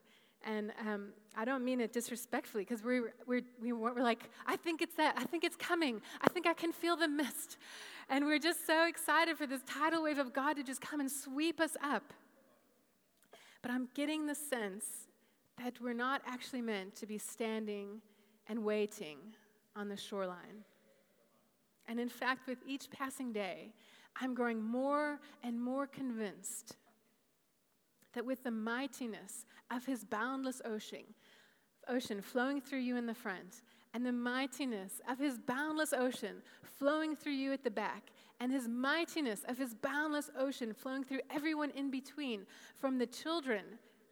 And 0.46 0.72
um, 0.80 1.08
I 1.36 1.44
don't 1.44 1.64
mean 1.64 1.80
it 1.80 1.92
disrespectfully 1.92 2.64
because 2.64 2.84
we're, 2.84 3.14
we're, 3.26 3.42
we 3.62 3.72
we're 3.72 4.02
like, 4.02 4.28
I 4.46 4.56
think 4.56 4.82
it's 4.82 4.94
that. 4.96 5.14
I 5.16 5.24
think 5.24 5.42
it's 5.42 5.56
coming. 5.56 6.02
I 6.20 6.28
think 6.28 6.46
I 6.46 6.52
can 6.52 6.70
feel 6.70 6.96
the 6.96 7.08
mist. 7.08 7.56
And 8.10 8.26
we're 8.26 8.38
just 8.38 8.66
so 8.66 8.86
excited 8.86 9.38
for 9.38 9.46
this 9.46 9.62
tidal 9.66 10.02
wave 10.02 10.18
of 10.18 10.34
God 10.34 10.56
to 10.56 10.62
just 10.62 10.82
come 10.82 11.00
and 11.00 11.10
sweep 11.10 11.60
us 11.60 11.76
up. 11.82 12.12
But 13.62 13.70
I'm 13.70 13.88
getting 13.94 14.26
the 14.26 14.34
sense 14.34 14.84
that 15.62 15.80
we're 15.80 15.94
not 15.94 16.20
actually 16.26 16.60
meant 16.60 16.94
to 16.96 17.06
be 17.06 17.16
standing 17.16 18.02
and 18.46 18.62
waiting 18.62 19.16
on 19.74 19.88
the 19.88 19.96
shoreline. 19.96 20.64
And 21.88 21.98
in 21.98 22.08
fact, 22.08 22.46
with 22.46 22.58
each 22.66 22.90
passing 22.90 23.32
day, 23.32 23.72
I'm 24.20 24.34
growing 24.34 24.62
more 24.62 25.18
and 25.42 25.58
more 25.60 25.86
convinced 25.86 26.76
that 28.14 28.24
with 28.24 28.42
the 28.42 28.50
mightiness 28.50 29.46
of 29.70 29.84
his 29.84 30.04
boundless 30.04 30.60
ocean, 30.64 31.04
ocean 31.88 32.20
flowing 32.20 32.60
through 32.60 32.80
you 32.80 32.96
in 32.96 33.06
the 33.06 33.14
front, 33.14 33.62
and 33.92 34.04
the 34.04 34.12
mightiness 34.12 35.00
of 35.08 35.18
his 35.18 35.38
boundless 35.38 35.92
ocean 35.92 36.42
flowing 36.62 37.14
through 37.14 37.32
you 37.32 37.52
at 37.52 37.62
the 37.62 37.70
back, 37.70 38.10
and 38.40 38.50
his 38.50 38.66
mightiness 38.68 39.44
of 39.48 39.58
his 39.58 39.74
boundless 39.74 40.30
ocean 40.38 40.72
flowing 40.72 41.04
through 41.04 41.20
everyone 41.30 41.70
in 41.70 41.90
between, 41.90 42.46
from 42.80 42.98
the 42.98 43.06
children 43.06 43.62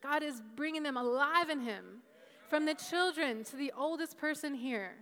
God 0.03 0.23
is 0.23 0.43
bringing 0.57 0.83
them 0.83 0.97
alive 0.97 1.49
in 1.49 1.61
Him. 1.61 2.03
From 2.51 2.67
the 2.67 2.75
children 2.75 3.45
to 3.45 3.57
the 3.57 3.73
oldest 3.75 4.19
person 4.19 4.53
here, 4.53 4.93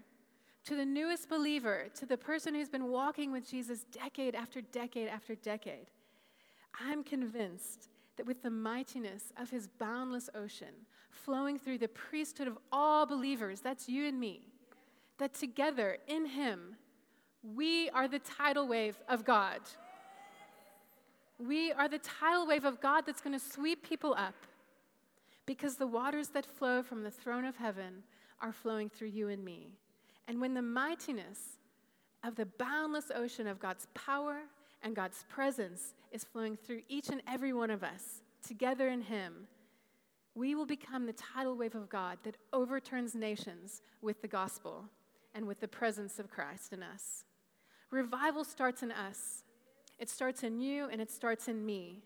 to 0.66 0.76
the 0.76 0.84
newest 0.84 1.28
believer, 1.28 1.86
to 1.96 2.06
the 2.06 2.16
person 2.16 2.54
who's 2.54 2.68
been 2.68 2.88
walking 2.88 3.32
with 3.32 3.50
Jesus 3.50 3.84
decade 3.90 4.36
after 4.36 4.60
decade 4.60 5.08
after 5.08 5.34
decade, 5.34 5.86
I'm 6.78 7.02
convinced 7.02 7.88
that 8.16 8.26
with 8.26 8.42
the 8.42 8.50
mightiness 8.50 9.32
of 9.40 9.50
his 9.50 9.66
boundless 9.66 10.28
ocean 10.34 10.86
flowing 11.10 11.58
through 11.58 11.78
the 11.78 11.88
priesthood 11.88 12.48
of 12.48 12.58
all 12.72 13.06
believers, 13.06 13.60
that's 13.60 13.88
you 13.88 14.06
and 14.06 14.18
me, 14.18 14.42
that 15.18 15.34
together 15.34 15.98
in 16.06 16.26
him, 16.26 16.76
we 17.42 17.88
are 17.90 18.08
the 18.08 18.18
tidal 18.18 18.68
wave 18.68 18.96
of 19.08 19.24
God. 19.24 19.60
We 21.38 21.72
are 21.72 21.88
the 21.88 21.98
tidal 21.98 22.46
wave 22.46 22.64
of 22.64 22.80
God 22.80 23.04
that's 23.06 23.20
going 23.20 23.38
to 23.38 23.44
sweep 23.44 23.82
people 23.82 24.14
up 24.18 24.34
because 25.46 25.76
the 25.76 25.86
waters 25.86 26.28
that 26.28 26.46
flow 26.46 26.82
from 26.82 27.02
the 27.02 27.10
throne 27.10 27.44
of 27.44 27.56
heaven 27.56 28.02
are 28.40 28.52
flowing 28.52 28.88
through 28.88 29.08
you 29.08 29.28
and 29.28 29.44
me. 29.44 29.74
And 30.28 30.40
when 30.40 30.54
the 30.54 30.62
mightiness 30.62 31.58
of 32.22 32.36
the 32.36 32.46
boundless 32.46 33.10
ocean 33.14 33.46
of 33.46 33.58
God's 33.58 33.86
power 33.94 34.42
and 34.82 34.96
God's 34.96 35.24
presence 35.28 35.94
is 36.12 36.24
flowing 36.24 36.56
through 36.56 36.82
each 36.88 37.08
and 37.08 37.22
every 37.28 37.52
one 37.52 37.70
of 37.70 37.82
us 37.82 38.22
together 38.46 38.88
in 38.88 39.02
Him, 39.02 39.46
we 40.34 40.54
will 40.54 40.66
become 40.66 41.06
the 41.06 41.12
tidal 41.12 41.56
wave 41.56 41.74
of 41.74 41.88
God 41.88 42.18
that 42.24 42.36
overturns 42.52 43.14
nations 43.14 43.82
with 44.00 44.22
the 44.22 44.28
gospel 44.28 44.84
and 45.34 45.46
with 45.46 45.60
the 45.60 45.68
presence 45.68 46.18
of 46.18 46.30
Christ 46.30 46.72
in 46.72 46.82
us. 46.82 47.24
Revival 47.90 48.44
starts 48.44 48.82
in 48.82 48.92
us, 48.92 49.42
it 49.98 50.08
starts 50.08 50.42
in 50.42 50.60
you 50.60 50.88
and 50.90 51.00
it 51.00 51.10
starts 51.10 51.48
in 51.48 51.64
me. 51.64 52.02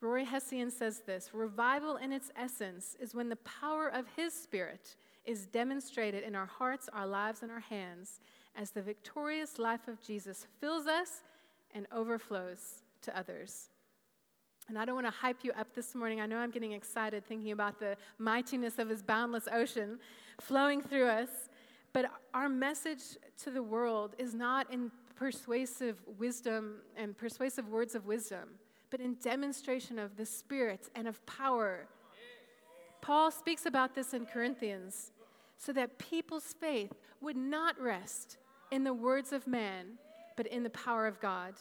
Roy 0.00 0.24
Hession 0.24 0.70
says 0.70 1.02
this 1.06 1.30
Revival 1.32 1.96
in 1.96 2.12
its 2.12 2.30
essence 2.36 2.96
is 3.00 3.14
when 3.14 3.28
the 3.28 3.36
power 3.36 3.88
of 3.88 4.06
His 4.16 4.34
Spirit 4.34 4.96
is 5.24 5.46
demonstrated 5.46 6.22
in 6.22 6.34
our 6.34 6.46
hearts, 6.46 6.88
our 6.92 7.06
lives, 7.06 7.42
and 7.42 7.50
our 7.50 7.60
hands 7.60 8.20
as 8.56 8.70
the 8.70 8.82
victorious 8.82 9.58
life 9.58 9.88
of 9.88 10.02
Jesus 10.02 10.46
fills 10.60 10.86
us 10.86 11.22
and 11.74 11.86
overflows 11.92 12.82
to 13.02 13.18
others. 13.18 13.70
And 14.68 14.78
I 14.78 14.84
don't 14.84 14.94
want 14.94 15.06
to 15.06 15.12
hype 15.12 15.38
you 15.42 15.52
up 15.52 15.74
this 15.74 15.94
morning. 15.94 16.20
I 16.20 16.26
know 16.26 16.38
I'm 16.38 16.50
getting 16.50 16.72
excited 16.72 17.26
thinking 17.26 17.52
about 17.52 17.78
the 17.78 17.96
mightiness 18.18 18.78
of 18.78 18.88
his 18.88 19.02
boundless 19.02 19.46
ocean 19.52 19.98
flowing 20.40 20.80
through 20.80 21.06
us. 21.06 21.28
But 21.92 22.10
our 22.32 22.48
message 22.48 23.02
to 23.42 23.50
the 23.50 23.62
world 23.62 24.14
is 24.18 24.34
not 24.34 24.72
in 24.72 24.90
persuasive 25.16 26.00
wisdom 26.18 26.76
and 26.96 27.16
persuasive 27.16 27.68
words 27.68 27.94
of 27.94 28.06
wisdom, 28.06 28.48
but 28.90 29.00
in 29.00 29.16
demonstration 29.22 29.98
of 29.98 30.16
the 30.16 30.26
Spirit 30.26 30.88
and 30.94 31.06
of 31.06 31.24
power. 31.26 31.86
Paul 33.00 33.30
speaks 33.30 33.66
about 33.66 33.94
this 33.94 34.14
in 34.14 34.24
Corinthians 34.24 35.12
so 35.58 35.72
that 35.72 35.98
people's 35.98 36.54
faith 36.58 36.92
would 37.20 37.36
not 37.36 37.80
rest 37.80 38.38
in 38.70 38.82
the 38.82 38.94
words 38.94 39.32
of 39.32 39.46
man, 39.46 39.98
but 40.36 40.46
in 40.46 40.62
the 40.62 40.70
power 40.70 41.06
of 41.06 41.20
God. 41.20 41.54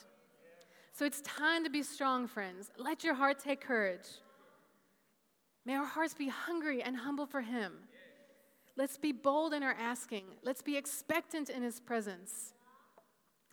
So 0.91 1.05
it's 1.05 1.21
time 1.21 1.63
to 1.63 1.69
be 1.69 1.83
strong, 1.83 2.27
friends. 2.27 2.71
Let 2.77 3.03
your 3.03 3.15
heart 3.15 3.39
take 3.39 3.61
courage. 3.61 4.07
May 5.65 5.75
our 5.75 5.85
hearts 5.85 6.13
be 6.13 6.27
hungry 6.27 6.83
and 6.83 6.95
humble 6.95 7.25
for 7.25 7.41
Him. 7.41 7.73
Let's 8.75 8.97
be 8.97 9.11
bold 9.11 9.53
in 9.53 9.63
our 9.63 9.75
asking. 9.79 10.25
Let's 10.43 10.61
be 10.61 10.77
expectant 10.77 11.49
in 11.49 11.63
His 11.63 11.79
presence. 11.79 12.53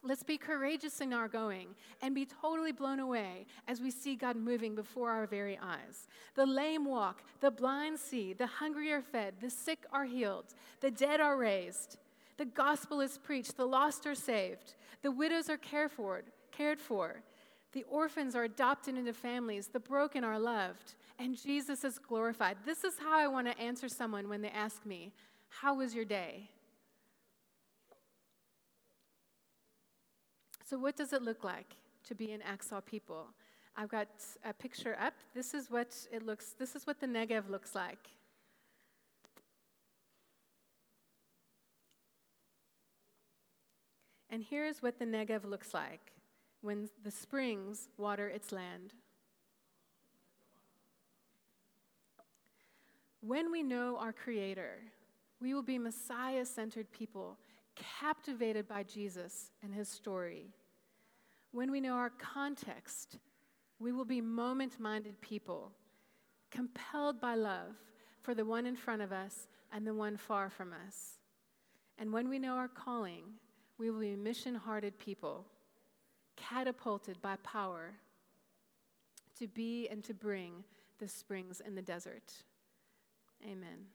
Let's 0.03 0.23
be 0.23 0.39
courageous 0.39 1.03
in 1.03 1.12
our 1.12 1.29
going 1.29 1.68
and 2.01 2.14
be 2.14 2.27
totally 2.27 2.73
blown 2.73 3.01
away 3.01 3.47
as 3.68 3.81
we 3.81 3.91
see 3.91 4.16
God 4.16 4.35
moving 4.35 4.75
before 4.75 5.11
our 5.11 5.27
very 5.27 5.59
eyes. 5.62 6.09
The 6.35 6.47
lame 6.47 6.87
walk, 6.87 7.23
the 7.41 7.51
blind 7.51 7.99
see, 7.99 8.33
the 8.33 8.47
hungry 8.47 8.93
are 8.93 9.03
fed, 9.03 9.35
the 9.41 9.51
sick 9.51 9.85
are 9.93 10.07
healed, 10.07 10.55
the 10.81 10.91
dead 10.91 11.21
are 11.21 11.37
raised, 11.37 11.99
the 12.41 12.47
gospel 12.47 13.03
is 13.03 13.18
preached, 13.18 13.59
the 13.59 13.66
lost 13.66 14.07
are 14.07 14.14
saved, 14.14 14.74
the 15.03 15.11
widows 15.11 15.51
are 15.51 15.59
cared 15.59 15.91
for, 15.91 16.22
cared 16.51 16.80
for, 16.80 17.22
the 17.72 17.82
orphans 17.82 18.34
are 18.34 18.45
adopted 18.45 18.97
into 18.97 19.12
families, 19.12 19.66
the 19.66 19.78
broken 19.78 20.24
are 20.24 20.38
loved, 20.38 20.95
and 21.18 21.36
Jesus 21.36 21.84
is 21.84 21.99
glorified. 21.99 22.57
This 22.64 22.82
is 22.82 22.95
how 22.99 23.18
I 23.18 23.26
want 23.26 23.47
to 23.47 23.61
answer 23.61 23.91
someone 23.91 24.26
when 24.26 24.41
they 24.41 24.49
ask 24.49 24.86
me, 24.86 25.12
How 25.51 25.74
was 25.74 25.95
your 25.95 26.07
day? 26.07 26.49
So, 30.64 30.78
what 30.78 30.97
does 30.97 31.12
it 31.12 31.20
look 31.20 31.45
like 31.45 31.76
to 32.05 32.14
be 32.14 32.32
an 32.32 32.41
Achsah 32.41 32.86
people? 32.86 33.26
I've 33.76 33.91
got 33.91 34.09
a 34.47 34.55
picture 34.55 34.97
up. 34.99 35.12
This 35.34 35.53
is 35.53 35.70
what 35.70 35.95
it 36.11 36.24
looks. 36.24 36.55
This 36.59 36.74
is 36.74 36.86
what 36.86 37.01
the 37.01 37.07
Negev 37.07 37.51
looks 37.51 37.74
like. 37.74 38.09
And 44.31 44.45
here's 44.49 44.81
what 44.81 44.99
the 44.99 45.05
Negev 45.05 45.45
looks 45.45 45.74
like 45.74 46.12
when 46.62 46.89
the 47.03 47.11
springs 47.11 47.89
water 47.99 48.28
its 48.28 48.53
land. 48.53 48.95
When 53.20 53.51
we 53.51 53.62
know 53.62 53.99
our 53.99 54.12
Creator, 54.12 54.78
we 55.41 55.53
will 55.53 55.62
be 55.62 55.78
Messiah 55.78 56.45
centered 56.45 56.91
people, 56.93 57.39
captivated 57.74 58.68
by 58.68 58.85
Jesus 58.85 59.51
and 59.62 59.74
his 59.74 59.89
story. 59.89 60.55
When 61.53 61.70
we 61.70 61.81
know 61.81 61.95
our 61.95 62.11
context, 62.11 63.18
we 63.78 63.91
will 63.91 64.05
be 64.05 64.20
moment 64.20 64.78
minded 64.78 65.20
people, 65.20 65.72
compelled 66.51 67.20
by 67.20 67.35
love 67.35 67.74
for 68.22 68.35
the 68.35 68.45
one 68.45 68.66
in 68.66 68.76
front 68.76 69.03
of 69.03 69.12
us 69.12 69.49
and 69.72 69.87
the 69.87 69.95
one 69.95 70.16
far 70.16 70.49
from 70.49 70.72
us. 70.87 71.18
And 71.99 72.12
when 72.12 72.28
we 72.28 72.39
know 72.39 72.55
our 72.55 72.68
calling, 72.68 73.24
we 73.81 73.91
will 73.91 74.01
be 74.01 74.14
mission 74.14 74.55
hearted 74.55 74.99
people, 74.99 75.47
catapulted 76.37 77.20
by 77.22 77.37
power 77.37 77.93
to 79.39 79.49
be 79.49 79.89
and 79.89 80.05
to 80.05 80.12
bring 80.12 80.62
the 80.99 81.09
springs 81.09 81.62
in 81.66 81.74
the 81.74 81.81
desert. 81.81 82.35
Amen. 83.43 83.87